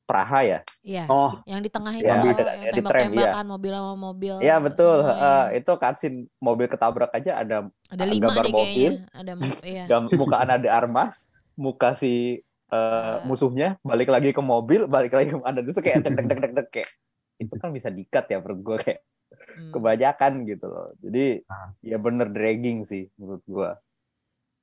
Praha 0.04 0.40
ya. 0.42 0.60
Iya. 0.82 1.04
oh 1.08 1.40
Yang 1.44 1.62
di 1.64 1.70
tengah 1.70 1.94
itu 1.94 2.04
Ya, 2.04 2.14
loh, 2.14 2.24
di- 2.24 2.28
yang 2.28 2.38
ya, 2.38 2.44
di 2.44 2.60
tram, 2.60 2.76
tembak-tembakan 2.76 3.46
mobil 3.48 3.72
sama 3.72 3.94
mobil. 3.96 4.36
Iya 4.40 4.56
betul. 4.60 4.98
ya. 5.00 5.14
Eh, 5.16 5.46
itu 5.58 5.72
cutscene 5.74 6.18
mobil 6.38 6.68
ketabrak 6.68 7.12
aja 7.12 7.32
ada 7.38 7.58
Ada 7.88 8.04
lima 8.04 8.28
gambar 8.28 8.44
deh 8.44 8.52
mobil. 8.52 8.92
kayaknya. 8.94 9.02
Ada 9.14 9.32
iya. 9.64 9.84
muka 10.20 10.36
ada 10.38 10.70
Armas, 10.70 11.14
muka 11.54 11.94
si 11.94 12.44
eh, 12.70 13.16
musuhnya 13.24 13.78
balik 13.82 14.10
lagi 14.10 14.30
ke 14.30 14.42
mobil, 14.42 14.86
balik 14.86 15.14
lagi 15.14 15.30
ke 15.30 15.38
ada 15.40 15.62
itu 15.62 15.78
kayak 15.78 16.02
deg 16.02 16.14
deg 16.14 16.26
deg 16.26 16.40
deg 16.42 16.52
deg 16.54 16.68
kayak 16.70 16.90
itu 17.36 17.54
kan 17.56 17.70
bisa 17.70 17.88
dikat 17.88 18.26
ya 18.28 18.38
menurut 18.40 18.60
gue 18.62 18.78
kayak 18.82 19.02
Hmm. 19.34 19.74
kebanyakan 19.74 20.46
gitu 20.46 20.66
loh. 20.66 20.94
Jadi 21.00 21.42
Ah. 21.46 21.74
ya 21.82 21.98
bener 21.98 22.30
dragging 22.30 22.86
sih 22.86 23.10
menurut 23.16 23.42
gue. 23.44 23.70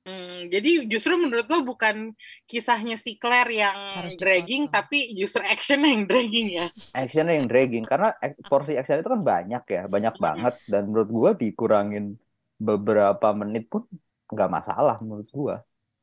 Hmm, 0.01 0.49
jadi 0.49 0.89
justru 0.89 1.13
menurut 1.13 1.45
lo 1.45 1.61
bukan 1.61 2.17
kisahnya 2.49 2.97
si 2.97 3.21
Claire 3.21 3.53
yang 3.53 3.77
Harus 3.93 4.17
dragging, 4.17 4.65
dipotong. 4.65 4.73
tapi 4.73 5.13
justru 5.13 5.45
action 5.45 5.77
yang 5.85 6.09
dragging 6.09 6.47
ya. 6.57 6.65
Actionnya 6.97 7.37
yang 7.37 7.45
dragging 7.45 7.85
karena 7.85 8.09
porsi 8.49 8.73
action 8.73 8.97
itu 8.97 9.09
kan 9.13 9.21
banyak 9.21 9.63
ya, 9.69 9.83
banyak 9.85 10.15
banget 10.17 10.53
dan 10.65 10.89
menurut 10.89 11.09
gue 11.13 11.31
dikurangin 11.45 12.17
beberapa 12.57 13.29
menit 13.37 13.69
pun 13.69 13.85
nggak 14.33 14.49
masalah 14.49 14.97
menurut 15.05 15.29
gue. 15.29 15.55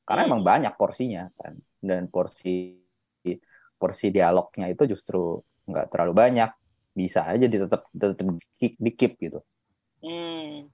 Karena 0.07 0.23
Hmm. 0.25 0.31
emang 0.31 0.43
banyak 0.47 0.73
porsinya 0.79 1.27
kan 1.35 1.59
dan 1.83 2.07
porsi 2.07 2.79
porsi 3.79 4.07
dialognya 4.15 4.67
itu 4.71 4.95
justru 4.95 5.43
nggak 5.67 5.91
terlalu 5.91 6.15
banyak. 6.15 6.51
Bisa 6.95 7.27
aja 7.27 7.47
ditetap 7.51 7.83
tetap 7.91 8.17
di 8.59 8.67
di 8.79 8.91
keep 8.95 9.19
gitu. 9.19 9.43
Hmm. 10.03 10.71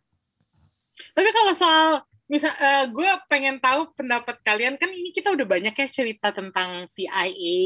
Tapi 1.17 1.31
kalau 1.33 1.53
soal 1.57 1.89
misal 2.33 2.53
gue 2.97 3.11
pengen 3.31 3.57
tahu 3.61 3.93
pendapat 3.99 4.37
kalian 4.47 4.75
kan 4.81 4.89
ini 4.91 5.13
kita 5.17 5.29
udah 5.37 5.45
banyak 5.45 5.75
ya 5.77 5.87
cerita 5.89 6.29
tentang 6.33 6.89
CIA 6.89 7.57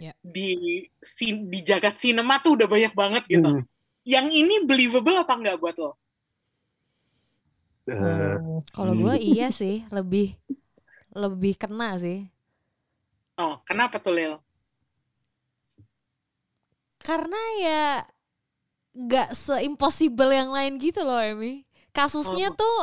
Ya. 0.00 0.14
di 0.24 0.48
si- 1.16 1.44
di 1.52 1.58
jagat 1.68 1.94
sinema 2.02 2.40
tuh 2.44 2.52
udah 2.58 2.68
banyak 2.74 2.92
banget 2.96 3.24
gitu. 3.28 3.48
Hmm. 3.48 3.64
Yang 4.04 4.26
ini 4.40 4.54
believable 4.68 5.16
apa 5.22 5.32
enggak 5.38 5.56
buat 5.62 5.76
lo? 5.82 5.90
Eh, 7.90 8.36
Kalau 8.76 8.94
gue 9.02 9.14
iya 9.30 9.48
sih, 9.50 9.74
lebih 9.96 10.26
lebih 11.22 11.54
kena 11.62 11.88
sih. 12.04 12.18
Oh, 13.44 13.54
kenapa 13.68 13.96
tuh 14.04 14.12
Lil? 14.16 14.32
Karena 17.06 17.40
ya 17.64 17.80
nggak 18.90 19.28
se-impossible 19.44 20.30
yang 20.34 20.50
lain 20.50 20.74
gitu 20.82 21.00
loh, 21.06 21.20
Emi. 21.22 21.66
Kasusnya 21.96 22.48
Oh. 22.50 22.58
tuh 22.60 22.76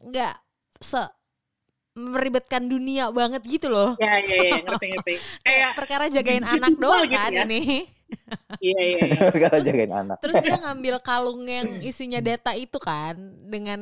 nggak 0.00 0.34
se 0.80 1.02
meribetkan 1.94 2.64
dunia 2.64 3.10
banget 3.10 3.42
gitu 3.44 3.66
loh. 3.68 3.98
Ya, 3.98 4.22
ya, 4.22 4.36
ya, 4.40 4.56
ngerti 4.66 4.86
ngerti. 4.94 5.14
Kayak, 5.42 5.70
Perkara 5.74 6.04
jagain 6.06 6.46
anak 6.46 6.74
doang 6.78 7.04
gitu 7.04 7.18
kan 7.18 7.32
ya. 7.34 7.44
ini. 7.44 7.84
iya, 8.64 8.80
iya, 8.80 9.00
iya. 9.10 9.20
Karena 9.30 9.58
jagain 9.60 9.92
anak. 9.92 10.16
Terus 10.22 10.36
dia 10.40 10.56
ngambil 10.56 10.96
kalung 11.02 11.42
yang 11.46 11.82
isinya 11.82 12.22
data 12.22 12.54
itu 12.54 12.78
kan 12.78 13.18
dengan 13.46 13.80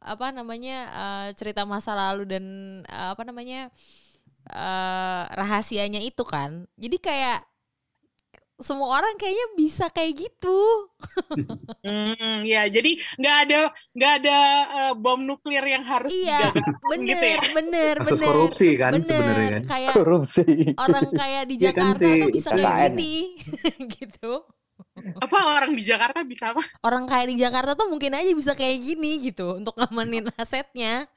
apa 0.00 0.32
namanya 0.32 0.78
eh, 0.90 1.28
cerita 1.36 1.62
masa 1.68 1.92
lalu 1.94 2.24
dan 2.26 2.44
eh, 2.84 3.08
apa 3.14 3.22
namanya 3.22 3.70
eh, 4.50 5.22
rahasianya 5.30 6.02
itu 6.02 6.26
kan. 6.26 6.66
Jadi 6.76 6.96
kayak 6.98 7.46
semua 8.60 8.88
orang 8.94 9.16
kayaknya 9.16 9.46
bisa 9.56 9.88
kayak 9.88 10.14
gitu. 10.18 10.58
Hmm, 11.80 12.44
ya, 12.44 12.68
jadi 12.68 12.92
nggak 13.16 13.36
ada 13.46 13.58
nggak 13.96 14.12
ada 14.20 14.36
eh, 14.68 14.92
bom 14.94 15.16
nuklir 15.18 15.64
yang 15.64 15.80
harus 15.82 16.12
Iya, 16.12 16.52
digagalkan 16.52 16.84
bener, 16.86 17.08
gitu 17.08 17.24
ya. 17.24 17.40
bener, 17.50 17.94
kasus 17.96 18.10
bener. 18.12 18.28
korupsi 18.28 18.68
kan 18.76 18.92
bener. 18.92 19.06
sebenarnya 19.08 19.48
kan 19.50 19.62
Kayak 19.66 19.92
Korupsi. 19.96 20.44
orang 20.76 21.06
kayak 21.10 21.42
di 21.42 21.54
Iya 21.56 21.70
kan 21.72 21.84
Jakarta 21.96 22.04
si 22.06 22.20
tuh 22.20 22.28
bisa 22.30 22.48
kayak 22.52 22.68
KKN. 22.68 22.92
gini, 22.92 23.14
gitu. 23.96 24.32
Apa 25.16 25.38
orang 25.56 25.72
di 25.72 25.82
Jakarta 25.82 26.18
bisa 26.22 26.44
apa? 26.52 26.62
Orang 26.80 27.04
kayak 27.04 27.26
di 27.28 27.36
Jakarta 27.38 27.72
tuh 27.72 27.88
mungkin 27.88 28.12
aja 28.12 28.32
bisa 28.32 28.52
kayak 28.52 28.76
gini 28.78 29.10
gitu 29.22 29.56
untuk 29.56 29.72
ngamanin 29.76 30.28
asetnya 30.36 31.08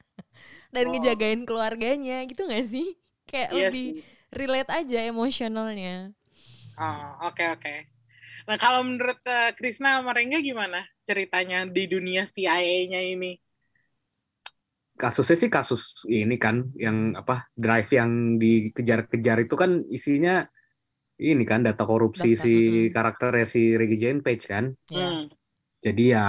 dan 0.70 0.84
Oh. 0.88 0.90
ngejagain 0.90 1.44
keluarganya 1.44 2.24
gitu 2.24 2.44
gak 2.44 2.64
sih? 2.64 2.96
Kayak 3.24 3.48
Iya 3.50 3.58
lebih 3.68 3.86
relate 4.30 4.70
aja 4.74 4.98
emosionalnya. 5.04 6.12
Oh, 6.78 7.30
oke 7.30 7.44
oke. 7.58 7.74
Nah, 8.44 8.56
kalau 8.60 8.84
menurut 8.84 9.20
eh, 9.24 9.54
Krisna 9.56 10.00
sama 10.02 10.12
Rengga 10.12 10.42
gimana 10.42 10.84
ceritanya 11.06 11.64
di 11.68 11.86
dunia 11.86 12.26
CIA-nya 12.26 13.00
ini? 13.00 13.38
kasusnya 14.94 15.36
sih 15.36 15.50
kasus 15.50 16.06
ini 16.06 16.38
kan 16.38 16.70
yang 16.78 17.18
apa 17.18 17.50
drive 17.58 17.90
yang 17.90 18.38
dikejar-kejar 18.38 19.42
itu 19.42 19.54
kan 19.58 19.82
isinya 19.90 20.46
ini 21.18 21.42
kan 21.42 21.66
data 21.66 21.82
korupsi 21.82 22.34
Daftar, 22.34 22.42
si 22.46 22.54
mm-mm. 22.54 22.92
karakternya 22.94 23.46
si 23.46 23.62
Reggie 23.74 23.98
Jane 23.98 24.22
Page 24.22 24.44
kan 24.46 24.70
Ya. 24.90 25.10
Hmm. 25.10 25.24
jadi 25.82 26.04
ya 26.16 26.26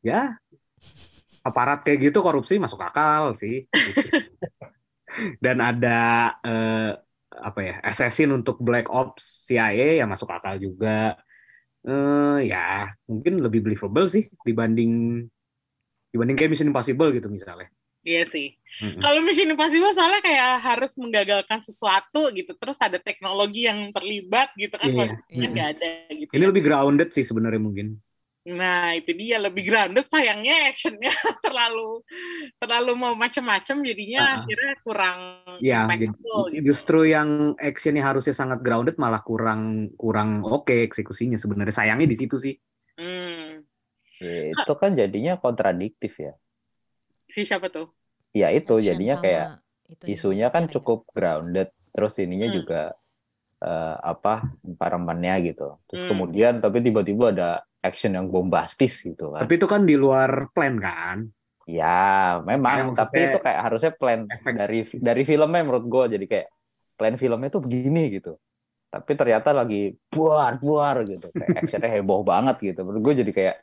ya 0.00 0.20
aparat 1.44 1.82
kayak 1.84 2.10
gitu 2.10 2.22
korupsi 2.22 2.56
masuk 2.56 2.80
akal 2.80 3.34
sih 3.34 3.66
gitu. 3.66 4.06
dan 5.44 5.58
ada 5.58 6.00
eh, 6.40 6.90
apa 7.34 7.60
ya 7.62 7.74
assassin 7.82 8.30
untuk 8.30 8.62
Black 8.62 8.86
Ops 8.86 9.50
CIA 9.50 9.98
ya 9.98 10.06
masuk 10.06 10.30
akal 10.30 10.58
juga 10.62 11.18
eh 11.84 12.48
ya 12.48 12.94
mungkin 13.10 13.42
lebih 13.42 13.60
believable 13.60 14.06
sih 14.08 14.30
dibanding 14.46 15.24
dibanding 16.14 16.36
kayak 16.38 16.50
Mission 16.54 16.70
Impossible 16.70 17.10
gitu 17.12 17.28
misalnya 17.28 17.68
Iya 18.04 18.28
sih. 18.28 18.52
Mm-mm. 18.84 19.00
Kalau 19.00 19.24
Mission 19.24 19.48
Impossible 19.48 19.96
soalnya 19.96 20.20
kayak 20.20 20.60
harus 20.60 20.92
menggagalkan 21.00 21.64
sesuatu 21.64 22.28
gitu, 22.36 22.52
terus 22.52 22.76
ada 22.76 23.00
teknologi 23.00 23.64
yang 23.64 23.88
terlibat 23.96 24.52
gitu 24.60 24.76
kan, 24.76 24.92
ini 24.92 25.08
Iya. 25.32 25.48
nggak 25.48 25.68
ada 25.72 25.90
gitu. 26.12 26.30
Ini 26.36 26.44
ya. 26.44 26.48
lebih 26.52 26.62
grounded 26.68 27.08
sih 27.16 27.24
sebenarnya 27.24 27.64
mungkin. 27.64 27.96
Nah, 28.44 28.92
itu 28.92 29.16
dia 29.16 29.40
lebih 29.40 29.64
grounded 29.64 30.04
sayangnya 30.04 30.68
actionnya 30.68 31.08
terlalu 31.44 32.04
terlalu 32.60 32.92
mau 32.92 33.16
macam-macam 33.16 33.80
jadinya 33.80 34.20
Ah. 34.20 34.32
akhirnya 34.44 34.74
kurang 34.84 35.18
Ya, 35.64 35.88
jadi 35.88 36.12
gitu. 36.12 36.60
justru 36.60 37.08
yang 37.08 37.56
actionnya 37.56 38.04
harusnya 38.04 38.36
sangat 38.36 38.60
grounded 38.60 39.00
malah 39.00 39.24
kurang 39.24 39.88
kurang 39.96 40.44
oke 40.44 40.76
eksekusinya 40.84 41.40
sebenarnya 41.40 41.72
sayangnya 41.72 42.04
di 42.04 42.16
situ 42.20 42.36
sih. 42.36 42.52
Hmm. 43.00 43.64
Ya, 44.20 44.52
itu 44.52 44.72
kan 44.76 44.92
jadinya 44.92 45.40
kontradiktif 45.40 46.12
ya. 46.20 46.36
Si 47.24 47.48
siapa 47.48 47.72
tuh? 47.72 47.88
Ya 48.36 48.52
itu 48.52 48.76
Action 48.76 48.92
jadinya 48.92 49.16
kayak 49.24 49.48
itu 49.88 50.04
isunya 50.20 50.52
kan 50.52 50.68
cukup 50.68 51.08
grounded, 51.16 51.72
terus 51.96 52.20
ininya 52.20 52.52
Hmm. 52.52 52.56
juga 52.60 52.82
eh, 53.64 53.96
apa 54.04 54.52
environment-nya 54.60 55.40
gitu. 55.40 55.80
Terus 55.88 56.04
Hmm. 56.04 56.10
kemudian 56.12 56.60
tapi 56.60 56.84
tiba-tiba 56.84 57.32
ada 57.32 57.64
action 57.84 58.16
yang 58.16 58.32
bombastis 58.32 59.04
gitu 59.04 59.36
kan. 59.36 59.44
Tapi 59.44 59.60
itu 59.60 59.66
kan 59.68 59.84
di 59.84 59.94
luar 59.94 60.48
plan 60.56 60.80
kan. 60.80 61.28
Ya, 61.64 62.40
Ya, 62.40 62.44
memang. 62.44 62.92
maksudnya 62.92 63.00
tapi 63.04 63.18
itu 63.24 63.38
kayak 63.40 63.60
harusnya 63.60 63.92
plan 63.92 64.20
efek. 64.24 64.52
dari 64.56 64.78
dari 65.00 65.22
filmnya 65.22 65.60
menurut 65.64 65.84
gue 65.84 66.04
jadi 66.16 66.26
kayak 66.26 66.48
plan 66.96 67.16
filmnya 67.16 67.48
tuh 67.52 67.62
begini 67.64 68.08
gitu. 68.12 68.36
Tapi 68.88 69.12
ternyata 69.16 69.50
lagi 69.52 69.92
buar 70.08 70.56
buar 70.60 71.04
gitu, 71.04 71.28
kayak 71.30 71.50
actionnya 71.64 71.90
heboh 71.92 72.20
banget 72.24 72.56
gitu. 72.62 72.80
Menurut 72.84 73.02
gue 73.12 73.14
jadi 73.24 73.32
kayak 73.32 73.56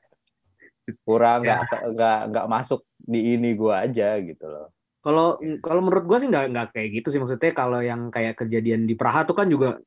kurang 1.06 1.46
Ya. 1.46 1.62
nggak 1.62 1.82
nggak 1.94 2.20
nggak 2.34 2.46
masuk 2.50 2.82
di 2.98 3.38
ini 3.38 3.54
gue 3.54 3.74
aja 3.74 4.18
gitu 4.18 4.46
loh. 4.50 4.68
Kalau 5.02 5.38
kalau 5.66 5.82
menurut 5.82 6.06
gua 6.06 6.18
sih 6.22 6.30
nggak 6.30 6.46
nggak 6.54 6.68
kayak 6.78 6.90
gitu 7.02 7.08
sih 7.10 7.18
maksudnya 7.18 7.54
kalau 7.58 7.82
yang 7.82 8.14
kayak 8.14 8.38
kejadian 8.38 8.86
di 8.86 8.94
Praha 8.94 9.26
tuh 9.26 9.34
kan 9.34 9.50
juga 9.50 9.82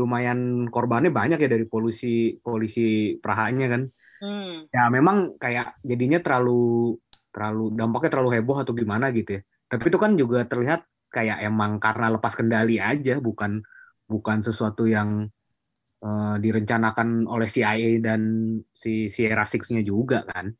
lumayan 0.00 0.64
korbannya 0.72 1.12
banyak 1.12 1.36
ya 1.44 1.48
dari 1.52 1.68
polusi 1.68 2.40
polusi 2.40 3.16
Prahanya 3.20 3.68
kan. 3.68 3.82
Hmm. 4.20 4.68
Ya 4.72 4.88
memang 4.88 5.36
kayak 5.36 5.80
jadinya 5.84 6.20
terlalu 6.24 6.96
terlalu 7.30 7.76
dampaknya 7.76 8.10
terlalu 8.16 8.30
heboh 8.40 8.58
atau 8.64 8.72
gimana 8.72 9.12
gitu 9.12 9.38
ya. 9.38 9.40
Tapi 9.70 9.84
itu 9.92 9.98
kan 10.00 10.12
juga 10.16 10.48
terlihat 10.48 10.88
kayak 11.12 11.44
emang 11.44 11.76
karena 11.78 12.10
lepas 12.14 12.32
kendali 12.34 12.80
aja 12.80 13.18
bukan 13.20 13.60
bukan 14.06 14.38
sesuatu 14.42 14.86
yang 14.86 15.28
eh, 16.02 16.36
direncanakan 16.42 17.28
oleh 17.28 17.46
CIA 17.46 18.02
dan 18.02 18.20
si 18.72 19.06
Sierra 19.06 19.44
Six-nya 19.44 19.84
juga 19.84 20.24
kan. 20.26 20.50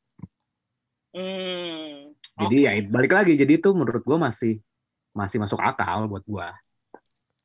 Hmm. 1.11 2.14
Jadi 2.40 2.57
ya 2.64 2.72
balik 2.87 3.12
lagi 3.12 3.35
jadi 3.35 3.59
itu 3.59 3.70
menurut 3.74 4.00
gua 4.07 4.31
masih 4.31 4.62
masih 5.11 5.42
masuk 5.42 5.59
akal 5.59 6.07
buat 6.07 6.24
gua. 6.24 6.55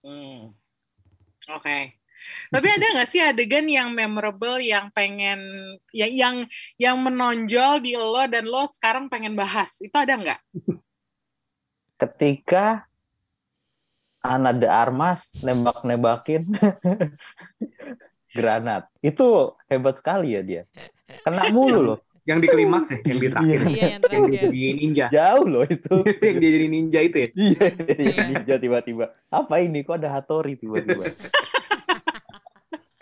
Hmm. 0.05 0.53
Oke. 1.53 2.01
Tapi 2.49 2.67
ada 2.71 2.85
nggak 2.95 3.09
sih 3.11 3.21
adegan 3.21 3.67
yang 3.67 3.91
memorable 3.91 4.57
yang 4.57 4.89
pengen 4.95 5.39
yang 5.91 6.11
yang 6.15 6.35
yang 6.79 6.97
menonjol 6.97 7.83
di 7.83 7.93
lo 7.93 8.23
dan 8.25 8.47
lo 8.47 8.65
sekarang 8.71 9.11
pengen 9.11 9.35
bahas? 9.37 9.77
Itu 9.83 9.93
ada 9.99 10.15
nggak? 10.15 10.39
Ketika 11.99 12.87
Ana 14.25 14.57
de 14.57 14.65
Armas 14.65 15.37
nembak-nembakin 15.45 16.49
granat, 18.37 18.89
itu 19.05 19.53
hebat 19.69 20.01
sekali 20.01 20.33
ya 20.33 20.41
dia. 20.41 20.63
Kena 21.21 21.53
mulu 21.53 21.79
loh, 21.93 21.99
Yang 22.25 22.39
di 22.41 22.47
klimaks 22.49 22.89
ya, 22.89 22.97
yang 23.05 23.19
di 23.21 23.27
terakhir. 23.29 23.59
Iya, 23.61 23.69
yang 23.69 23.69
yang 23.69 24.01
dia 24.01 24.09
terakhir. 24.09 24.49
jadi 24.49 24.73
ninja. 24.73 25.05
jauh 25.13 25.45
loh 25.45 25.61
itu. 25.69 25.95
yang 26.25 26.37
dia 26.41 26.51
jadi 26.57 26.67
ninja 26.73 26.99
itu 27.05 27.17
ya. 27.21 27.27
Iya, 27.37 27.65
Iya. 27.85 28.15
ninja 28.33 28.55
tiba-tiba. 28.57 29.05
Apa 29.29 29.61
ini? 29.61 29.85
Kok 29.85 30.01
ada 30.01 30.09
Hattori 30.09 30.57
tiba-tiba? 30.57 31.05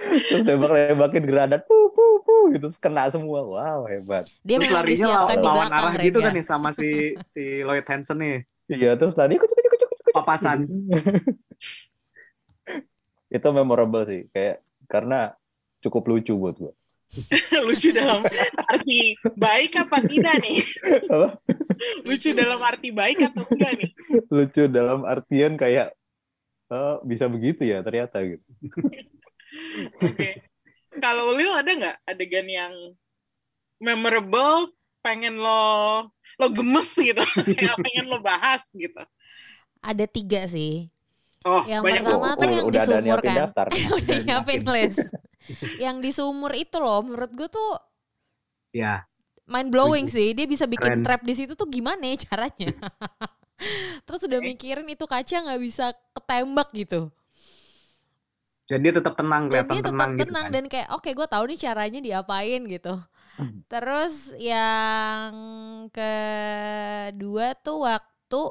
Terus 0.03 0.43
nembak-nembakin 0.45 1.23
granat, 1.25 1.65
pu 1.65 1.89
pu 1.95 2.03
pu 2.21 2.35
gitu, 2.53 2.67
kena 2.77 3.07
semua. 3.09 3.41
Wow, 3.41 3.87
hebat. 3.87 4.27
Dia 4.45 4.59
Terus 4.59 4.69
larinya 4.75 5.07
lawan, 5.25 5.39
di 5.39 5.47
lawan 5.47 5.71
arah 5.71 5.93
gitu 5.97 6.19
kan 6.21 6.33
ya 6.35 6.43
sama 6.45 6.69
si 6.75 7.15
si 7.25 7.63
Lloyd 7.63 7.87
Hansen 7.87 8.19
nih. 8.19 8.37
Iya, 8.69 8.99
terus 8.99 9.15
tadi 9.15 9.39
kucuk, 9.39 9.55
kucuk, 9.55 9.71
kucuk, 9.73 9.87
kucuk. 9.89 10.13
Papasan. 10.13 10.67
itu 13.33 13.47
memorable 13.49 14.05
sih, 14.05 14.29
kayak 14.29 14.61
karena 14.85 15.33
cukup 15.81 16.05
lucu 16.13 16.37
buat 16.37 16.55
gua. 16.59 16.73
Lucu 17.67 17.89
dalam 17.93 18.21
arti 18.69 19.13
baik 19.37 19.71
apa 19.77 19.97
tidak 20.05 20.35
nih? 20.41 20.65
Apa? 21.09 21.29
Lucu 22.05 22.29
dalam 22.33 22.59
arti 22.61 22.89
baik 22.89 23.17
atau 23.29 23.43
tidak 23.53 23.71
nih? 23.77 23.89
Lucu 24.33 24.63
dalam 24.69 25.05
artian 25.05 25.53
kayak 25.53 25.93
oh, 26.73 27.01
bisa 27.05 27.29
begitu 27.29 27.69
ya 27.69 27.85
ternyata 27.85 28.21
gitu. 28.25 28.45
Oke. 30.01 30.41
Kalau 30.97 31.33
Ulil 31.33 31.49
ada 31.53 31.71
nggak 31.73 31.97
adegan 32.05 32.47
yang 32.49 32.73
memorable 33.81 34.69
pengen 35.01 35.41
lo 35.41 36.07
lo 36.41 36.47
gemes 36.49 36.89
gitu, 36.97 37.21
kayak 37.57 37.77
pengen 37.77 38.05
lo 38.09 38.17
bahas 38.21 38.65
gitu? 38.73 39.01
Ada 39.83 40.05
tiga 40.09 40.49
sih. 40.49 40.89
Oh, 41.43 41.59
Yang 41.67 41.83
pertama 41.83 42.39
tuh 42.39 42.47
yang 42.47 42.65
udah 42.65 42.81
ada 42.81 42.87
di 42.87 42.95
sumur 43.03 43.19
nyiapin 43.19 43.27
kan. 43.27 43.39
daftar. 43.43 43.65
Udah 43.99 44.17
nyiapin 44.23 44.63
list. 44.63 45.03
yang 45.83 45.99
di 46.03 46.11
sumur 46.11 46.51
itu 46.55 46.77
loh 46.79 47.03
menurut 47.03 47.31
gue 47.33 47.47
tuh 47.49 47.71
Ya, 48.73 49.05
mind 49.45 49.69
blowing 49.69 50.07
Setuju. 50.07 50.15
sih. 50.15 50.27
Dia 50.33 50.45
bisa 50.49 50.65
bikin 50.65 50.97
Keren. 50.97 51.03
trap 51.05 51.21
di 51.21 51.33
situ 51.37 51.53
tuh 51.53 51.69
gimana 51.69 52.03
ya 52.09 52.17
caranya? 52.25 52.73
Terus 54.05 54.21
udah 54.27 54.41
mikirin 54.41 54.87
itu 54.89 55.05
kaca 55.05 55.37
nggak 55.45 55.61
bisa 55.61 55.85
ketembak 56.15 56.69
gitu. 56.73 57.13
dan 58.63 58.79
dia 58.79 58.93
tetap 58.95 59.13
tenang, 59.19 59.43
Dan 59.51 59.51
kelihatan 59.51 59.75
dia 59.75 59.83
tetap 59.83 59.91
tenang, 59.91 60.11
tenang, 60.15 60.19
gitu 60.19 60.33
kan. 60.39 60.53
dan 60.55 60.63
kayak 60.71 60.87
oke 60.95 61.09
gue 61.11 61.27
tahu 61.27 61.43
nih 61.51 61.59
caranya 61.59 61.99
diapain 61.99 62.61
gitu. 62.65 62.93
Hmm. 63.37 63.59
Terus 63.67 64.15
yang 64.39 65.33
kedua 65.89 67.47
tuh 67.59 67.77
waktu 67.85 68.41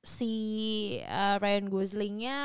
si 0.00 0.34
uh, 1.04 1.36
Ryan 1.38 1.66
Goslingnya 1.68 2.38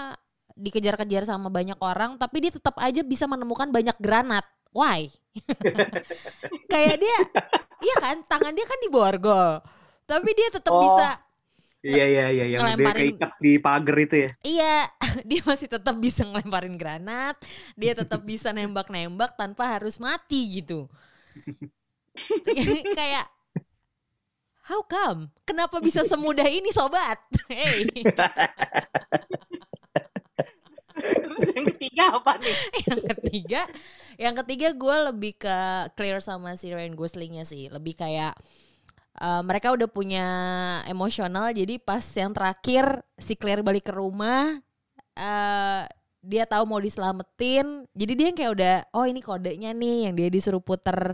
dikejar-kejar 0.56 1.28
sama 1.28 1.52
banyak 1.52 1.76
orang, 1.78 2.16
tapi 2.16 2.40
dia 2.40 2.52
tetap 2.52 2.80
aja 2.80 3.04
bisa 3.04 3.28
menemukan 3.28 3.70
banyak 3.70 3.96
granat. 4.00 4.48
Why? 4.72 5.08
kayak 6.72 6.96
dia, 6.98 7.18
iya 7.80 7.96
kan, 8.00 8.18
tangan 8.24 8.52
dia 8.52 8.64
kan 8.64 8.80
di 8.80 8.90
borgol, 8.90 9.60
tapi 10.04 10.30
dia 10.32 10.50
tetap 10.50 10.72
Oh. 10.72 10.82
bisa 10.82 11.20
Iya 11.86 12.02
iya 12.02 12.26
iya 12.34 12.46
yang 12.50 12.66
dia 12.66 12.74
ngelemparin- 12.74 13.14
keikat 13.14 13.32
di 13.38 13.52
pagar 13.62 13.98
itu 14.02 14.16
ya. 14.18 14.30
Iya, 14.42 14.76
dia 15.30 15.42
masih 15.46 15.68
tetap 15.70 15.96
bisa 16.02 16.26
ngelemparin 16.26 16.76
granat, 16.76 17.38
dia 17.78 17.94
tetap 17.94 18.26
bisa 18.26 18.50
nembak-nembak 18.50 19.38
tanpa 19.38 19.70
harus 19.70 20.02
mati 20.02 20.64
gitu. 20.64 20.90
kayak 22.98 23.30
How 24.66 24.82
come? 24.82 25.30
Kenapa 25.46 25.78
bisa 25.78 26.02
semudah 26.02 26.50
ini 26.50 26.74
sobat? 26.74 27.22
Hey, 27.46 27.86
Terus 31.36 31.52
yang 31.52 31.68
ketiga 31.76 32.04
apa 32.16 32.32
nih? 32.40 32.56
yang 32.88 33.02
ketiga, 33.14 33.62
yang 34.16 34.36
ketiga 34.44 34.68
gue 34.72 34.96
lebih 35.12 35.34
ke 35.36 35.58
clear 36.00 36.24
sama 36.24 36.56
si 36.56 36.72
Ryan 36.72 36.96
Goslingnya 36.96 37.44
sih, 37.44 37.68
lebih 37.68 38.00
kayak 38.00 38.34
eh, 39.20 39.42
mereka 39.44 39.76
udah 39.76 39.90
punya 39.92 40.28
emosional, 40.88 41.52
jadi 41.52 41.76
pas 41.84 42.02
yang 42.16 42.32
terakhir 42.32 43.04
si 43.20 43.36
Claire 43.36 43.62
balik 43.62 43.92
ke 43.92 43.94
rumah, 43.94 44.60
eh 45.16 45.84
dia 46.26 46.50
tahu 46.50 46.66
mau 46.66 46.82
diselamatin, 46.82 47.86
jadi 47.94 48.12
dia 48.18 48.26
yang 48.34 48.38
kayak 48.40 48.54
udah, 48.58 48.76
oh 48.98 49.06
ini 49.06 49.22
kodenya 49.22 49.72
nih, 49.78 50.10
yang 50.10 50.14
dia 50.18 50.28
disuruh 50.34 50.64
puter 50.64 51.14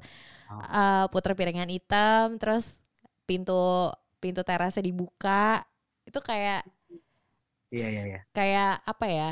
eh, 0.71 1.05
puter 1.11 1.33
piringan 1.35 1.67
hitam, 1.67 2.39
terus 2.39 2.79
pintu 3.27 3.91
pintu 4.21 4.45
terasnya 4.45 4.85
dibuka, 4.85 5.65
itu 6.05 6.19
kayak 6.21 6.63
Iya 7.71 7.87
iya 7.87 8.03
iya. 8.03 8.19
kayak 8.35 8.83
apa 8.83 9.05
ya 9.07 9.31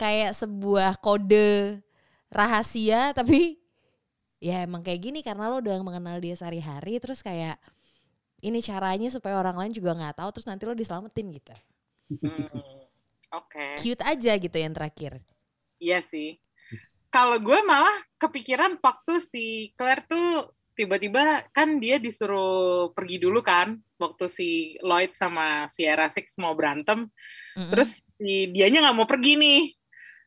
kayak 0.00 0.32
sebuah 0.36 1.00
kode 1.00 1.80
rahasia 2.32 3.12
tapi 3.16 3.56
ya 4.40 4.64
emang 4.66 4.82
kayak 4.84 5.00
gini 5.02 5.20
karena 5.24 5.48
lo 5.50 5.60
udah 5.64 5.80
mengenal 5.84 6.16
dia 6.20 6.36
sehari-hari 6.36 7.00
terus 7.02 7.20
kayak 7.24 7.56
ini 8.44 8.60
caranya 8.64 9.08
supaya 9.10 9.36
orang 9.40 9.56
lain 9.60 9.72
juga 9.76 9.96
nggak 9.96 10.16
tahu 10.20 10.30
terus 10.36 10.48
nanti 10.48 10.64
lo 10.68 10.74
diselamatin 10.76 11.28
gitu 11.34 11.54
Hmm, 12.22 12.86
Oke. 13.34 13.66
cute 13.74 14.02
aja 14.06 14.32
gitu 14.38 14.56
yang 14.56 14.70
terakhir 14.74 15.18
Iya 15.76 16.00
sih. 16.08 16.40
Kalau 17.12 17.36
gue 17.40 17.58
malah 17.64 17.96
kepikiran 18.20 18.80
waktu 18.80 19.12
si 19.20 19.44
Claire 19.76 20.04
tuh 20.08 20.52
tiba-tiba 20.76 21.44
kan 21.56 21.80
dia 21.80 21.96
disuruh 21.96 22.92
pergi 22.92 23.16
dulu 23.16 23.40
kan 23.40 23.80
waktu 23.96 24.24
si 24.28 24.48
Lloyd 24.84 25.16
sama 25.16 25.68
Sierra 25.72 26.12
Six 26.12 26.36
mau 26.36 26.52
berantem 26.52 27.08
Mm-mm. 27.56 27.70
terus 27.72 27.96
si 28.20 28.52
dianya 28.52 28.84
nggak 28.84 28.96
mau 28.96 29.08
pergi 29.08 29.40
nih 29.40 29.58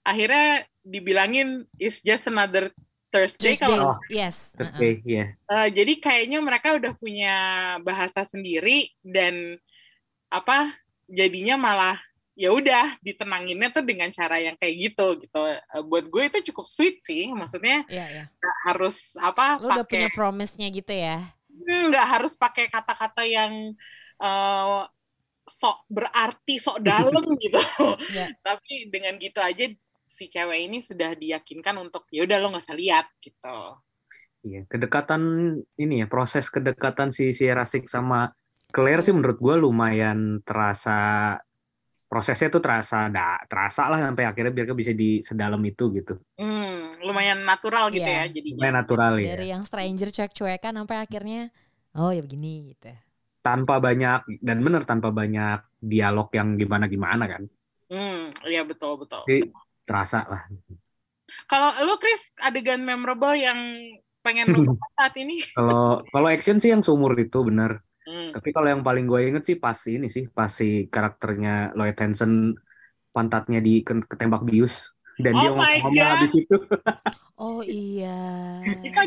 akhirnya 0.01 0.63
dibilangin 0.81 1.67
it's 1.75 1.99
just 1.99 2.25
another 2.25 2.71
Thursday, 3.09 3.57
Tuesday 3.57 3.65
kalau 3.65 3.93
Oh. 3.93 3.97
yes 4.07 4.53
uh-uh. 4.53 4.69
kayak 4.77 5.01
iya. 5.01 5.25
Eh, 5.33 5.67
jadi 5.73 5.93
kayaknya 5.97 6.39
mereka 6.39 6.77
udah 6.77 6.93
punya 6.93 7.35
bahasa 7.81 8.21
sendiri 8.21 8.93
dan 9.01 9.57
apa 10.29 10.77
jadinya 11.09 11.57
malah 11.57 11.97
ya 12.37 12.53
udah 12.53 12.95
ditenanginnya 13.01 13.73
tuh 13.73 13.81
dengan 13.81 14.13
cara 14.13 14.37
yang 14.37 14.53
kayak 14.55 14.75
gitu 14.93 15.25
gitu 15.25 15.41
Eh, 15.41 15.57
buat 15.83 16.05
gue 16.05 16.23
itu 16.29 16.53
cukup 16.53 16.69
sweet 16.69 17.01
sih 17.03 17.27
maksudnya 17.33 17.81
Iya, 17.89 18.05
iya. 18.07 18.23
nggak 18.29 18.57
harus 18.69 18.97
apa 19.17 19.57
Lu 19.57 19.67
udah 19.67 19.83
pakai 19.83 19.89
punya 20.05 20.09
promise-nya 20.13 20.67
gitu 20.69 20.93
ya. 20.93 21.33
Hmm, 21.49 21.89
nggak 21.89 22.07
harus 22.07 22.37
pakai 22.37 22.69
kata-kata 22.69 23.25
yang 23.25 23.73
eh, 24.21 24.79
sok 25.49 25.81
berarti 25.89 26.61
sok 26.61 26.77
dalam 26.79 27.25
gitu 27.43 27.57
Iya. 28.13 28.37
tapi 28.45 28.85
dengan 28.93 29.17
gitu 29.17 29.41
aja 29.41 29.65
si 30.19 30.27
cewek 30.27 30.67
ini 30.67 30.83
sudah 30.83 31.15
diyakinkan 31.15 31.79
untuk 31.79 32.03
ya 32.11 32.27
udah 32.27 32.37
lo 32.43 32.51
nggak 32.51 32.65
usah 32.67 32.75
lihat 32.75 33.07
gitu 33.23 33.79
Iya, 34.39 34.63
kedekatan 34.71 35.19
ini 35.75 35.99
ya, 35.99 36.07
proses 36.07 36.47
kedekatan 36.47 37.11
si 37.11 37.35
Sierra 37.35 37.67
Six 37.67 37.91
sama 37.91 38.31
Claire 38.71 39.03
sih 39.03 39.11
menurut 39.11 39.35
gue 39.35 39.55
lumayan 39.59 40.39
terasa 40.47 41.35
prosesnya 42.07 42.47
tuh 42.47 42.63
terasa 42.63 43.11
da, 43.11 43.35
terasa 43.51 43.91
lah 43.91 43.99
sampai 43.99 44.25
akhirnya 44.25 44.55
biar 44.55 44.71
bisa 44.71 44.95
di 44.95 45.19
sedalam 45.19 45.59
itu 45.67 45.91
gitu. 45.91 46.15
Hmm, 46.39 46.95
lumayan 47.03 47.43
natural 47.43 47.91
gitu 47.91 48.07
Iya. 48.07 48.25
ya 48.25 48.31
jadinya 48.31 48.57
Lumayan 48.63 48.77
natural 48.79 49.13
ya. 49.19 49.27
Dari 49.35 49.47
yang 49.51 49.63
stranger 49.67 50.09
cuek-cuekan 50.09 50.73
sampai 50.73 50.97
akhirnya 51.03 51.41
oh 51.99 52.09
ya 52.15 52.23
begini 52.23 52.73
gitu. 52.73 52.95
Tanpa 53.43 53.83
banyak 53.83 54.39
dan 54.39 54.57
bener 54.63 54.87
tanpa 54.87 55.11
banyak 55.11 55.59
dialog 55.83 56.31
yang 56.31 56.55
gimana-gimana 56.55 57.27
kan. 57.27 57.43
Hmm, 57.91 58.31
iya 58.47 58.63
betul 58.63 59.03
betul. 59.03 59.27
Jadi 59.27 59.51
terasa 59.89 60.21
lah. 60.29 60.45
Kalau 61.49 61.73
lu 61.81 61.97
Chris 61.97 62.29
adegan 62.37 62.85
memorable 62.85 63.33
yang 63.33 63.57
pengen 64.21 64.53
lu 64.53 64.61
saat 64.97 65.17
ini? 65.17 65.41
Kalau 65.57 66.05
kalau 66.13 66.27
action 66.29 66.61
sih 66.61 66.69
yang 66.69 66.85
seumur 66.85 67.17
itu 67.17 67.41
bener. 67.41 67.81
Hmm. 68.05 68.29
Tapi 68.33 68.49
kalau 68.53 68.69
yang 68.69 68.81
paling 68.85 69.09
gue 69.09 69.19
inget 69.33 69.43
sih 69.45 69.57
pas 69.57 69.77
ini 69.89 70.05
sih, 70.05 70.29
pas 70.29 70.49
si 70.49 70.85
karakternya 70.93 71.73
Lloyd 71.73 71.97
Hansen 71.97 72.53
pantatnya 73.09 73.59
di 73.61 73.81
ke- 73.81 74.05
ketembak 74.05 74.45
bius 74.45 74.93
dan 75.17 75.33
dia 75.41 75.49
Oh 75.49 75.57
my 75.57 75.81
ngomel 75.81 76.05
habis 76.05 76.33
itu. 76.37 76.55
Oh 77.39 77.61
iya. 77.63 78.19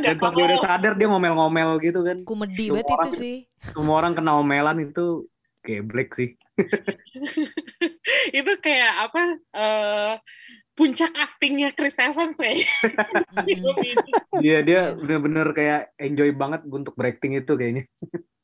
Dan 0.02 0.16
pas 0.18 0.32
dia 0.34 0.44
udah 0.48 0.60
sadar 0.60 0.92
dia 0.98 1.06
ngomel-ngomel 1.06 1.78
gitu 1.84 2.00
kan. 2.02 2.18
Kumedi 2.26 2.72
banget 2.72 2.88
itu 2.88 3.10
sih. 3.20 3.36
Semua 3.62 4.02
orang 4.02 4.12
kena 4.18 4.40
omelan 4.40 4.78
itu 4.82 5.28
geblek 5.62 6.10
sih. 6.16 6.34
itu 8.38 8.52
kayak 8.64 8.92
apa? 9.08 9.22
eh 9.56 10.12
puncak 10.72 11.12
aktingnya 11.12 11.70
Chris 11.76 11.96
Evans 12.00 12.36
ya. 12.40 12.52
ini. 12.56 13.92
Iya 14.42 14.58
dia 14.64 14.80
bener-bener 14.96 15.52
kayak 15.52 15.92
enjoy 16.00 16.32
banget 16.32 16.64
untuk 16.64 16.96
berakting 16.96 17.36
itu 17.36 17.52
kayaknya. 17.52 17.84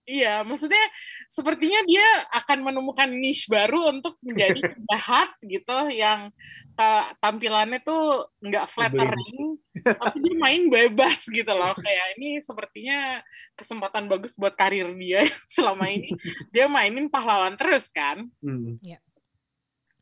Iya, 0.08 0.40
maksudnya 0.40 0.80
sepertinya 1.28 1.84
dia 1.84 2.04
akan 2.32 2.64
menemukan 2.64 3.12
niche 3.12 3.44
baru 3.44 3.92
untuk 3.92 4.16
menjadi 4.24 4.56
penjahat 4.72 5.36
gitu 5.44 5.78
yang 5.92 6.32
ta- 6.72 7.12
tampilannya 7.20 7.84
tuh 7.84 8.24
nggak 8.40 8.72
flattering, 8.72 9.60
tapi 9.84 10.16
dia 10.24 10.34
main 10.40 10.72
bebas 10.72 11.28
gitu 11.28 11.52
loh. 11.52 11.76
Kayak 11.76 12.16
ini 12.16 12.40
sepertinya 12.40 13.20
kesempatan 13.52 14.08
bagus 14.08 14.32
buat 14.40 14.56
karir 14.56 14.88
dia 14.96 15.28
selama 15.56 15.92
ini. 15.92 16.16
Dia 16.56 16.72
mainin 16.72 17.12
pahlawan 17.12 17.60
terus 17.60 17.84
kan, 17.92 18.32
Hmm. 18.40 18.80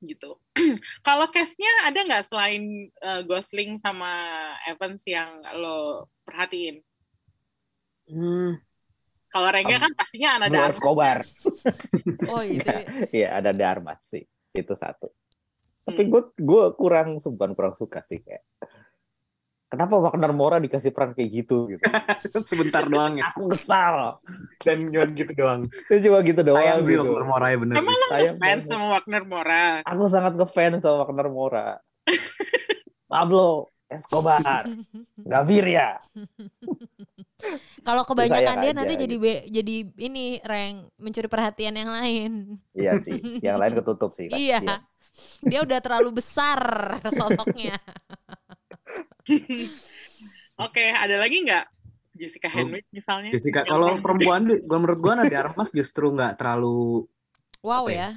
Gitu. 0.04 0.36
Kalau 1.06 1.28
case-nya 1.32 1.88
ada 1.88 2.00
nggak 2.04 2.24
selain 2.28 2.92
eh, 2.92 3.22
Gosling 3.24 3.80
sama 3.80 4.10
Evans 4.68 5.02
yang 5.08 5.40
lo 5.56 6.10
perhatiin? 6.26 6.82
Hmm. 8.06 8.60
Kalau 9.36 9.48
Rengga 9.52 9.76
kan 9.82 9.92
pastinya 9.92 10.40
Blue 10.48 10.56
Darma. 10.56 10.72
Escobar. 10.72 11.18
Oh 12.32 12.40
itu. 12.40 12.72
Iya, 13.12 13.28
ada 13.38 13.52
Darmas 13.52 14.00
sih. 14.06 14.24
Itu 14.54 14.72
satu. 14.72 15.10
Hmm. 15.10 15.92
Tapi 15.92 16.02
gue 16.08 16.22
gue 16.40 16.64
kurang 16.78 17.20
bukan 17.20 17.52
kurang 17.52 17.74
suka 17.76 18.00
sih 18.06 18.22
kayak. 18.22 18.46
Kenapa 19.76 20.00
Wagner 20.00 20.32
Mora 20.32 20.56
dikasih 20.56 20.88
peran 20.88 21.12
kayak 21.12 21.44
gitu 21.44 21.68
gitu. 21.68 21.84
Sebentar 22.50 22.88
doang 22.88 23.20
ya. 23.20 23.28
Aku 23.36 23.52
kesal. 23.52 24.24
Dan 24.64 24.88
cuma 24.88 25.04
gitu 25.12 25.36
doang. 25.36 25.68
Itu 25.68 26.08
cuma 26.08 26.24
gitu 26.24 26.40
doang 26.40 26.64
Sayang 26.64 26.80
sih 26.88 26.96
gitu. 26.96 27.04
Dr. 27.04 27.24
Morai 27.28 27.60
bener. 27.60 27.76
Emang 27.76 27.92
lo 27.92 28.06
ngefans 28.08 28.64
sama 28.64 28.86
Wagner 28.96 29.22
Mora? 29.28 29.84
Aku 29.84 30.08
sangat 30.08 30.32
ngefans 30.32 30.80
sama 30.80 31.04
Wagner 31.04 31.28
Mora. 31.28 31.68
Pablo 33.12 33.68
Escobar, 33.86 34.66
Gaviria. 35.30 36.02
Kalau 37.86 38.02
kebanyakan 38.02 38.58
dia 38.64 38.72
aja 38.72 38.78
nanti 38.82 38.94
jadi 38.98 39.14
gitu. 39.14 39.22
be- 39.22 39.46
jadi 39.46 39.76
ini 40.02 40.42
rank 40.42 40.90
mencuri 40.98 41.28
perhatian 41.30 41.78
yang 41.78 41.92
lain. 41.94 42.58
Iya 42.74 42.98
sih, 42.98 43.14
yang 43.46 43.62
lain 43.62 43.78
ketutup 43.78 44.16
sih. 44.18 44.26
Iya. 44.26 44.58
kasihan. 44.58 44.82
Dia 45.46 45.60
udah 45.62 45.78
terlalu 45.78 46.18
besar 46.18 46.58
sosoknya. 47.14 47.78
Oke, 50.66 50.84
ada 50.88 51.16
lagi 51.16 51.42
nggak? 51.42 51.64
Jessica 52.16 52.48
Henwick 52.48 52.88
misalnya? 52.88 53.28
Jessica, 53.28 53.60
kalau 53.62 54.00
perempuan, 54.00 54.48
gua 54.64 54.78
menurut 54.80 54.98
gua 54.98 55.12
Nadia 55.14 55.44
Armas 55.44 55.68
justru 55.68 56.08
nggak 56.10 56.40
terlalu 56.40 57.04
Wow 57.60 57.86
ya? 57.86 57.92
ya. 57.92 58.10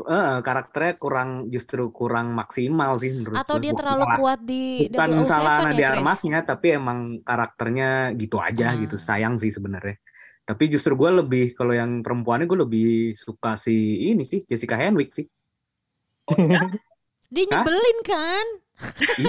eh, 0.00 0.38
karakternya 0.40 0.94
kurang 0.96 1.30
justru 1.50 1.90
kurang 1.90 2.32
maksimal 2.32 2.94
sih 2.96 3.10
menurut 3.10 3.36
Atau 3.36 3.58
gua. 3.58 3.62
dia 3.62 3.72
Bukan 3.74 3.80
terlalu 3.82 4.04
salah- 4.06 4.16
kuat 4.16 4.40
di 4.40 4.62
bukan 4.86 5.08
WO7 5.10 5.28
salah 5.28 5.56
ya, 5.58 5.64
Nadia? 5.66 5.88
Armasnya 5.92 6.38
tapi 6.40 6.66
emang 6.72 6.98
karakternya 7.20 7.90
gitu 8.14 8.36
aja 8.38 8.70
Ah. 8.70 8.78
gitu 8.78 8.96
sayang 8.96 9.36
sih 9.36 9.50
sebenarnya 9.50 9.98
tapi 10.40 10.66
justru 10.66 10.96
gue 10.96 11.10
lebih 11.14 11.52
kalau 11.52 11.70
yang 11.70 12.00
perempuannya 12.00 12.48
gue 12.48 12.58
lebih 12.58 12.88
suka 13.14 13.54
si 13.54 13.70
ini 14.08 14.24
sih 14.24 14.42
Jessica 14.42 14.74
Henwick 14.74 15.12
sih 15.12 15.26
Oh, 16.26 16.34
iya? 16.38 16.58
Dia 17.30 17.44
Hah? 17.46 17.62
nyebelin 17.62 17.98
kan? 18.02 18.46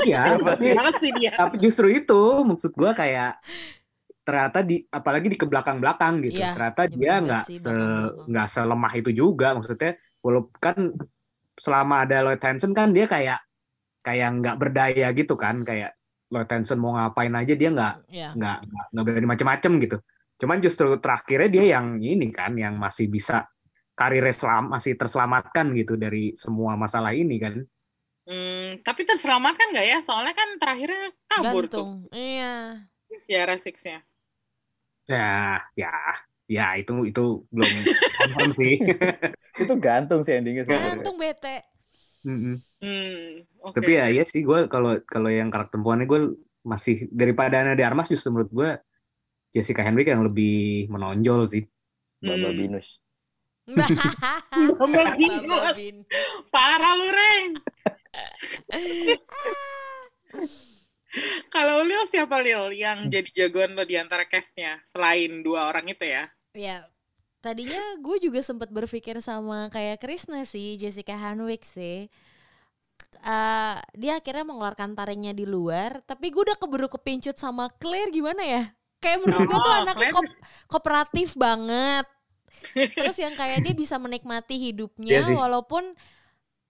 Iya 0.05 0.35
tapi 0.53 0.71
dia. 1.19 1.31
tapi 1.35 1.55
justru 1.59 1.91
itu 1.91 2.21
maksud 2.47 2.71
gue 2.73 2.91
kayak 2.91 3.39
ternyata 4.21 4.61
di 4.61 4.85
apalagi 4.87 5.33
di 5.33 5.37
ke 5.37 5.49
belakang 5.49 5.81
belakang 5.81 6.21
gitu 6.21 6.39
Iya, 6.39 6.53
ternyata 6.53 6.81
dia 6.87 7.13
nggak 7.19 7.43
se 7.49 7.73
nggak 8.29 8.47
selemah 8.47 8.93
itu 8.93 9.09
juga 9.11 9.57
maksudnya 9.57 9.97
walaupun 10.21 10.53
kan 10.61 10.77
selama 11.57 12.05
ada 12.05 12.21
Lloyd 12.21 12.41
Hansen 12.41 12.71
kan 12.71 12.93
dia 12.93 13.09
kayak 13.09 13.41
kayak 14.05 14.29
nggak 14.41 14.55
berdaya 14.61 15.07
gitu 15.17 15.33
kan 15.33 15.65
kayak 15.65 15.97
Lloyd 16.29 16.47
Hansen 16.47 16.77
mau 16.77 16.93
ngapain 16.93 17.33
aja 17.33 17.53
dia 17.57 17.69
nggak 17.73 17.95
Ya. 18.13 18.29
nggak 18.37 18.57
nggak 18.69 18.85
nggak 18.93 19.03
berani 19.09 19.27
macem-macem 19.27 19.71
gitu 19.81 19.97
cuman 20.41 20.57
justru 20.61 20.89
terakhirnya 20.97 21.49
dia 21.49 21.65
yang 21.77 21.97
ini 22.01 22.29
kan 22.33 22.53
yang 22.57 22.77
masih 22.77 23.09
bisa 23.09 23.45
karirnya 23.93 24.33
selam, 24.33 24.73
masih 24.73 24.97
terselamatkan 24.97 25.69
gitu 25.77 25.93
dari 25.99 26.33
semua 26.33 26.73
masalah 26.73 27.13
ini 27.13 27.37
kan 27.37 27.61
Hmm, 28.27 28.79
tapi 28.85 29.01
terselamatkan 29.03 29.73
nggak 29.73 29.87
ya? 29.87 29.97
Soalnya 30.05 30.33
kan 30.37 30.49
terakhirnya 30.61 31.09
kabur 31.27 31.65
tuh 31.67 31.85
Gantung. 31.85 31.91
Iya. 32.13 32.53
sejarah 33.11 33.59
Six-nya. 33.59 33.99
ya 35.09 35.59
ya 35.75 35.91
ya 36.47 36.65
itu 36.79 36.93
itu 37.09 37.21
belum 37.51 37.69
confirm 38.15 38.49
sih 38.55 38.73
Itu 39.61 39.73
gantung 39.81 40.21
sih 40.23 40.33
endingnya 40.39 40.63
sebenarnya. 40.63 41.03
Gantung 41.03 41.15
bete. 41.19 41.57
Mm-mm. 42.21 42.55
Hmm, 42.81 43.45
oke. 43.65 43.75
Tapi 43.81 43.91
ya 43.97 44.05
iya 44.13 44.23
sih 44.29 44.41
gue 44.45 44.69
kalau 44.69 45.01
kalau 45.05 45.29
yang 45.29 45.49
karakter 45.49 45.77
perempuannya 45.77 46.05
gue 46.05 46.19
masih 46.61 47.09
daripada 47.09 47.65
Ana 47.65 47.73
de 47.73 47.81
Armas 47.81 48.07
justru 48.13 48.29
menurut 48.29 48.51
gue 48.53 48.69
Jessica 49.51 49.81
Henwick 49.83 50.07
yang 50.07 50.23
lebih 50.23 50.87
menonjol 50.93 51.49
sih. 51.49 51.63
Baba 52.21 52.53
Hmm. 52.53 52.57
Binus. 52.57 53.01
Baba 54.79 55.03
Binus. 55.17 56.05
Parah 56.53 56.93
lu, 56.97 57.07
Reng. 57.09 57.47
Kalau 61.51 61.83
Lil 61.83 62.07
siapa 62.07 62.39
Lil 62.39 62.71
yang 62.79 63.11
jadi 63.11 63.27
jagoan 63.35 63.75
lo 63.75 63.83
di 63.83 63.99
antara 63.99 64.23
cast-nya 64.23 64.79
selain 64.87 65.43
dua 65.43 65.67
orang 65.67 65.91
itu 65.91 66.07
ya? 66.07 66.23
Ya, 66.55 66.87
tadinya 67.43 67.79
gue 67.99 68.17
juga 68.19 68.39
sempat 68.43 68.71
berpikir 68.71 69.19
sama 69.19 69.67
kayak 69.71 69.99
Krisna 69.99 70.47
sih, 70.47 70.79
Jessica 70.79 71.15
Henwick 71.15 71.67
sih. 71.67 72.07
Eh, 73.21 73.75
dia 73.99 74.13
akhirnya 74.17 74.47
mengeluarkan 74.47 74.95
taringnya 74.95 75.35
di 75.35 75.43
luar, 75.43 75.99
tapi 76.07 76.31
gue 76.31 76.47
udah 76.47 76.57
keburu 76.57 76.87
kepincut 76.87 77.35
sama 77.35 77.67
Claire 77.75 78.09
gimana 78.09 78.41
ya? 78.47 78.63
Kayak 79.03 79.27
menurut 79.27 79.45
gue 79.51 79.59
tuh 79.59 79.73
Oh, 79.73 79.79
anaknya 79.83 80.09
ko- 80.15 80.37
kooperatif 80.71 81.35
banget. 81.35 82.07
Terus 82.95 83.17
yang 83.19 83.35
kayak 83.35 83.65
dia 83.65 83.73
bisa 83.75 83.99
menikmati 83.99 84.55
hidupnya 84.57 85.11
Iya 85.11 85.21
sih. 85.27 85.35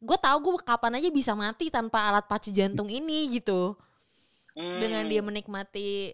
Gue 0.01 0.17
tahu 0.17 0.37
gue 0.41 0.53
kapan 0.61 0.97
aja 0.97 1.09
bisa 1.09 1.31
mati 1.33 1.69
tanpa 1.69 2.09
alat 2.09 2.25
pacu 2.25 2.49
jantung 2.49 2.89
ini 2.89 3.37
gitu 3.37 3.77
Hmm. 4.51 4.83
dengan 4.83 5.07
dia 5.07 5.23
menikmati 5.23 6.11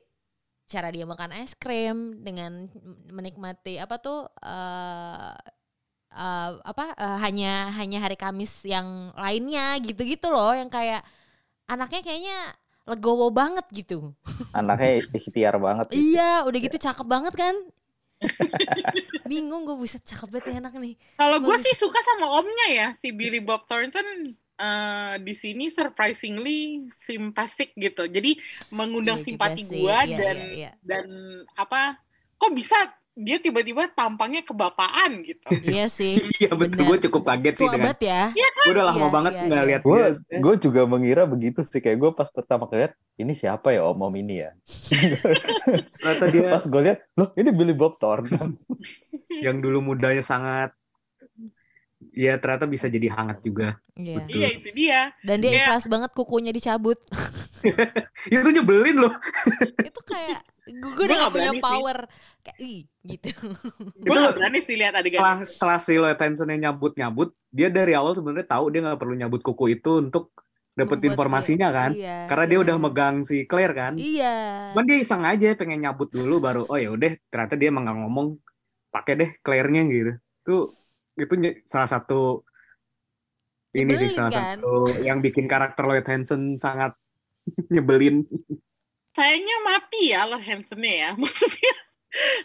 cara 0.69 0.93
dia 0.93 1.09
makan 1.09 1.41
es 1.41 1.57
krim 1.57 2.21
dengan 2.21 2.69
menikmati 3.09 3.81
apa 3.81 3.97
tuh 3.97 4.29
eh 4.45 5.33
eh, 6.13 6.51
apa 6.61 6.85
eh, 6.93 7.17
hanya 7.25 7.73
hanya 7.73 7.97
hari 7.97 8.13
Kamis 8.13 8.61
yang 8.61 9.09
lainnya 9.17 9.81
gitu-gitu 9.81 10.29
loh 10.29 10.53
yang 10.53 10.69
kayak 10.69 11.01
anaknya 11.65 12.05
kayaknya 12.05 12.37
legowo 12.85 13.33
banget 13.33 13.65
gitu 13.73 14.13
Anaknya 14.53 15.01
ikhtiar 15.09 15.57
banget. 15.57 15.89
gitu. 15.91 15.97
iya 16.13 16.45
udah 16.45 16.59
gitu 16.61 16.77
cakep 16.77 17.07
banget 17.09 17.33
kan 17.33 17.55
Bingung 19.31 19.67
gue 19.67 19.77
buset 19.77 20.01
cakep 20.01 20.29
banget 20.31 20.45
nih 20.51 20.57
anak 20.63 20.73
nih. 20.77 20.95
Kalau 21.17 21.37
gue 21.41 21.57
sih 21.61 21.73
suka 21.77 21.99
sama 22.01 22.41
omnya 22.41 22.67
ya, 22.69 22.87
si 22.97 23.13
Billy 23.13 23.43
Bob 23.43 23.69
Thornton 23.69 24.33
eh, 24.57 25.15
di 25.21 25.33
sini 25.37 25.69
surprisingly 25.69 26.87
simpatik 27.05 27.77
gitu. 27.77 28.09
Jadi 28.09 28.37
mengundang 28.73 29.21
Iya 29.21 29.25
simpati 29.25 29.61
gue 29.67 29.77
iya, 29.81 30.17
dan 30.17 30.37
iya, 30.49 30.53
iya. 30.53 30.71
dan 30.81 31.07
apa? 31.55 32.01
Kok 32.37 32.53
bisa 32.53 32.77
dia 33.17 33.41
tiba-tiba 33.41 33.89
tampangnya 33.91 34.45
kebapaan 34.45 35.25
gitu? 35.25 35.49
Iya 35.65 35.89
sih. 35.89 36.21
Iya 36.37 36.53
betul, 36.53 36.77
Benar. 36.77 36.87
gue 36.87 36.97
cukup 37.09 37.21
kaget 37.25 37.53
sih 37.55 37.65
dengan. 37.65 37.77
banget 37.81 37.99
ya. 38.05 38.23
Gue 38.31 38.71
udah 38.71 38.85
lama 38.85 38.97
Iya, 38.99 39.09
banget 39.09 39.31
iya, 39.33 39.43
nggak 39.43 39.57
iya. 39.59 39.69
lihat 39.73 39.81
gue 39.81 39.97
dia. 39.97 40.39
gue 40.39 40.53
juga 40.61 40.81
mengira 40.85 41.23
begitu 41.25 41.59
sih 41.61 41.79
kayak 41.79 41.97
gue 41.97 42.11
pas 42.13 42.29
pertama 42.29 42.63
kali 42.63 42.85
lihat 42.85 42.93
ini 43.15 43.33
siapa 43.33 43.71
ya 43.71 43.81
om 43.83 43.97
om 43.97 44.13
ini 44.13 44.35
ya 44.39 44.51
Ternyata 45.97 46.25
dia 46.33 46.43
pas 46.47 46.63
gue 46.63 46.81
lihat 46.83 46.97
loh 47.13 47.29
ini 47.33 47.49
Billy 47.49 47.73
Bob 47.73 47.97
Thornton 47.97 48.53
yang 49.41 49.57
dulu 49.57 49.81
mudanya 49.83 50.21
sangat 50.21 50.71
ya 52.13 52.37
ternyata 52.37 52.65
bisa 52.65 52.85
jadi 52.85 53.09
hangat 53.09 53.41
juga. 53.41 53.77
Iya. 53.93 54.15
Betul. 54.19 54.35
Iya 54.35 54.47
itu 54.51 54.69
dia. 54.71 55.01
Dan 55.21 55.37
dia 55.39 55.51
Iya. 55.51 55.59
ikhlas 55.65 55.85
banget 55.85 56.11
kukunya 56.13 56.49
dicabut. 56.49 56.97
Itu 58.27 58.47
nyebelin 58.47 58.97
loh. 58.99 59.13
itu 59.79 60.01
kayak 60.03 60.41
gue 60.69 61.03
udah 61.03 61.17
gak 61.17 61.31
punya 61.31 61.47
berani 61.47 61.55
sih. 61.55 61.63
power 61.63 61.97
kayak 62.41 62.57
ih 62.59 62.79
gitu. 63.01 63.29
Gue 64.03 64.15
gak 64.15 64.35
berani 64.35 64.59
sih 64.61 64.75
lihat 64.75 64.93
adegan. 64.93 65.17
setelah 65.17 65.37
setelah 65.43 65.77
si 65.77 65.93
Lloyd 65.95 66.15
Hansen-nya 66.15 66.57
nyabut-nyabut, 66.61 67.31
dia 67.47 67.67
dari 67.67 67.91
awal 67.91 68.11
sebenarnya 68.11 68.45
tahu 68.45 68.69
dia 68.69 68.81
nggak 68.81 68.97
perlu 68.97 69.13
nyabut 69.13 69.41
kuku 69.41 69.73
itu 69.73 69.99
untuk 69.99 70.35
dapet 70.73 70.99
Membuat 70.99 71.09
informasinya 71.09 71.67
dia- 71.67 71.77
kan. 71.77 71.91
Iya, 71.91 72.17
Karena 72.25 72.45
dia 72.45 72.59
udah 72.59 72.75
benar. 72.75 72.85
megang 72.85 73.15
si 73.21 73.37
Claire 73.43 73.73
kan. 73.73 73.93
Iya. 73.95 74.35
Cuman 74.71 74.85
dia 74.85 74.97
iseng 74.97 75.23
aja 75.23 75.47
pengen 75.53 75.79
nyabut 75.81 76.07
dulu 76.07 76.37
baru 76.37 76.63
oh 76.63 76.75
ya 76.75 76.89
udah 76.89 77.11
ternyata 77.27 77.55
dia 77.55 77.67
emang 77.67 77.83
nggak 77.83 77.97
ngomong 77.97 78.27
pakai 78.89 79.13
deh 79.15 79.29
Claire-nya 79.39 79.81
gitu. 79.85 80.11
Itu 80.43 80.55
itu 81.15 81.33
salah 81.65 81.87
satu 81.87 82.45
ini 83.73 83.93
sih 83.93 84.07
Nyebelin 84.07 84.13
salah 84.13 84.31
kan? 84.31 84.57
satu 84.57 84.73
yang 85.01 85.19
bikin 85.19 85.45
karakter 85.45 85.83
Lloyd 85.83 86.05
Hansen 86.05 86.55
sangat 86.55 86.93
nyebelin. 87.73 88.25
Sayangnya 89.17 89.57
mati 89.65 90.13
ya 90.13 90.29
Lord 90.29 90.45
Hansen-nya 90.45 90.93
ya. 90.93 91.09
Maksudnya 91.21 91.75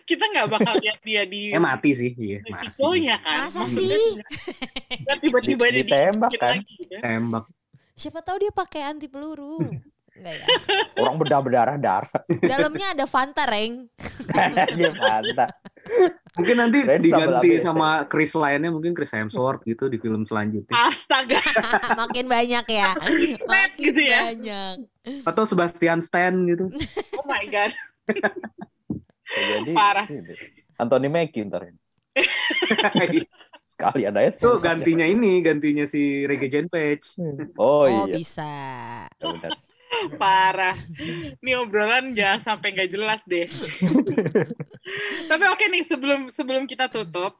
kita 0.09 0.25
nggak 0.25 0.49
bakal 0.49 0.75
lihat 0.81 0.99
dia 1.05 1.23
di 1.25 1.53
Eh 1.53 1.61
mati 1.61 1.93
sih, 1.93 2.17
iya. 2.17 2.41
mati. 2.41 2.49
risikonya 2.49 3.17
kan. 3.21 3.39
Masa 3.45 3.59
Maksudnya 3.63 3.99
sih? 4.01 4.13
tiba-tiba 5.21 5.65
Di- 5.69 5.73
dia 5.73 5.85
ditembak 5.85 6.33
kan? 6.41 6.57
lagi 6.57 6.73
gitu. 6.81 6.97
Tembak. 6.99 7.45
Siapa 7.93 8.25
tahu 8.25 8.37
dia 8.41 8.53
pakai 8.53 8.81
anti 8.89 9.07
peluru. 9.07 9.61
Enggak 10.13 10.45
ya. 10.45 10.47
orang 11.01 11.17
bedah 11.17 11.41
berdarah 11.41 11.77
darah 11.81 12.13
Dalamnya 12.29 12.93
ada 12.93 13.09
Fanta, 13.09 13.49
Reng. 13.49 13.89
dia 14.77 14.93
mantap 14.93 15.57
Mungkin 16.33 16.57
nanti 16.57 16.79
sambal 16.81 16.99
diganti 17.03 17.49
ABC. 17.53 17.65
sama 17.67 17.89
Chris 18.07 18.33
lainnya 18.33 18.71
mungkin 18.73 18.97
Chris 18.97 19.13
Hemsworth 19.13 19.67
gitu 19.67 19.91
di 19.91 19.99
film 19.99 20.25
selanjutnya. 20.25 20.73
Astaga. 20.89 21.43
Makin 22.01 22.25
banyak 22.25 22.67
ya. 22.71 22.97
Makin 23.45 23.83
gitu 23.83 24.01
ya. 24.01 24.33
banyak. 24.33 24.75
Atau 25.27 25.45
Sebastian 25.45 26.01
Stan 26.01 26.33
gitu. 26.47 26.71
Oh 27.19 27.27
my 27.29 27.45
god. 27.47 27.71
jadi 29.33 29.73
Parah. 29.73 30.07
ini, 30.09 30.35
Anthony 30.75 31.09
Mackie 31.09 31.45
ntar 31.47 31.69
ini. 31.69 31.79
sekali 33.65 34.05
ada 34.05 34.21
ya 34.21 34.29
Itu 34.29 34.61
gantinya 34.61 35.07
ini, 35.07 35.41
gantinya 35.41 35.85
si 35.85 36.27
Reggae 36.27 36.49
Jane 36.49 36.69
Page. 36.69 37.17
oh, 37.57 37.85
Oh, 37.85 37.85
iya 37.89 38.05
bisa. 38.13 38.53
benar. 39.17 39.53
Parah. 40.21 40.77
Ini 41.43 41.53
obrolan 41.61 42.11
jangan 42.17 42.41
sampai 42.43 42.73
nggak 42.73 42.91
jelas 42.91 43.23
deh. 43.29 43.47
Tapi 45.31 45.45
oke 45.47 45.65
nih 45.69 45.85
sebelum 45.87 46.33
sebelum 46.33 46.65
kita 46.67 46.89
tutup, 46.91 47.39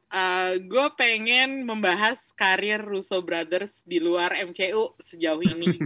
gue 0.57 0.87
pengen 0.95 1.65
membahas 1.67 2.21
karir 2.37 2.79
Russo 2.79 3.19
Brothers 3.25 3.83
di 3.83 3.99
luar 3.99 4.37
MCU 4.37 4.95
sejauh 5.01 5.43
ini. 5.43 5.77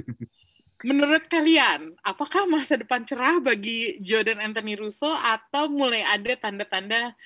Menurut 0.86 1.26
kalian, 1.26 1.98
apakah 2.06 2.46
masa 2.46 2.78
depan 2.78 3.02
cerah 3.02 3.42
bagi 3.42 3.98
Jordan 3.98 4.38
Anthony 4.38 4.78
Russo 4.78 5.10
atau 5.10 5.66
mulai 5.74 6.06
ada 6.06 6.38
tanda-tanda 6.38 7.18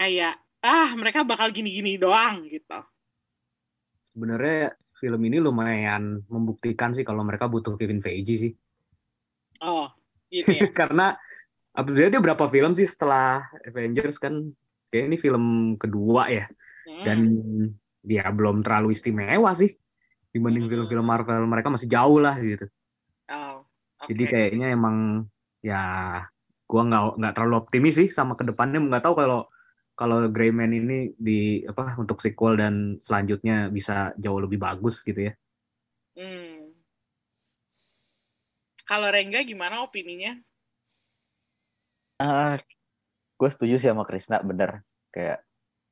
kayak 0.00 0.40
ah 0.64 0.96
mereka 0.96 1.20
bakal 1.20 1.52
gini-gini 1.52 2.00
doang 2.00 2.48
gitu? 2.48 2.80
Sebenarnya 4.16 4.72
film 4.96 5.20
ini 5.28 5.36
lumayan 5.36 6.24
membuktikan 6.32 6.96
sih 6.96 7.04
kalau 7.04 7.20
mereka 7.20 7.44
butuh 7.44 7.76
Kevin 7.76 8.00
Feige 8.00 8.40
sih. 8.40 8.52
Oh, 9.62 9.86
gitu 10.32 10.50
ya. 10.50 10.66
Karena 10.78 11.14
sebenarnya 11.74 12.18
dia 12.18 12.22
berapa 12.22 12.44
film 12.50 12.72
sih 12.78 12.86
setelah 12.88 13.44
Avengers 13.66 14.16
kan? 14.18 14.34
Kayak 14.90 15.04
ini 15.10 15.16
film 15.18 15.44
kedua 15.78 16.30
ya. 16.30 16.44
Hmm. 16.86 17.04
Dan 17.04 17.18
dia 18.04 18.24
belum 18.30 18.60
terlalu 18.60 18.92
istimewa 18.92 19.50
sih 19.56 19.72
dibanding 20.34 20.66
Hmm. 20.66 20.72
film-film 20.72 21.06
Marvel 21.06 21.46
mereka 21.46 21.68
masih 21.72 21.88
jauh 21.88 22.18
lah 22.20 22.36
gitu. 22.42 22.66
Oh, 23.30 23.64
Jadi 24.04 24.22
oke. 24.28 24.32
kayaknya 24.32 24.66
emang 24.76 25.24
ya 25.64 25.80
gua 26.68 26.82
nggak 26.84 27.02
nggak 27.20 27.32
terlalu 27.36 27.54
optimis 27.62 27.94
sih 28.00 28.08
sama 28.12 28.36
ke 28.36 28.44
depannya 28.44 28.78
nggak 28.84 29.04
tahu 29.04 29.14
kalau 29.16 29.40
kalau 29.94 30.26
Greyman 30.28 30.74
ini 30.74 31.14
di 31.16 31.62
apa 31.64 31.94
untuk 31.96 32.18
sequel 32.20 32.58
dan 32.58 32.98
selanjutnya 33.00 33.70
bisa 33.70 34.10
jauh 34.20 34.42
lebih 34.42 34.58
bagus 34.60 35.00
gitu 35.06 35.30
ya. 35.30 35.32
Hmm. 36.16 36.53
Kalau 38.84 39.08
Rengga 39.08 39.40
gimana 39.44 39.80
opininya? 39.80 40.36
Ah, 42.20 42.60
gue 43.38 43.48
setuju 43.50 43.74
sih 43.80 43.88
sama 43.90 44.04
Krisna 44.08 44.38
bener. 44.44 44.84
Kayak 45.14 45.44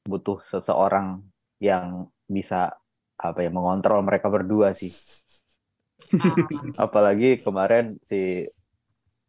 butuh 0.07 0.39
seseorang 0.45 1.23
yang 1.63 2.11
bisa 2.27 2.75
apa 3.19 3.39
ya 3.45 3.51
mengontrol 3.55 4.01
mereka 4.05 4.29
berdua 4.29 4.75
sih. 4.75 4.93
Ah, 6.21 6.37
apalagi 6.87 7.41
kemarin 7.45 7.97
si 8.03 8.47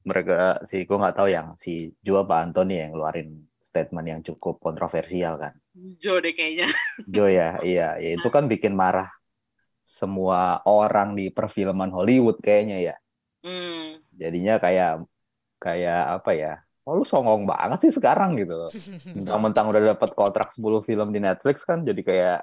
mereka 0.03 0.59
si 0.68 0.84
gue 0.84 0.97
nggak 0.99 1.16
tahu 1.16 1.30
yang 1.32 1.47
si 1.55 1.95
Joe 2.03 2.28
apa 2.28 2.43
Anthony 2.43 2.84
yang 2.84 2.91
ngeluarin 2.91 3.30
statement 3.64 4.07
yang 4.11 4.22
cukup 4.28 4.59
kontroversial 4.59 5.39
kan. 5.39 5.53
Joe 6.03 6.20
deh 6.22 6.34
kayaknya. 6.36 6.68
Joe 7.07 7.32
ya 7.32 7.59
iya. 7.64 7.88
Ya 8.03 8.09
itu 8.20 8.28
kan 8.36 8.43
bikin 8.51 8.74
marah 8.76 9.07
semua 9.84 10.64
orang 10.68 11.16
di 11.20 11.32
perfilman 11.32 11.91
Hollywood 11.91 12.39
kayaknya 12.43 12.78
ya 12.91 12.95
Hmm. 13.44 14.00
jadinya 14.16 14.56
kayak 14.56 15.04
kayak 15.60 16.04
apa 16.16 16.32
ya 16.32 16.54
oh 16.84 16.96
lu 16.96 17.04
songong 17.04 17.44
banget 17.44 17.88
sih 17.88 17.94
sekarang 18.00 18.39
gitu 18.39 18.56
loh 18.56 18.72
mentang-mentang 19.20 19.68
udah 19.68 19.82
dapat 19.96 20.16
kontrak 20.16 20.50
10 20.50 20.64
film 20.82 21.08
di 21.12 21.20
Netflix 21.20 21.68
kan 21.68 21.84
jadi 21.84 22.02
kayak 22.02 22.39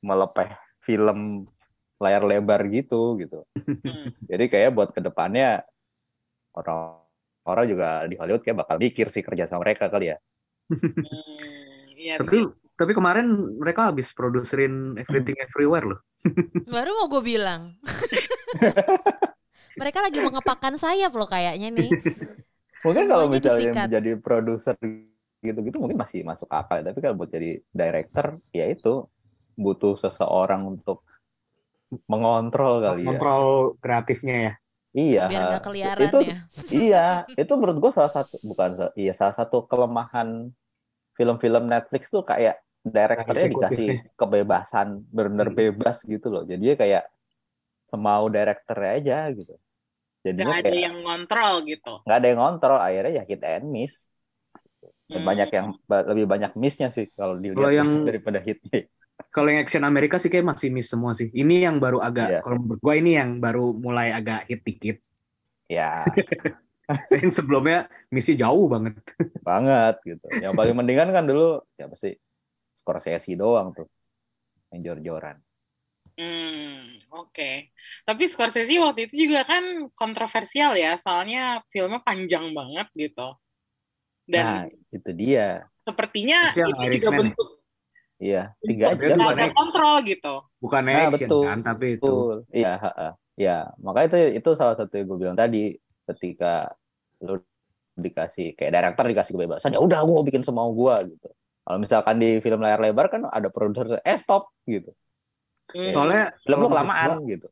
melepeh 0.00 0.54
film 0.78 1.50
layar 1.98 2.22
lebar 2.22 2.62
gitu 2.70 3.18
gitu 3.18 3.42
Hmm. 3.58 4.14
jadi 4.24 4.44
kayak 4.46 4.70
buat 4.72 4.90
ke 4.94 5.02
depannya 5.02 5.66
orang 6.54 7.02
orang 7.42 7.66
juga 7.66 8.06
di 8.06 8.14
Hollywood 8.14 8.46
kayak 8.46 8.62
bakal 8.62 8.78
mikir 8.78 9.10
sih 9.10 9.22
kerja 9.22 9.44
sama 9.44 9.66
mereka 9.66 9.90
kali 9.90 10.14
ya 10.14 10.18
Hmm. 10.68 11.96
Iya 11.96 12.20
Tapi 12.20 12.44
tapi 12.76 12.92
kemarin 12.94 13.26
mereka 13.58 13.88
habis 13.88 14.12
produserin 14.12 14.94
Everything 14.94 15.34
Everywhere 15.40 15.82
loh. 15.82 16.00
Baru 16.68 16.94
mau 16.94 17.08
gue 17.10 17.22
bilang. 17.24 17.74
Mereka 19.78 19.98
lagi 20.02 20.18
mengepakkan 20.20 20.74
sayap 20.76 21.12
loh 21.14 21.28
kayaknya 21.30 21.68
nih. 21.70 21.90
mungkin 22.84 23.04
kalau 23.10 23.26
misalnya 23.30 23.70
disikat. 23.74 23.86
menjadi 23.90 24.10
produser 24.22 24.74
gitu-gitu 25.38 25.76
mungkin 25.78 25.98
masih 25.98 26.26
masuk 26.26 26.50
akal 26.50 26.82
tapi 26.82 26.98
kalau 26.98 27.14
buat 27.14 27.30
jadi 27.30 27.62
director 27.70 28.42
ya 28.50 28.66
itu 28.70 29.06
butuh 29.54 29.94
seseorang 29.98 30.66
untuk 30.66 31.02
mengontrol 32.10 32.82
kali 32.84 33.02
ya 33.06 33.06
Kontrol 33.10 33.46
kreatifnya 33.80 34.36
ya. 34.36 34.52
iya 34.92 35.24
Biar 35.30 35.42
gak 35.58 35.62
keliaran 35.66 36.02
itu 36.10 36.18
ya. 36.26 36.36
iya 36.90 37.06
itu 37.34 37.52
menurut 37.54 37.78
gue 37.80 37.92
salah 37.94 38.12
satu 38.12 38.34
bukan 38.42 38.70
iya 38.98 39.12
salah 39.14 39.34
satu 39.34 39.62
kelemahan 39.66 40.50
film-film 41.14 41.64
Netflix 41.66 42.10
tuh 42.10 42.22
kayak 42.22 42.58
direkturnya 42.82 43.46
dikasih 43.50 43.88
kebebasan 44.14 45.02
benar-benar 45.10 45.48
Hmm. 45.50 45.58
bebas 45.58 45.96
gitu 46.06 46.26
loh 46.30 46.42
jadinya 46.46 46.74
kayak 46.78 47.04
semau 47.88 48.28
direkturnya 48.28 48.90
aja 49.00 49.18
gitu 49.34 49.54
Gak 50.28 50.36
jadinya 50.36 50.56
ada 50.58 50.68
kayak 50.68 50.82
yang 50.84 50.96
ngontrol 51.02 51.54
gitu. 51.64 51.92
nggak 52.04 52.16
ada 52.18 52.26
yang 52.28 52.38
ngontrol 52.40 52.78
akhirnya 52.78 53.12
ya 53.18 53.24
hit 53.24 53.42
and 53.42 53.68
miss 53.68 53.94
Hmm. 55.08 55.24
banyak 55.24 55.48
yang 55.48 55.72
lebih 55.88 56.28
banyak 56.28 56.52
missnya 56.52 56.92
sih 56.92 57.08
kalau 57.16 57.40
dilihat 57.40 57.56
Kalau 57.56 57.72
yang- 57.72 58.04
daripada 58.12 58.44
hitnya 58.44 58.84
Kalau 59.32 59.48
yang 59.48 59.64
action 59.64 59.80
Amerika 59.82 60.20
sih 60.20 60.28
kayak 60.28 60.44
masih 60.46 60.68
miss 60.68 60.92
semua 60.92 61.10
sih. 61.10 61.26
Ini 61.32 61.64
yang 61.64 61.80
baru 61.80 61.98
agak 61.98 62.28
Iya. 62.28 62.40
kalau 62.44 62.60
menurut 62.60 62.78
gua 62.78 62.94
ini 62.94 63.16
yang 63.16 63.40
baru 63.40 63.72
mulai 63.72 64.12
agak 64.12 64.44
hit 64.46 64.60
dikit. 64.62 64.96
ya 65.66 66.04
yang 67.24 67.32
sebelumnya 67.32 67.88
missnya 68.08 68.44
jauh 68.44 68.68
banget. 68.68 69.00
banget 69.48 69.96
gitu 70.04 70.26
yang 70.44 70.52
paling 70.52 70.76
mendingan 70.76 71.08
kan 71.08 71.24
dulu 71.24 71.60
siapa 71.72 71.96
sih 71.96 72.12
Scorsese 72.76 73.32
doang 73.32 73.72
tuh 73.72 73.88
yang 74.76 74.92
jor-joran 74.92 75.40
Hmm, 76.18 76.82
oke. 77.14 77.50
Tapi 78.02 78.22
Scorsese 78.26 78.74
waktu 78.82 79.06
itu 79.06 79.30
juga 79.30 79.46
kan 79.46 79.86
kontroversial 79.94 80.74
ya, 80.74 80.98
soalnya 80.98 81.62
filmnya 81.70 82.02
panjang 82.02 82.50
banget 82.50 82.90
gitu. 82.98 83.38
nah 84.28 84.66
Dan 84.66 84.74
itu 84.90 85.10
dia 85.14 85.64
sepertinya 85.86 86.52
Itu 86.52 86.60
yang 86.60 86.70
itu 86.74 86.82
juga 86.82 86.90
Irishman. 86.90 87.18
bentuk 87.32 87.48
Iya, 88.18 88.42
tiga 88.66 88.86
bentuk 88.98 88.98
Dia 88.98 89.08
jam. 89.14 89.18
bukan 89.22 89.38
ada 89.38 89.48
kontrol 89.54 89.94
gitu. 90.02 90.34
Bukan 90.58 90.82
Nah, 90.90 91.06
action 91.06 91.28
betul. 91.30 91.44
kan, 91.46 91.58
tapi 91.62 91.86
itu. 91.94 92.02
Betul. 92.02 92.36
Iya, 92.50 92.72
ha-ha. 92.82 93.08
ya. 93.38 93.58
Makanya 93.78 94.06
itu 94.10 94.18
itu 94.42 94.50
salah 94.58 94.74
satu 94.74 94.92
yang 94.98 95.06
gue 95.06 95.18
bilang 95.22 95.36
tadi 95.38 95.78
ketika 96.02 96.74
lu 97.22 97.38
dikasih 97.94 98.58
kayak 98.58 98.72
director 98.74 99.04
dikasih 99.06 99.32
kebebasan, 99.38 99.70
ya 99.74 99.80
udah 99.82 99.98
gue 100.02 100.14
mau 100.18 100.26
bikin 100.26 100.42
semau 100.42 100.70
gue 100.74 101.14
gitu. 101.14 101.28
Kalau 101.62 101.78
misalkan 101.78 102.16
di 102.18 102.42
film 102.42 102.58
layar 102.58 102.82
lebar 102.82 103.06
kan 103.06 103.22
ada 103.30 103.48
produser, 103.54 104.02
eh 104.02 104.18
stop 104.18 104.50
gitu. 104.66 104.90
Hmm. 105.68 105.92
Soalnya 105.92 106.22
kalau 106.40 106.68
kelamaan 106.68 107.08
menurut 107.18 107.28
gitu. 107.28 107.48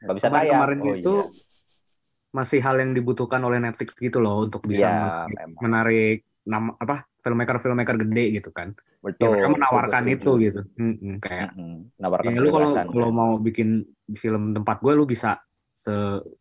Nggak 0.00 0.14
bisa 0.16 0.26
tayang. 0.26 0.50
kemarin-kemarin 0.50 0.80
Oh, 0.80 0.94
itu 0.96 1.14
iya. 1.14 1.24
masih 2.30 2.60
hal 2.62 2.76
yang 2.78 2.92
dibutuhkan 2.94 3.42
oleh 3.42 3.58
Netflix 3.58 3.90
gitu 3.94 4.18
loh 4.18 4.46
untuk 4.46 4.62
bisa 4.64 4.86
Iya, 4.86 4.94
menarik, 4.94 5.36
memang. 5.36 5.60
menarik 5.60 6.18
nama 6.40 6.70
apa 6.78 6.96
filmmaker-filmmaker 7.20 7.96
gede 8.00 8.24
gitu 8.32 8.50
kan. 8.50 8.72
Ya, 8.72 8.96
Betul. 9.02 9.28
mereka 9.32 9.48
menawarkan 9.50 10.02
Betul, 10.02 10.14
itu 10.14 10.22
setuju. 10.22 10.44
gitu. 10.44 10.60
Mm-mm, 10.76 11.14
kayak. 11.20 11.48
Nawarkan 11.96 12.30
ya 12.30 12.38
lu 12.38 12.48
kalau 12.48 12.68
kalau 12.70 13.08
mau 13.10 13.30
bikin 13.36 13.68
film 14.14 14.52
tempat 14.52 14.76
gue 14.80 14.92
lu 14.92 15.04
bisa 15.04 15.40
se 15.70 15.92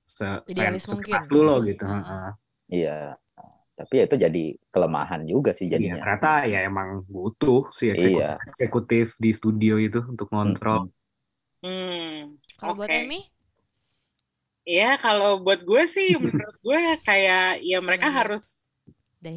se 0.03 0.25
Idealis 0.49 0.89
se- 0.89 1.29
lu 1.29 1.41
lo 1.41 1.61
gitu. 1.61 1.83
Hmm. 1.85 2.01
Heeh. 2.01 2.29
Iya. 2.69 2.97
Tapi 3.73 3.93
ya 3.95 4.03
itu 4.11 4.15
jadi 4.19 4.43
kelemahan 4.69 5.23
juga 5.23 5.55
sih 5.55 5.71
Iya, 5.71 5.79
jadinya. 5.79 6.03
ternyata 6.03 6.31
ya 6.43 6.59
emang 6.67 7.07
butuh 7.07 7.71
si 7.71 7.87
eksekutif, 7.87 8.19
Iya. 8.19 8.31
eksekutif 8.43 9.05
di 9.15 9.31
studio 9.31 9.79
itu 9.79 10.03
untuk 10.03 10.27
ngontrol. 10.29 10.83
Hmm. 10.83 10.98
Kalau 12.55 12.73
buat 12.75 12.87
Oke. 12.87 12.99
Emmy? 13.03 13.21
Ya 14.63 14.99
kalau 15.01 15.41
buat 15.41 15.65
gue 15.65 15.83
sih 15.89 16.13
menurut 16.15 16.57
gue 16.61 16.79
kayak 17.01 17.63
ya 17.65 17.79
mereka 17.87 18.07
harus 18.11 18.55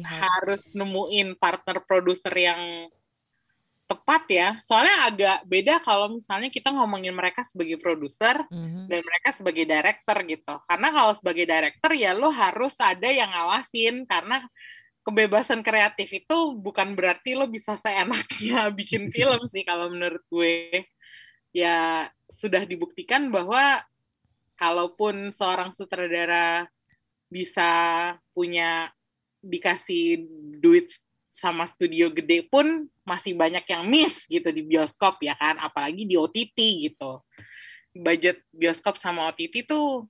harus 0.07 0.63
nemuin 0.71 1.35
partner 1.35 1.83
produser 1.83 2.31
yang 2.31 2.87
tepat 3.83 4.23
ya. 4.31 4.49
Soalnya 4.63 5.11
agak 5.11 5.37
beda 5.43 5.83
kalau 5.83 6.07
misalnya 6.15 6.47
kita 6.47 6.71
ngomongin 6.71 7.11
mereka 7.11 7.43
sebagai 7.43 7.75
produser 7.83 8.47
Mhm. 8.47 8.87
dan 8.87 8.99
mereka 9.03 9.29
sebagai 9.35 9.65
director 9.67 10.17
gitu. 10.23 10.53
Karena 10.69 10.87
kalau 10.89 11.13
sebagai 11.13 11.43
director 11.43 11.91
ya 11.91 12.15
lo 12.15 12.31
harus 12.31 12.79
ada 12.79 13.11
yang 13.11 13.27
ngawasin 13.29 14.07
karena 14.07 14.47
kebebasan 15.03 15.59
kreatif 15.67 16.07
itu 16.15 16.37
bukan 16.55 16.95
berarti 16.95 17.35
lo 17.35 17.51
bisa 17.51 17.75
seenaknya 17.83 18.71
bikin 18.79 19.11
film 19.11 19.43
sih 19.51 19.67
kalau 19.67 19.91
menurut 19.91 20.23
gue. 20.31 20.87
Ya 21.53 22.09
sudah 22.25 22.65
dibuktikan 22.65 23.29
bahwa 23.29 23.85
kalaupun 24.57 25.29
seorang 25.29 25.69
sutradara 25.71 26.65
bisa 27.29 27.69
punya 28.33 28.89
dikasih 29.43 30.25
duit 30.57 30.89
sama 31.33 31.65
studio 31.65 32.13
gede 32.13 32.45
pun 32.45 32.85
masih 33.01 33.33
banyak 33.33 33.65
yang 33.65 33.89
miss 33.89 34.29
gitu 34.29 34.49
di 34.53 34.61
bioskop 34.65 35.21
ya 35.21 35.33
kan? 35.37 35.57
Apalagi 35.61 36.05
di 36.05 36.17
OTT 36.17 36.57
gitu. 36.89 37.21
Budget 37.93 38.41
bioskop 38.53 38.97
sama 38.97 39.29
OTT 39.29 39.69
tuh 39.69 40.09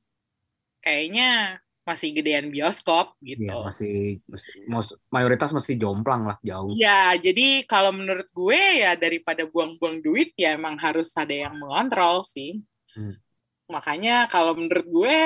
kayaknya 0.83 1.59
masih 1.83 2.15
gedean 2.15 2.47
bioskop 2.47 3.15
gitu 3.19 3.43
Iya, 3.43 3.67
masih, 3.67 3.95
masih 4.23 4.95
mayoritas 5.11 5.51
masih 5.51 5.75
jomplang 5.75 6.23
lah 6.23 6.39
jauh. 6.39 6.71
Ya, 6.79 7.11
jadi 7.19 7.67
kalau 7.67 7.91
menurut 7.91 8.27
gue 8.31 8.61
ya 8.79 8.95
daripada 8.95 9.43
buang-buang 9.43 9.99
duit 9.99 10.31
ya 10.39 10.55
emang 10.55 10.79
harus 10.79 11.11
ada 11.19 11.35
yang 11.35 11.59
mengontrol 11.59 12.23
sih. 12.23 12.63
Hmm. 12.95 13.19
Makanya 13.67 14.31
kalau 14.31 14.55
menurut 14.55 14.87
gue 14.87 15.17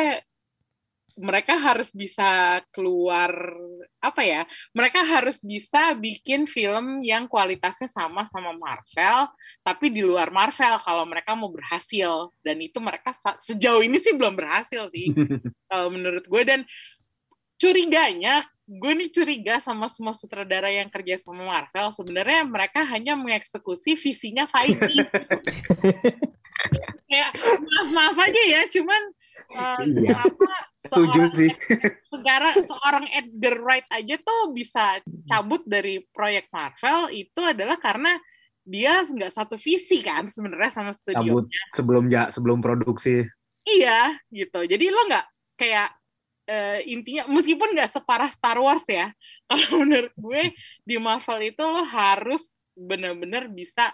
mereka 1.17 1.57
harus 1.57 1.89
bisa 1.91 2.61
keluar 2.71 3.33
apa 3.99 4.21
ya? 4.21 4.45
Mereka 4.71 5.01
harus 5.03 5.41
bisa 5.41 5.97
bikin 5.97 6.45
film 6.45 7.01
yang 7.01 7.25
kualitasnya 7.25 7.89
sama 7.89 8.23
sama 8.29 8.53
Marvel, 8.53 9.27
tapi 9.65 9.89
di 9.89 10.05
luar 10.05 10.29
Marvel 10.29 10.77
kalau 10.85 11.03
mereka 11.09 11.33
mau 11.33 11.49
berhasil. 11.49 12.31
Dan 12.39 12.61
itu 12.61 12.77
mereka 12.77 13.17
sejauh 13.41 13.81
ini 13.83 13.97
sih 13.99 14.13
belum 14.13 14.37
berhasil 14.37 14.89
sih 14.93 15.11
kalau 15.69 15.87
menurut 15.91 16.23
gue 16.25 16.43
dan 16.45 16.61
curiganya 17.57 18.45
gue 18.67 18.91
nih 18.93 19.09
curiga 19.09 19.63
sama 19.63 19.87
semua 19.87 20.11
sutradara 20.13 20.67
yang 20.67 20.91
kerja 20.91 21.17
sama 21.17 21.47
Marvel 21.47 21.87
sebenarnya 21.95 22.43
mereka 22.43 22.83
hanya 22.83 23.15
mengeksekusi 23.15 23.95
visinya 23.95 24.43
Feige 24.51 25.07
ya 27.07 27.31
maaf 27.39 27.89
maaf 27.95 28.17
aja 28.19 28.41
ya 28.43 28.61
cuman 28.67 29.01
uh, 29.53 29.79
Iya. 29.83 30.21
Setuju 30.87 31.21
seorang, 31.27 31.35
sih. 31.35 31.51
sekarang 32.13 32.55
seorang 32.63 33.05
Edgar 33.11 33.55
Wright 33.59 33.87
aja 33.91 34.15
tuh 34.23 34.55
bisa 34.55 35.03
cabut 35.27 35.61
dari 35.67 36.03
proyek 36.15 36.47
Marvel 36.47 37.11
itu 37.11 37.41
adalah 37.43 37.75
karena 37.75 38.15
dia 38.67 39.03
nggak 39.03 39.31
satu 39.31 39.55
visi 39.55 40.03
kan 40.03 40.27
sebenarnya 40.27 40.71
sama 40.75 40.91
studio 40.91 41.39
Cabut 41.39 41.45
sebelum 41.71 42.05
ja, 42.11 42.27
sebelum 42.27 42.59
produksi. 42.59 43.23
Iya, 43.63 44.15
gitu. 44.31 44.63
Jadi 44.63 44.85
lo 44.91 45.07
nggak 45.07 45.25
kayak 45.59 45.89
eh, 46.47 46.79
intinya 46.87 47.27
meskipun 47.31 47.75
nggak 47.75 47.91
separah 47.91 48.31
Star 48.31 48.59
Wars 48.59 48.83
ya, 48.87 49.11
kalau 49.51 49.83
menurut 49.83 50.13
gue 50.15 50.55
di 50.83 50.95
Marvel 50.99 51.51
itu 51.51 51.63
lo 51.63 51.83
harus 51.83 52.47
benar-benar 52.75 53.51
bisa 53.51 53.91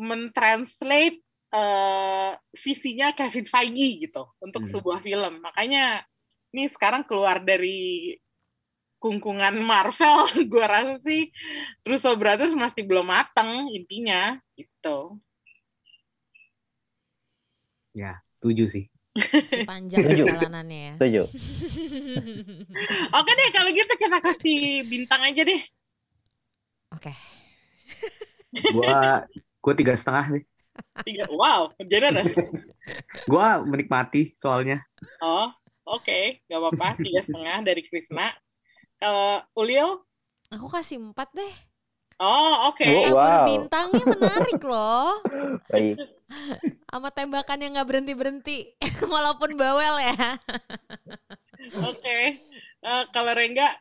mentranslate 0.00 1.20
eh, 1.50 2.30
visinya 2.56 3.10
Kevin 3.14 3.46
Feige 3.46 4.06
gitu 4.06 4.22
untuk 4.38 4.62
Hmm. 4.64 4.72
sebuah 4.72 4.98
film. 5.02 5.42
Makanya 5.42 6.02
ini 6.54 6.66
sekarang 6.70 7.06
keluar 7.06 7.42
dari 7.42 8.14
kungkungan 9.00 9.56
Marvel, 9.64 10.28
gue 10.52 10.64
rasa 10.66 11.00
sih 11.00 11.32
Russo 11.88 12.12
Brothers 12.20 12.52
masih 12.52 12.84
belum 12.84 13.08
mateng 13.08 13.70
intinya 13.72 14.36
gitu. 14.54 15.16
Ya, 17.90 18.22
setuju 18.36 18.70
sih. 18.70 18.84
Masih 19.18 19.66
panjang 19.66 19.98
Setuju. 20.06 20.22
perjalanannya 20.30 20.78
ya. 20.78 20.94
Setuju. 20.94 21.22
Oke 23.18 23.30
deh, 23.34 23.48
kalau 23.50 23.70
gitu 23.74 23.92
kita 23.98 24.18
kasih 24.22 24.86
bintang 24.86 25.20
aja 25.26 25.42
deh. 25.42 25.60
Oke. 26.94 27.10
Gua 28.70 29.26
gua 29.58 29.74
tiga 29.74 29.94
setengah 29.98 30.38
nih. 30.38 30.44
Tiga. 31.06 31.24
Wow, 31.32 31.72
generous. 31.88 32.30
Gua 33.30 33.62
menikmati 33.64 34.34
soalnya. 34.36 34.82
Oh, 35.22 35.48
oke, 35.88 36.42
nggak 36.46 36.60
apa-apa. 36.60 36.88
Tiga 37.00 37.20
setengah 37.24 37.56
dari 37.64 37.82
Krisna. 37.86 38.32
Kalau 39.00 39.40
Ulil? 39.56 39.88
Aku 40.52 40.66
kasih 40.68 41.00
empat 41.00 41.30
deh. 41.32 41.54
Oh, 42.20 42.68
oke. 42.68 42.84
Oh, 42.84 43.16
Alur 43.16 43.32
wow. 43.32 43.46
bintangnya 43.48 44.04
menarik 44.04 44.60
loh. 44.60 45.24
Baik. 45.72 45.96
Sama 46.92 47.08
tembakan 47.08 47.64
yang 47.64 47.72
nggak 47.80 47.88
berhenti 47.88 48.12
berhenti, 48.12 48.58
walaupun 49.14 49.56
bawel 49.56 49.96
ya. 50.04 50.36
Oke. 51.80 52.36
Eh, 52.80 53.04
kalau 53.12 53.32
Rengga? 53.32 53.72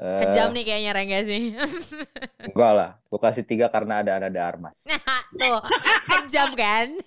Eh, 0.00 0.20
Kejam 0.24 0.56
nih 0.56 0.64
kayaknya 0.64 0.96
Rengga 0.96 1.20
sih. 1.28 1.52
Enggak 2.48 2.72
lah. 2.72 2.90
Gue 3.12 3.20
kasih 3.20 3.44
tiga 3.44 3.68
karena 3.68 4.00
ada 4.00 4.16
Anada 4.16 4.40
Armas. 4.40 4.88
Tuh, 5.40 5.60
kejam 6.08 6.56
kan? 6.56 6.88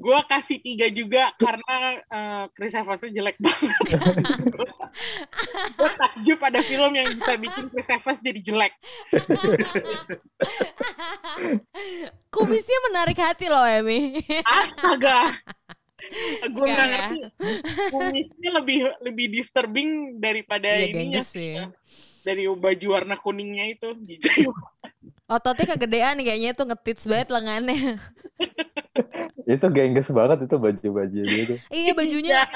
Gua 0.00 0.24
kasih 0.24 0.64
tiga 0.64 0.88
juga 0.88 1.28
karena 1.36 2.00
eh, 2.00 2.44
Chris 2.56 2.72
Evans 2.72 3.04
jelek 3.04 3.36
banget. 3.36 3.76
Gue 5.76 5.90
takjub 5.92 6.40
ada 6.40 6.60
film 6.64 6.92
yang 6.96 7.04
bisa 7.04 7.36
bikin 7.36 7.68
Chris 7.68 7.88
Evans 7.88 8.20
jadi 8.24 8.40
jelek. 8.40 8.72
Kumisnya 12.32 12.78
menarik 12.88 13.20
hati 13.20 13.52
loh, 13.52 13.60
Emi. 13.68 14.24
Astaga. 14.40 15.36
Gue 16.50 16.66
Enggak 16.66 16.66
nggak 16.66 16.86
ya. 16.86 16.90
ngerti. 16.90 17.18
Kumisnya 17.94 18.50
lebih 18.58 18.78
lebih 19.00 19.26
disturbing 19.30 19.88
daripada 20.18 20.66
Iya, 20.66 20.90
ininya 20.90 21.22
sih. 21.22 21.54
dari 22.26 22.44
baju 22.50 22.86
warna 22.90 23.14
kuningnya 23.16 23.70
itu. 23.70 23.88
Jijik. 24.08 24.50
Ototnya 25.30 25.78
kegedean 25.78 26.18
kayaknya 26.18 26.50
tuh 26.52 26.66
ngetits 26.66 27.06
banget 27.06 27.30
lengannya. 27.30 27.94
itu 29.50 29.66
gengges 29.70 30.10
banget 30.10 30.46
itu 30.46 30.56
baju-baju 30.58 31.20
dia 31.26 31.42
tuh. 31.46 31.58
iya 31.74 31.90
bajunya 31.94 32.46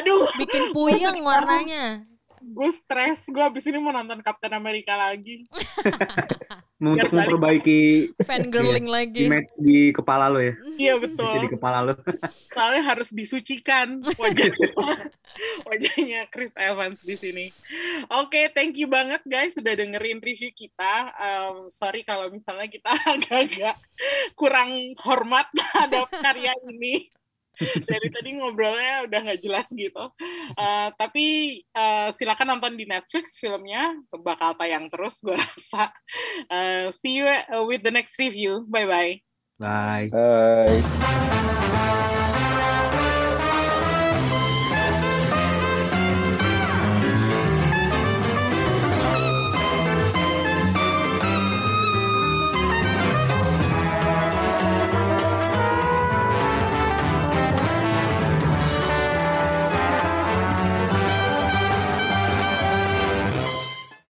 Aduh, 0.00 0.24
bikin 0.40 0.72
puyeng 0.72 1.20
warnanya. 1.20 2.04
Gue 2.50 2.70
stres. 2.74 3.22
Gue 3.30 3.40
abis 3.46 3.64
ini 3.70 3.78
mau 3.78 3.94
nonton 3.94 4.18
Captain 4.20 4.52
America 4.52 4.98
lagi. 4.98 5.46
Untuk 6.80 7.12
memperbaiki 7.12 8.16
Fangirling 8.24 8.88
lagi. 8.88 9.28
image 9.28 9.52
di 9.60 9.92
kepala 9.92 10.32
lo 10.32 10.40
ya. 10.40 10.56
Iya 10.80 10.96
Jadi 10.96 11.04
betul. 11.12 11.52
kepala 11.60 11.78
lo. 11.84 11.94
Soalnya 12.56 12.82
harus 12.88 13.12
disucikan 13.12 14.00
wajahnya, 14.16 14.68
wajahnya 15.68 16.20
Chris 16.32 16.56
Evans 16.56 17.04
di 17.04 17.20
sini. 17.20 17.46
Oke, 18.08 18.48
thank 18.56 18.80
you 18.80 18.88
banget 18.88 19.20
guys 19.28 19.52
sudah 19.52 19.76
dengerin 19.76 20.24
review 20.24 20.50
kita. 20.56 21.12
Um, 21.20 21.68
sorry 21.68 22.00
kalau 22.00 22.32
misalnya 22.32 22.72
kita 22.72 22.90
agak-agak 23.12 23.76
kurang 24.32 24.96
hormat 25.04 25.52
terhadap 25.52 26.08
karya 26.16 26.56
ini. 26.64 27.12
Dari 27.90 28.08
tadi 28.08 28.30
ngobrolnya 28.36 29.04
udah 29.04 29.20
nggak 29.28 29.40
jelas 29.40 29.68
gitu. 29.72 30.12
Uh, 30.56 30.88
tapi 30.96 31.60
uh, 31.76 32.08
silakan 32.16 32.56
nonton 32.56 32.74
di 32.76 32.88
Netflix 32.88 33.36
filmnya, 33.36 33.94
bakal 34.24 34.56
tayang 34.56 34.88
terus 34.88 35.20
gue 35.20 35.36
rasa. 35.40 35.92
Uh, 36.48 36.88
see 37.00 37.20
you 37.20 37.28
with 37.68 37.84
the 37.84 37.92
next 37.92 38.16
review. 38.16 38.64
Bye-bye. 38.68 39.20
Bye. 39.60 40.08
Bye. 40.08 41.99